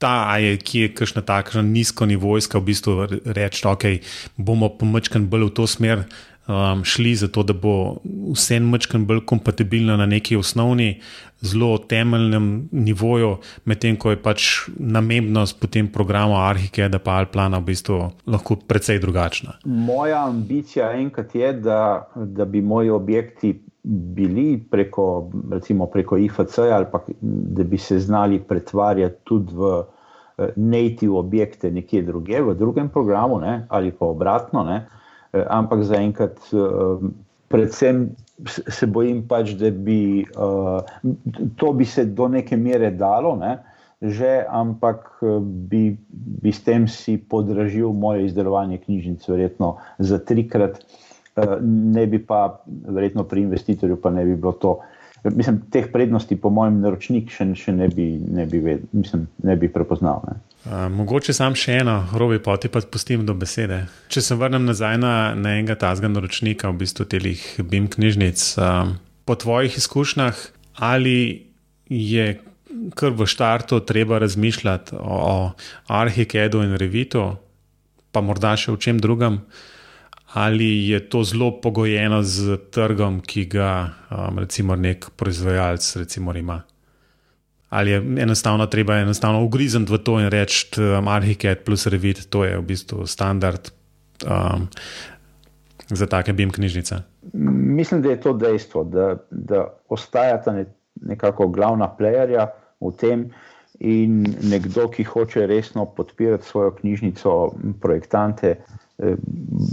ta, 0.02 0.36
je, 0.42 0.58
ki 0.58 0.80
je 0.80 0.94
kakšna 0.98 1.22
takšna 1.22 1.62
nizko 1.62 2.08
nivojska, 2.10 2.58
v 2.58 2.68
bistvu 2.72 2.96
reči, 3.38 3.62
da 3.62 3.76
okay, 3.76 4.02
bomo 4.36 4.72
pomečkali 4.74 5.30
bolj 5.30 5.52
v 5.52 5.56
to 5.60 5.68
smer 5.70 6.04
um, 6.52 6.84
šli, 6.84 7.16
zato 7.16 7.44
da 7.44 7.54
bo 7.54 7.98
vse 8.34 8.60
mečkali 8.60 9.06
bolj 9.06 9.26
kompatibilno 9.26 9.98
na 9.98 10.06
neki 10.06 10.36
osnovni, 10.36 11.00
zelo 11.42 11.78
temeljnem 11.78 12.70
nivoju, 12.72 13.38
medtem 13.66 13.98
ko 13.98 14.12
je 14.14 14.20
pač 14.22 14.48
namembnost 14.78 15.60
potem 15.62 15.88
programa 15.92 16.44
Arhike, 16.50 16.90
da 16.90 17.00
pa 17.00 17.18
Alplana 17.18 17.58
v 17.58 17.72
bistvu 17.72 17.98
lahko 18.30 18.60
precej 18.68 19.00
drugačna. 19.02 19.58
Moja 19.66 20.26
ambicija 20.28 20.92
enkrat 21.00 21.36
je, 21.36 21.54
da, 21.54 21.82
da 22.16 22.46
bi 22.46 22.62
moji 22.62 22.90
objekti 22.90 23.56
bili 23.84 24.60
preko, 24.72 25.32
recimo 25.52 25.86
preko 25.86 26.18
IFC 26.18 26.60
ali 26.60 26.86
pa 26.92 27.00
da 27.22 27.64
bi 27.64 27.78
se 27.78 28.00
znali 28.00 28.40
pretvarjati 28.40 29.16
tudi 29.24 29.56
v 29.56 29.72
eh, 30.38 30.54
native 30.56 31.18
objekte 31.18 31.72
nekje 31.72 32.02
druge, 32.02 32.42
v 32.42 32.54
drugem 32.56 32.90
programu 32.90 33.40
ne, 33.40 33.66
ali 33.70 33.92
pa 33.92 34.06
obratno. 34.06 34.64
Ne, 34.64 34.86
ampak 35.34 35.84
zaenkrat, 35.88 36.40
eh, 36.54 37.10
predvsem 37.52 38.10
se 38.48 38.88
bojim 38.88 39.22
pač, 39.28 39.54
da 39.60 39.70
bi 39.70 40.26
to 41.62 41.74
bi 41.78 41.86
se 41.86 42.06
do 42.06 42.28
neke 42.28 42.58
mere 42.58 42.92
dalo. 42.92 43.36
Ne, 43.36 43.60
Že, 44.02 44.50
ampak 44.50 45.22
bi, 45.70 45.94
bi 46.42 46.50
s 46.50 46.64
tem 46.66 46.88
si 46.90 47.20
podražil 47.22 47.94
moje 47.94 48.26
izdelovanje 48.26 48.80
knjižnice, 48.82 49.30
verjetno 49.30 49.76
za 50.02 50.18
trikrat, 50.18 50.80
Eh, 51.36 51.58
ne 51.64 52.08
bi 52.08 52.20
pa, 52.20 52.60
verjetno 52.68 53.24
pri 53.24 53.42
investitorju, 53.42 53.96
pa 54.02 54.10
ne 54.12 54.26
bi 54.26 54.36
bilo 54.36 54.52
to. 54.52 54.80
Mislim, 55.24 55.62
teh 55.72 55.88
prednosti, 55.92 56.36
po 56.36 56.50
mojem, 56.50 56.82
naročnik 56.84 57.30
še, 57.32 57.46
še 57.56 57.72
ne, 57.78 57.88
bi, 57.88 58.08
ne, 58.20 58.46
bi 58.50 58.60
ved, 58.60 58.84
mislim, 58.92 59.28
ne 59.46 59.56
bi 59.56 59.70
prepoznal. 59.72 60.26
Ne. 60.28 60.51
Uh, 60.62 60.86
mogoče 60.94 61.34
sam 61.34 61.56
še 61.58 61.80
eno, 61.82 61.96
robi 62.14 62.38
poti 62.44 62.70
pa 62.70 62.84
pustim 62.86 63.26
do 63.26 63.34
besede. 63.34 63.88
Če 64.14 64.22
se 64.22 64.38
vrnem 64.38 64.68
nazaj 64.70 65.00
na, 65.02 65.14
na 65.34 65.56
enega 65.58 65.74
tazga 65.80 66.12
naročnika, 66.12 66.70
v 66.70 66.84
bistvu 66.84 67.08
telih 67.10 67.42
BIM 67.66 67.90
knjižnic, 67.90 68.44
uh, 68.62 68.94
po 69.26 69.38
tvojih 69.42 69.78
izkušnjah, 69.82 70.38
ali 70.86 71.48
je 71.90 72.28
kar 72.96 73.18
v 73.18 73.26
štartu 73.28 73.82
treba 73.84 74.22
razmišljati 74.22 74.96
o, 74.96 75.18
o 75.18 75.36
Arhikedu 75.88 76.62
in 76.64 76.78
Revitu, 76.80 77.26
pa 78.14 78.22
morda 78.22 78.54
še 78.60 78.72
o 78.72 78.80
čem 78.80 79.02
drugem 79.02 79.42
ali 80.34 80.88
je 80.88 81.10
to 81.10 81.24
zelo 81.24 81.52
pogojeno 81.62 82.24
z 82.24 82.58
trgom, 82.72 83.20
ki 83.20 83.46
ga 83.46 83.92
um, 84.10 84.40
recimo 84.40 84.76
nek 84.76 85.10
proizvajalec 85.16 85.96
recimo 85.96 86.34
ima. 86.36 86.62
Ali 87.72 87.92
je 87.92 88.02
enostavno 88.24 88.66
treba 88.68 88.98
enostavno 89.00 89.44
ugrizniti 89.44 89.94
v 89.94 89.98
to 90.04 90.20
in 90.20 90.28
reči, 90.30 90.68
da 90.76 91.00
um, 91.00 91.08
Arhiket 91.08 91.64
plus 91.66 91.88
Revit, 91.88 92.26
to 92.30 92.44
je 92.44 92.58
v 92.58 92.66
bistvu 92.68 93.08
standard 93.08 93.72
um, 94.28 94.68
za 95.88 96.08
take 96.08 96.34
BIM 96.34 96.52
knjižnice. 96.52 97.00
Mislim, 97.80 98.02
da 98.02 98.12
je 98.12 98.20
to 98.22 98.34
dejstvo, 98.34 98.84
da, 98.84 99.16
da 99.32 99.66
ostajata 99.90 100.52
ne, 100.52 100.66
nekako 101.02 101.48
glavna 101.48 101.88
playerja 102.00 102.50
v 102.80 102.92
tem. 103.00 103.30
In 103.80 104.28
nekdo, 104.44 104.90
ki 104.92 105.04
hoče 105.04 105.48
resno 105.48 105.86
podpirati 105.86 106.46
svojo 106.46 106.76
knjižnico, 106.76 107.32
projektante, 107.82 108.56
Eh, 109.02 109.16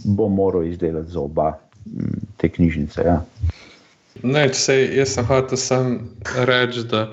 bo 0.04 0.28
moral 0.28 0.64
izdelati 0.64 1.10
za 1.10 1.20
oba 1.20 1.58
mm, 1.86 2.20
te 2.36 2.48
knjižnice. 2.48 3.02
Ja. 3.04 3.24
Ne, 4.22 4.54
sej, 4.54 4.96
jaz 4.96 5.12
sem 5.14 5.26
hotel 5.26 5.58
sam 5.60 5.98
reči, 6.46 6.86
da 6.88 7.10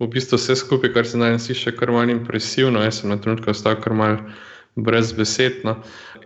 v 0.00 0.08
bistvu 0.12 0.36
vse 0.38 0.56
skupaj, 0.56 0.92
kar 0.92 1.06
se 1.08 1.18
naj 1.18 1.38
sliši, 1.38 1.72
kar 1.76 1.92
malo 1.92 2.12
impresivno. 2.12 2.82
Jaz 2.84 3.00
sem 3.00 3.10
na 3.10 3.16
trenutku 3.20 3.50
ostal 3.50 3.78
kar 3.80 3.94
malo 3.96 4.18
brezbesedno. 4.76 5.78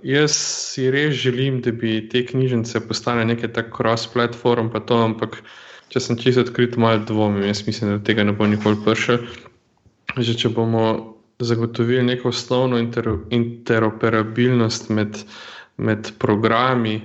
Jaz 0.03 0.35
si 0.35 0.91
res 0.91 1.15
želim, 1.15 1.61
da 1.63 1.73
bi 1.73 2.01
te 2.11 2.25
knjižnice 2.27 2.83
postale 2.89 3.25
nekaj 3.25 3.53
tako 3.53 3.77
cross-platform, 3.77 4.73
pa 4.73 4.81
to, 4.81 4.99
ampak 5.05 5.39
če 5.91 6.03
sem 6.03 6.19
čisto 6.19 6.43
odkrit, 6.47 6.77
malo 6.81 7.05
dvomim. 7.07 7.47
Jaz 7.47 7.63
mislim, 7.67 7.95
da 7.95 8.05
tega 8.05 8.25
ne 8.27 8.35
bo 8.35 8.49
nikoli 8.49 8.81
prišel. 8.85 9.23
Že 10.19 10.35
če 10.43 10.51
bomo 10.55 10.85
zagotovili 11.41 12.03
neko 12.03 12.29
osnovno 12.35 12.79
inter, 12.79 13.07
interoperabilnost 13.31 14.91
med, 14.91 15.23
med 15.79 16.11
programi, 16.19 16.99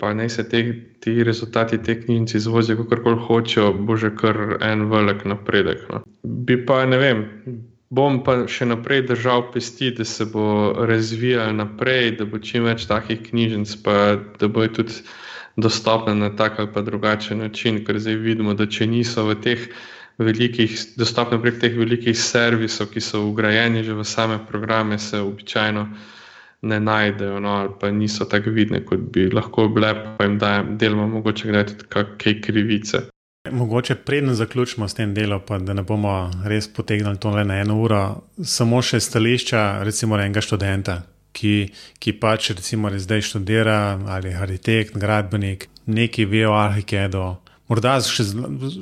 pa 0.00 0.14
naj 0.16 0.28
se 0.28 0.48
te, 0.48 0.60
ti 1.00 1.24
rezultati 1.24 1.78
te 1.82 1.98
knjižnice 2.02 2.36
izvozijo, 2.38 2.84
kako 2.84 3.02
koli 3.02 3.20
hočejo, 3.26 3.72
bo 3.72 3.96
že 3.96 4.14
kar 4.16 4.56
en 4.60 4.88
velik 4.90 5.24
napredek. 5.24 5.84
No. 5.92 6.02
Bi 6.22 6.56
pa, 6.66 6.86
ne 6.86 6.98
vem, 6.98 7.24
bom 7.90 8.20
pa 8.24 8.36
še 8.48 8.68
naprej 8.70 9.04
držal 9.10 9.50
pesti, 9.52 9.90
da 9.96 10.04
se 10.04 10.24
bo 10.30 10.72
razvijal 10.88 11.52
naprej, 11.56 12.14
da 12.20 12.24
bo 12.24 12.38
čim 12.38 12.64
več 12.70 12.86
takih 12.88 13.20
knjižnic, 13.28 13.76
pa 13.84 13.96
da 14.40 14.48
bo 14.48 14.66
tudi 14.68 15.02
dostopna 15.60 16.14
na 16.14 16.30
tak 16.36 16.58
ali 16.58 16.70
pa 16.72 16.82
drugačen 16.86 17.38
način, 17.38 17.84
ker 17.84 17.98
zdaj 17.98 18.16
vidimo, 18.22 18.54
da 18.54 18.66
če 18.66 18.86
niso 18.86 19.26
v 19.28 19.36
teh 19.42 19.66
velikih, 20.20 20.76
dostopne 21.00 21.40
prek 21.42 21.60
teh 21.60 21.76
velikih 21.76 22.16
servisov, 22.16 22.92
ki 22.94 23.02
so 23.04 23.24
ugrajeni 23.26 23.84
že 23.84 23.96
v 23.96 24.06
same 24.06 24.38
programe, 24.48 24.98
se 24.98 25.20
običajno 25.20 25.88
ne 26.62 26.80
najdejo, 26.80 27.40
no, 27.40 27.48
ali 27.48 27.70
pa 27.80 27.90
niso 27.90 28.24
tako 28.24 28.50
vidne, 28.50 28.82
kot 28.84 29.00
bi 29.12 29.30
lahko 29.32 29.68
bile, 29.68 29.94
pa 30.18 30.24
jim 30.24 30.38
dajem 30.38 30.76
deloma 30.78 31.06
mogoče 31.06 31.48
gledati 31.48 31.78
tudi 31.78 31.88
kakšne 31.88 32.40
krivice. 32.42 33.00
Mogoče 33.50 33.94
predno 33.94 34.34
zaključimo 34.34 34.88
s 34.88 34.94
tem 34.94 35.14
delom, 35.14 35.40
pa 35.46 35.58
da 35.58 35.72
ne 35.72 35.82
bomo 35.82 36.30
res 36.44 36.68
potegnili 36.68 37.18
to 37.18 37.30
le 37.30 37.44
na 37.44 37.60
eno 37.60 37.78
uro, 37.80 38.02
samo 38.44 38.82
še 38.82 39.00
stališča, 39.00 39.82
recimo, 39.82 40.18
enega 40.20 40.42
študenta, 40.44 41.00
ki, 41.32 41.54
ki 41.98 42.12
pač 42.20 42.50
recimo 42.50 42.90
zdaj 42.92 43.24
študira 43.30 43.78
ali 44.08 44.34
arhitekt, 44.34 44.98
gradbenik, 44.98 45.68
neki 45.86 46.24
ve 46.28 46.44
o 46.48 46.52
arhitekturu, 46.52 47.38
morda 47.70 47.94
še, 48.02 48.26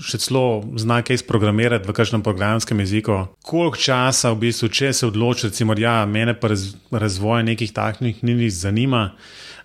še 0.00 0.20
celo 0.24 0.62
zna 0.80 1.02
kaj 1.04 1.20
izprogramirati 1.20 1.88
v 1.88 1.96
kakšnem 1.96 2.24
programskem 2.24 2.80
jeziku. 2.80 3.26
Koliko 3.44 3.76
časa 3.76 4.32
v 4.32 4.48
bistvu, 4.48 4.72
če 4.72 4.94
se 4.96 5.06
odloči, 5.10 5.50
recimo, 5.52 5.76
ja, 5.78 6.00
mene 6.08 6.34
pa 6.34 6.54
raz, 6.54 6.72
razvoj 6.90 7.44
nekih 7.50 7.74
takšnih 7.76 8.22
knjig 8.22 8.48
zanima 8.54 9.10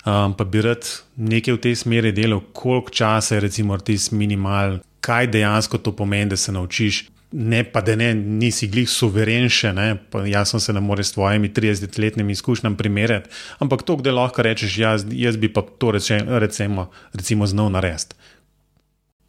um, 0.06 0.34
pa 0.36 0.44
bi 0.44 0.62
rad 0.62 0.88
nekaj 1.16 1.56
v 1.56 1.64
tej 1.64 1.76
smeri 1.76 2.12
delal, 2.12 2.44
koliko 2.54 2.92
časa 2.92 3.36
je 3.36 3.48
recimo 3.48 3.78
tisti 3.78 4.16
minimal, 4.16 4.80
kaj 5.04 5.28
dejansko 5.28 5.78
to 5.78 5.96
pomeni, 5.96 6.30
da 6.30 6.38
se 6.38 6.52
naučiš. 6.52 7.08
Ne 7.34 7.64
pa, 7.66 7.82
da 7.82 7.96
ne, 7.98 8.12
nisi 8.14 8.68
glih 8.70 8.86
suveren 8.90 9.48
še, 9.50 9.72
ne, 9.74 9.88
jaz 10.30 10.52
sem 10.54 10.62
se 10.62 10.74
ne 10.74 10.84
more 10.86 11.02
s 11.02 11.16
tvojimi 11.16 11.50
30-letnimi 11.50 12.36
izkušnjami 12.38 12.78
primerjati, 12.78 13.32
ampak 13.58 13.82
to, 13.88 13.96
da 14.06 14.14
lahko 14.14 14.46
rečeš, 14.46 14.76
jaz, 14.78 15.06
jaz 15.10 15.40
bi 15.42 15.50
pa 15.50 15.64
to 15.66 15.96
reče, 15.98 16.20
recimo, 16.44 16.92
recimo 17.18 17.50
znal 17.50 17.74
narediti. 17.74 18.14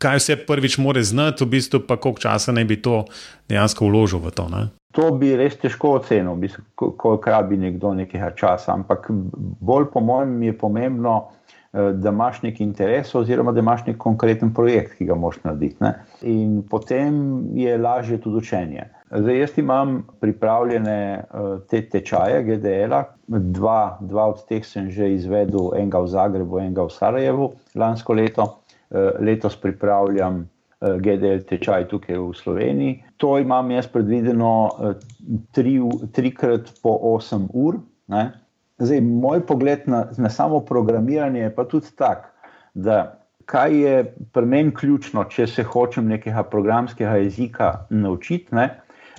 Kaj 0.05 0.21
vse 0.21 0.37
prvič 0.47 0.77
more 0.79 1.03
znati, 1.03 1.45
v 1.45 1.49
bistvu 1.57 1.81
pa 1.89 1.97
koliko 1.97 2.21
časa 2.21 2.53
naj 2.53 2.65
bi 2.69 2.77
to 2.83 3.05
dejansko 3.49 3.89
vložil 3.89 4.21
v 4.21 4.33
to? 4.37 4.49
Ne? 4.53 4.67
To 4.95 5.09
bi 5.19 5.33
res 5.35 5.57
težko 5.59 5.97
ocenil, 5.99 6.37
koliko 6.77 7.17
rabi 7.27 7.57
nekdo 7.57 7.95
nekaj 7.97 8.35
časa. 8.37 8.75
Ampak 8.77 9.09
bolj 9.11 9.89
po 9.95 10.05
mojem 10.05 10.43
je 10.43 10.53
pomembno, 10.59 11.15
eh, 11.73 11.97
da 11.97 12.13
imaš 12.13 12.43
neki 12.43 12.63
interes, 12.63 13.15
oziroma 13.15 13.53
da 13.53 13.65
imaš 13.65 13.87
nek 13.87 13.97
konkreten 13.99 14.53
projekt, 14.55 14.99
ki 14.99 15.09
ga 15.09 15.17
moš 15.17 15.41
narediti. 15.43 15.81
Ne? 15.81 15.95
In 16.23 16.63
potem 16.71 17.17
je 17.57 17.79
lažje 17.79 18.21
tudi 18.21 18.45
učenje. 18.45 18.85
Zdaj, 19.11 19.39
jaz 19.41 19.59
imam 19.59 20.03
pripravljene 20.21 20.99
eh, 21.15 21.59
te 21.71 21.81
tečaje, 21.89 22.43
GDL-a, 22.45 23.05
dva, 23.29 23.99
dva 24.01 24.29
od 24.35 24.45
teh 24.49 24.67
sem 24.67 24.91
že 24.91 25.15
izvedel, 25.15 25.73
enega 25.79 26.05
v 26.05 26.13
Zagrebu, 26.13 26.61
enega 26.61 26.85
v 26.85 26.93
Sarajevu 26.93 27.55
lansko 27.75 28.13
leto. 28.13 28.64
Eh, 28.95 29.11
letos 29.21 29.57
pripravljam 29.61 30.45
Eh, 30.85 30.99
GDL 31.01 31.45
tečaj 31.49 31.87
tukaj 31.89 32.19
v 32.19 32.33
Sloveniji. 32.37 32.95
To 33.17 33.39
imam 33.41 33.71
jaz 33.73 33.87
predvideno 33.89 34.69
eh, 34.69 34.97
tri, 35.57 35.79
trikrat 36.13 36.75
po 36.83 36.99
8 37.15 37.49
ur. 37.57 37.79
Zdaj, 38.83 39.01
moj 39.01 39.41
pogled 39.47 39.87
na, 39.89 40.05
na 40.19 40.29
samo 40.29 40.61
programiranje 40.61 41.47
je 41.47 41.55
pa 41.55 41.65
tudi 41.65 41.95
tak, 41.97 42.27
da 42.75 43.17
kaj 43.49 43.77
je 43.81 43.95
pri 44.35 44.47
meni 44.51 44.75
ključno, 44.75 45.25
če 45.31 45.47
se 45.47 45.65
hočem 45.65 46.11
nekega 46.11 46.43
programskega 46.43 47.17
jezika 47.23 47.87
naučiti. 47.89 48.53
Ne? 48.53 48.69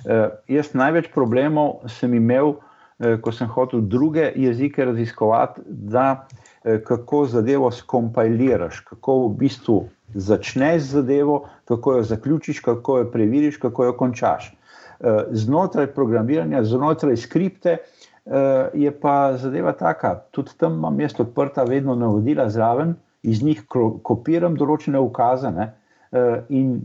Uh, 0.04 0.28
jaz 0.50 0.74
največ 0.76 1.08
problemov 1.14 1.88
sem 1.90 2.14
imel, 2.14 2.58
uh, 2.58 3.16
ko 3.22 3.32
sem 3.32 3.48
hotel 3.48 3.80
druge 3.80 4.28
jezike 4.36 4.84
raziskovati, 4.84 5.64
da 5.66 6.08
uh, 6.12 6.45
kako 6.84 7.26
zadevo 7.30 7.70
skompiliraš, 7.70 8.80
kako 8.80 9.18
v 9.26 9.34
bistvu 9.38 9.76
začneš 10.14 10.82
zadevo, 10.82 11.48
kako 11.64 11.92
jo 11.92 12.02
zaključiš, 12.02 12.60
kako 12.60 12.98
jo 12.98 13.10
preveriš, 13.10 13.56
kako 13.56 13.84
jo 13.84 13.96
končaš. 13.96 14.56
Eh, 15.00 15.24
znotraj 15.30 15.86
programiranja, 15.86 16.62
znotraj 16.64 17.16
skripte 17.16 17.76
eh, 17.76 18.70
je 18.74 18.90
pa 19.00 19.36
zadeva 19.36 19.72
taka. 19.72 20.14
Tudi 20.30 20.50
tam 20.56 20.72
imam 20.72 21.00
jaz 21.00 21.20
odprta, 21.20 21.64
vedno 21.64 21.94
navodila 21.94 22.48
zraven, 22.50 22.94
iz 23.22 23.42
njih 23.42 23.62
kopiram 24.02 24.56
določene 24.56 24.98
ukaze. 24.98 25.50
Ne? 25.52 25.72
Eh, 26.12 26.40
in 26.48 26.80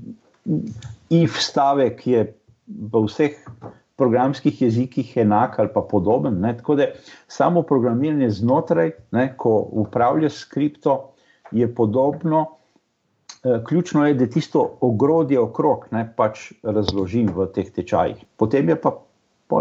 if 1.09 1.39
stavek 1.39 2.03
je 2.07 2.25
v 2.67 3.05
vseh 3.07 3.37
programskih 4.01 4.61
jezikih 4.61 5.13
enak 5.21 5.59
ali 5.61 5.69
pa 5.73 5.83
podoben. 5.91 6.39
Ne? 6.41 6.55
Tako 6.57 6.75
da 6.75 6.89
samo 7.27 7.61
programiranje 7.61 8.29
znotraj, 8.29 8.91
ne, 9.11 9.27
ko 9.37 9.53
upravljaš 9.83 10.39
skripto, 10.41 11.13
je 11.51 11.67
podobno. 11.75 12.45
Eh, 13.43 13.61
ključno 13.67 14.07
je, 14.07 14.13
da 14.13 14.27
tisto 14.29 14.77
ogrodje 14.81 15.39
okrog 15.39 15.85
ne, 15.91 16.05
pač 16.17 16.51
razložim 16.63 17.29
v 17.35 17.47
teh 17.53 17.71
tečajih. 17.73 18.25
Potem 18.37 18.69
je 18.69 18.75
pa 18.81 18.97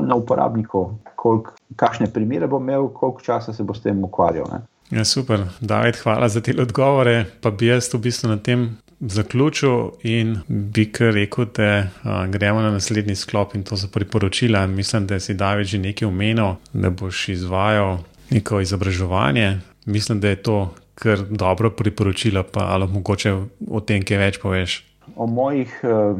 na 0.00 0.14
uporabniku, 0.14 0.84
koliko, 1.16 1.56
kakšne 1.76 2.06
primere 2.14 2.46
bo 2.46 2.60
imel, 2.62 2.88
koliko 2.94 3.20
časa 3.20 3.52
se 3.52 3.64
bo 3.66 3.74
s 3.74 3.82
tem 3.82 4.04
ukvarjal. 4.04 4.46
Ne. 4.52 4.60
Ja, 4.90 5.04
super, 5.04 5.48
David, 5.60 5.98
hvala 6.02 6.28
za 6.28 6.40
te 6.40 6.54
odgovore. 6.62 7.24
Pa 7.42 7.50
bi 7.50 7.66
jaz 7.66 7.90
v 7.94 7.98
bistvu 8.06 8.30
na 8.30 8.38
tem 8.38 8.70
zaključil 9.00 9.90
in 10.02 10.38
bi 10.48 10.92
kar 10.92 11.14
rekel, 11.14 11.44
da 11.56 11.86
a, 12.02 12.26
gremo 12.26 12.60
na 12.60 12.70
naslednji 12.70 13.14
sklop 13.16 13.54
in 13.54 13.62
to 13.64 13.76
so 13.76 13.88
priporočila. 13.92 14.66
Mislim, 14.66 15.06
da 15.06 15.20
si 15.20 15.34
David 15.34 15.66
že 15.66 15.78
nekaj 15.78 16.08
omenil, 16.08 16.54
da 16.72 16.90
boš 16.90 17.28
izvajal 17.28 17.98
neko 18.30 18.60
izobraževanje. 18.60 19.60
Mislim, 19.86 20.20
da 20.20 20.28
je 20.28 20.42
to 20.42 20.74
kar 20.94 21.18
dobro 21.30 21.70
priporočilo, 21.70 22.42
pa 22.52 22.60
ali 22.60 22.88
mogoče 22.88 23.32
o 23.70 23.80
tem, 23.80 24.04
kaj 24.04 24.18
več 24.18 24.40
poveš. 24.42 24.84
O 25.16 25.26
mojih 25.26 25.80
uh, 25.82 26.18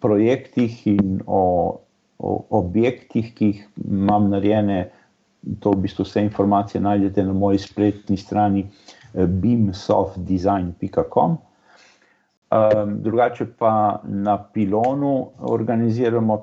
projektih 0.00 0.86
in 0.86 1.20
o, 1.26 1.76
o 2.18 2.46
objektih, 2.58 3.34
ki 3.34 3.46
jih 3.46 3.68
imam 3.84 4.30
narejene, 4.30 4.88
to 5.60 5.70
v 5.74 5.76
bistvu 5.82 6.04
vse 6.06 6.22
informacije 6.22 6.80
najdete 6.80 7.24
na 7.26 7.32
moji 7.34 7.58
spletni 7.58 8.16
strani 8.16 8.64
uh, 8.64 8.70
beamsoftdesign.com. 9.26 11.36
Um, 12.52 12.98
drugače 13.00 13.46
pa 13.58 14.00
na 14.04 14.36
pilonu 14.36 15.30
organiziramo, 15.38 16.34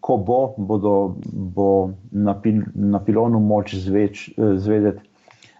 ko 0.00 0.16
bo, 0.16 0.38
bodo, 0.58 1.14
bo 1.32 1.90
na, 2.10 2.34
pil, 2.34 2.64
na 2.74 2.98
pilonu 2.98 3.38
moč 3.38 3.76
zveč, 3.78 4.32
zvedeti 4.36 5.14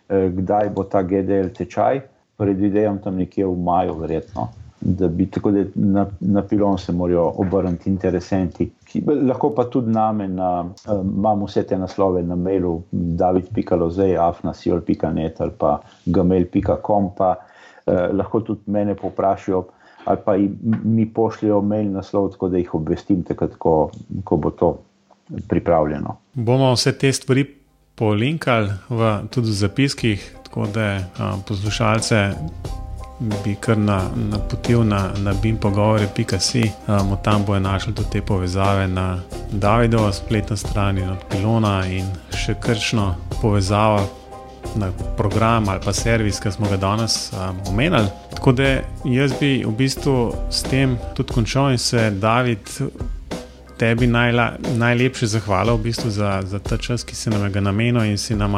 Eh, 0.08 0.28
kdaj 0.28 0.68
bo 0.76 0.84
ta 0.84 1.02
GDL 1.02 1.48
tečaj, 1.56 2.02
predvidevam 2.36 2.98
tam 3.00 3.16
nekje 3.16 3.46
v 3.46 3.56
maju, 3.56 3.94
verjetno. 4.02 4.48
Da 4.80 5.08
bi 5.08 5.24
tako, 5.32 5.50
da 5.50 5.62
na, 5.74 6.02
na 6.20 6.42
pilon 6.44 6.76
se 6.78 6.92
morajo 6.92 7.30
obrniti 7.40 7.88
interesenti. 7.88 8.66
Ki, 8.84 9.00
lahko 9.22 9.54
pa 9.56 9.64
tudi 9.72 9.92
name, 9.92 10.26
na, 10.28 10.50
uh, 10.60 11.00
imam 11.00 11.46
vse 11.46 11.62
te 11.64 11.78
naslove 11.80 12.22
na 12.22 12.36
mailu, 12.36 12.82
david.lozej, 12.92 14.18
afnasiol.net 14.20 15.40
ali 15.40 15.56
pa 15.58 15.78
gmail.com, 16.04 17.08
pa 17.16 17.30
uh, 17.38 18.12
lahko 18.12 18.42
tudi 18.44 18.76
mene 18.76 18.94
poprašijo 18.94 19.64
ali 20.04 20.18
pa 20.24 20.36
mi 20.84 21.06
pošljajo 21.08 21.60
mail 21.60 21.92
naslov, 21.92 22.30
tako 22.32 22.48
da 22.48 22.58
jih 22.58 22.74
obvestim, 22.74 23.22
takrat, 23.22 23.54
ko, 23.58 23.90
ko 24.24 24.36
bo 24.36 24.50
to 24.50 24.78
pripravljeno. 25.48 26.16
Bomo 26.34 26.72
vse 26.72 26.92
te 26.98 27.12
stvari 27.12 27.46
polinkali 27.94 28.70
v, 28.88 29.12
tudi 29.30 29.48
v 29.48 29.52
zapiskih, 29.52 30.36
tako 30.44 30.66
da 30.74 30.98
a, 31.18 31.36
poslušalce 31.48 32.32
bi 33.44 33.54
kar 33.60 33.78
napotil 33.78 34.84
na, 34.84 34.96
na, 34.96 35.30
na 35.30 35.34
bimpogovore.com, 35.42 37.16
tam 37.22 37.44
bojo 37.46 37.60
našli 37.60 37.94
tudi 37.94 38.10
te 38.10 38.22
povezave 38.22 38.88
na 38.88 39.20
Davidovo 39.52 40.12
spletno 40.12 40.56
stran 40.56 40.98
in 40.98 41.10
od 41.10 41.18
Pilona 41.30 41.86
in 41.86 42.06
še 42.30 42.54
kršno 42.60 43.14
povezavo. 43.42 44.23
Na 44.76 44.92
program 45.16 45.68
ali 45.68 45.80
pa 45.84 45.92
servis, 45.92 46.40
ki 46.40 46.50
smo 46.50 46.68
ga 46.68 46.76
danes 46.76 47.32
um, 47.32 47.60
omenili. 47.68 48.08
Tako 48.34 48.52
da 48.52 48.80
jaz 49.04 49.32
bi 49.40 49.64
v 49.66 49.72
bistvu 49.76 50.34
s 50.50 50.62
tem 50.62 50.98
tudi 51.14 51.32
končal 51.32 51.72
in 51.72 51.78
se 51.78 52.10
David 52.10 52.68
tebi 53.78 54.06
najla, 54.06 54.52
najlepše 54.76 55.26
zahvala 55.26 55.74
v 55.74 55.78
bistvu 55.78 56.10
za, 56.10 56.42
za 56.46 56.58
ta 56.58 56.78
čas, 56.78 57.04
ki 57.04 57.14
si 57.16 57.30
nam 57.30 57.52
ga 57.52 57.60
namenil 57.60 58.04
in 58.06 58.18
si 58.18 58.34
nam 58.34 58.54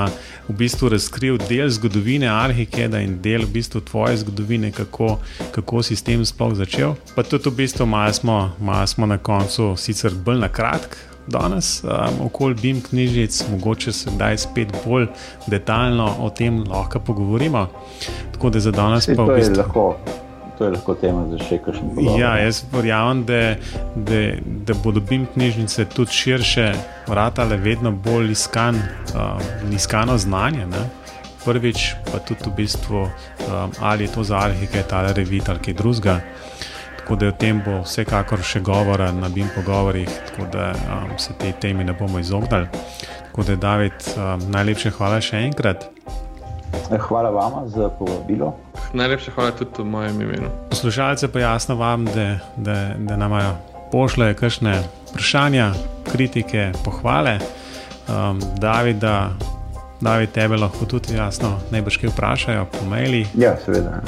v 0.49 0.55
bistvu 0.55 0.89
razkril 0.93 1.39
del 1.49 1.71
zgodovine 1.73 2.29
Arhikeda 2.29 3.01
in 3.01 3.19
del 3.23 3.47
v 3.47 3.57
bistvu 3.57 3.81
tvoje 3.81 4.17
zgodovine, 4.23 4.73
kako, 4.73 5.19
kako 5.55 5.83
si 5.83 5.97
s 5.97 6.05
tem 6.05 6.25
sploh 6.25 6.55
začel. 6.55 6.97
Pa 7.17 7.25
tudi 7.25 7.51
v 7.51 7.65
bistvu 7.65 7.87
malo 7.87 8.13
smo, 8.13 8.39
malo 8.61 8.87
smo 8.87 9.07
na 9.07 9.19
koncu, 9.19 9.75
sicer 9.77 10.15
bolj 10.15 10.45
na 10.45 10.49
kratk. 10.53 11.16
Danes, 11.27 11.83
um, 11.85 12.27
okoli 12.27 12.55
BIM 12.55 12.83
knjižic, 12.83 13.45
mogoče 13.51 13.93
se 13.93 14.11
kdaj 14.14 14.39
spet 14.39 14.74
bolj 14.85 15.09
detaljno 15.47 16.07
o 16.20 16.31
tem 16.31 16.62
lahko 16.68 17.01
pogovorimo. 17.01 17.66
Tako 18.33 18.51
da 18.51 18.61
za 18.61 18.70
danes 18.70 19.11
pa 19.16 19.22
v 19.22 19.37
bistvu. 19.37 19.59
Lahko 19.59 19.97
to 20.59 20.64
je 20.64 20.70
lahko 20.70 20.95
tema 20.95 21.24
za 21.31 21.39
še 21.45 21.59
kakšen 21.64 21.91
pogovor. 21.95 22.20
Ja, 22.20 22.33
jaz 22.41 22.62
verjamem, 22.72 23.24
da, 23.29 23.41
da, 23.95 24.20
da 24.68 24.77
bodo 24.85 25.03
BIM 25.05 25.27
knjižnice 25.35 25.85
tudi 25.93 26.16
širše 26.16 26.70
vratale 27.09 27.59
vedno 27.61 27.93
bolj 27.93 28.33
iskan, 28.33 28.81
uh, 29.12 29.43
iskano 29.74 30.18
znanje. 30.18 30.66
Ne? 30.72 30.87
Prvič, 31.45 31.93
pa 32.09 32.18
tudi 32.27 32.49
v 32.49 32.55
bistvu, 32.62 33.05
um, 33.07 33.77
ali 33.81 34.09
je 34.09 34.14
to 34.16 34.24
za 34.24 34.41
arhitekt 34.49 34.93
ali 34.93 35.12
revit 35.14 35.49
ali 35.49 35.62
kaj 35.62 35.79
drugega. 35.83 36.20
Tako 37.07 37.17
da 37.17 37.29
o 37.29 37.33
tem 37.39 37.61
bo 37.63 37.77
vsekakor 37.85 38.41
še 38.43 38.59
govora 38.67 39.13
na 39.15 39.29
BIM 39.31 39.47
pogovorih, 39.55 40.09
tako 40.27 40.49
da 40.51 40.73
um, 40.75 41.13
se 41.23 41.37
tej 41.39 41.53
temi 41.63 41.85
ne 41.87 41.93
bomo 41.95 42.19
izognili. 42.19 42.67
Tako 43.29 43.45
da, 43.47 43.55
David, 43.57 44.09
um, 44.17 44.43
najlepše 44.51 44.91
hvala 44.91 45.21
še 45.23 45.39
enkrat. 45.47 45.87
Hvala 47.07 47.31
vam 47.31 47.61
za 47.71 47.93
povabilo. 47.95 48.57
Najlepša 48.91 49.37
hvala 49.39 49.55
tudi 49.55 49.85
v 49.85 49.87
mojem 49.87 50.19
imenu. 50.27 50.51
Poslušalce 50.75 51.31
pa 51.31 51.45
jasno 51.45 51.79
vam, 51.79 52.11
da, 52.11 52.27
da, 52.57 52.75
da 52.99 53.23
nam 53.23 53.39
pošljejo 53.95 54.35
kakšne 54.43 54.75
vprašanja, 55.13 55.71
kritike, 56.11 56.73
pohvale. 56.83 57.39
Um, 58.11 58.43
David, 58.59 58.99
da, 58.99 59.31
David, 60.01 60.31
tebe 60.31 60.57
lahko 60.57 60.85
tudi 60.85 61.15
jasno 61.17 61.57
najbrž 61.71 61.97
kaj 61.97 62.11
vprašajo 62.11 62.65
po 62.73 62.85
maili. 62.91 63.27
Ja, 63.35 63.57
seveda. 63.65 64.01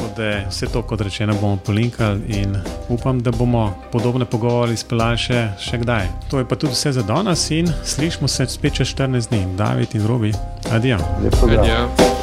Vse 0.49 0.67
to, 0.73 0.83
kot 0.83 1.01
rečeno, 1.01 1.35
bomo 1.41 1.57
polinkali 1.57 2.21
in 2.29 2.57
upam, 2.89 3.21
da 3.21 3.31
bomo 3.31 3.75
podobne 3.93 4.25
pogovore 4.25 4.73
izpeljali 4.73 5.19
še, 5.19 5.43
še 5.61 5.81
kdaj. 5.85 6.09
To 6.31 6.39
je 6.39 6.49
pa 6.49 6.57
tudi 6.57 6.73
vse 6.77 6.93
za 6.93 7.03
danes 7.03 7.51
in 7.51 7.73
slišmo 7.85 8.29
se 8.29 8.47
spet 8.47 8.81
čez 8.81 8.95
14 8.95 9.33
dni. 9.33 9.45
David 9.57 9.95
in 9.95 10.07
Robi, 10.07 10.33
adijo. 10.73 10.99
Lepo, 11.25 11.47
da. 11.47 12.18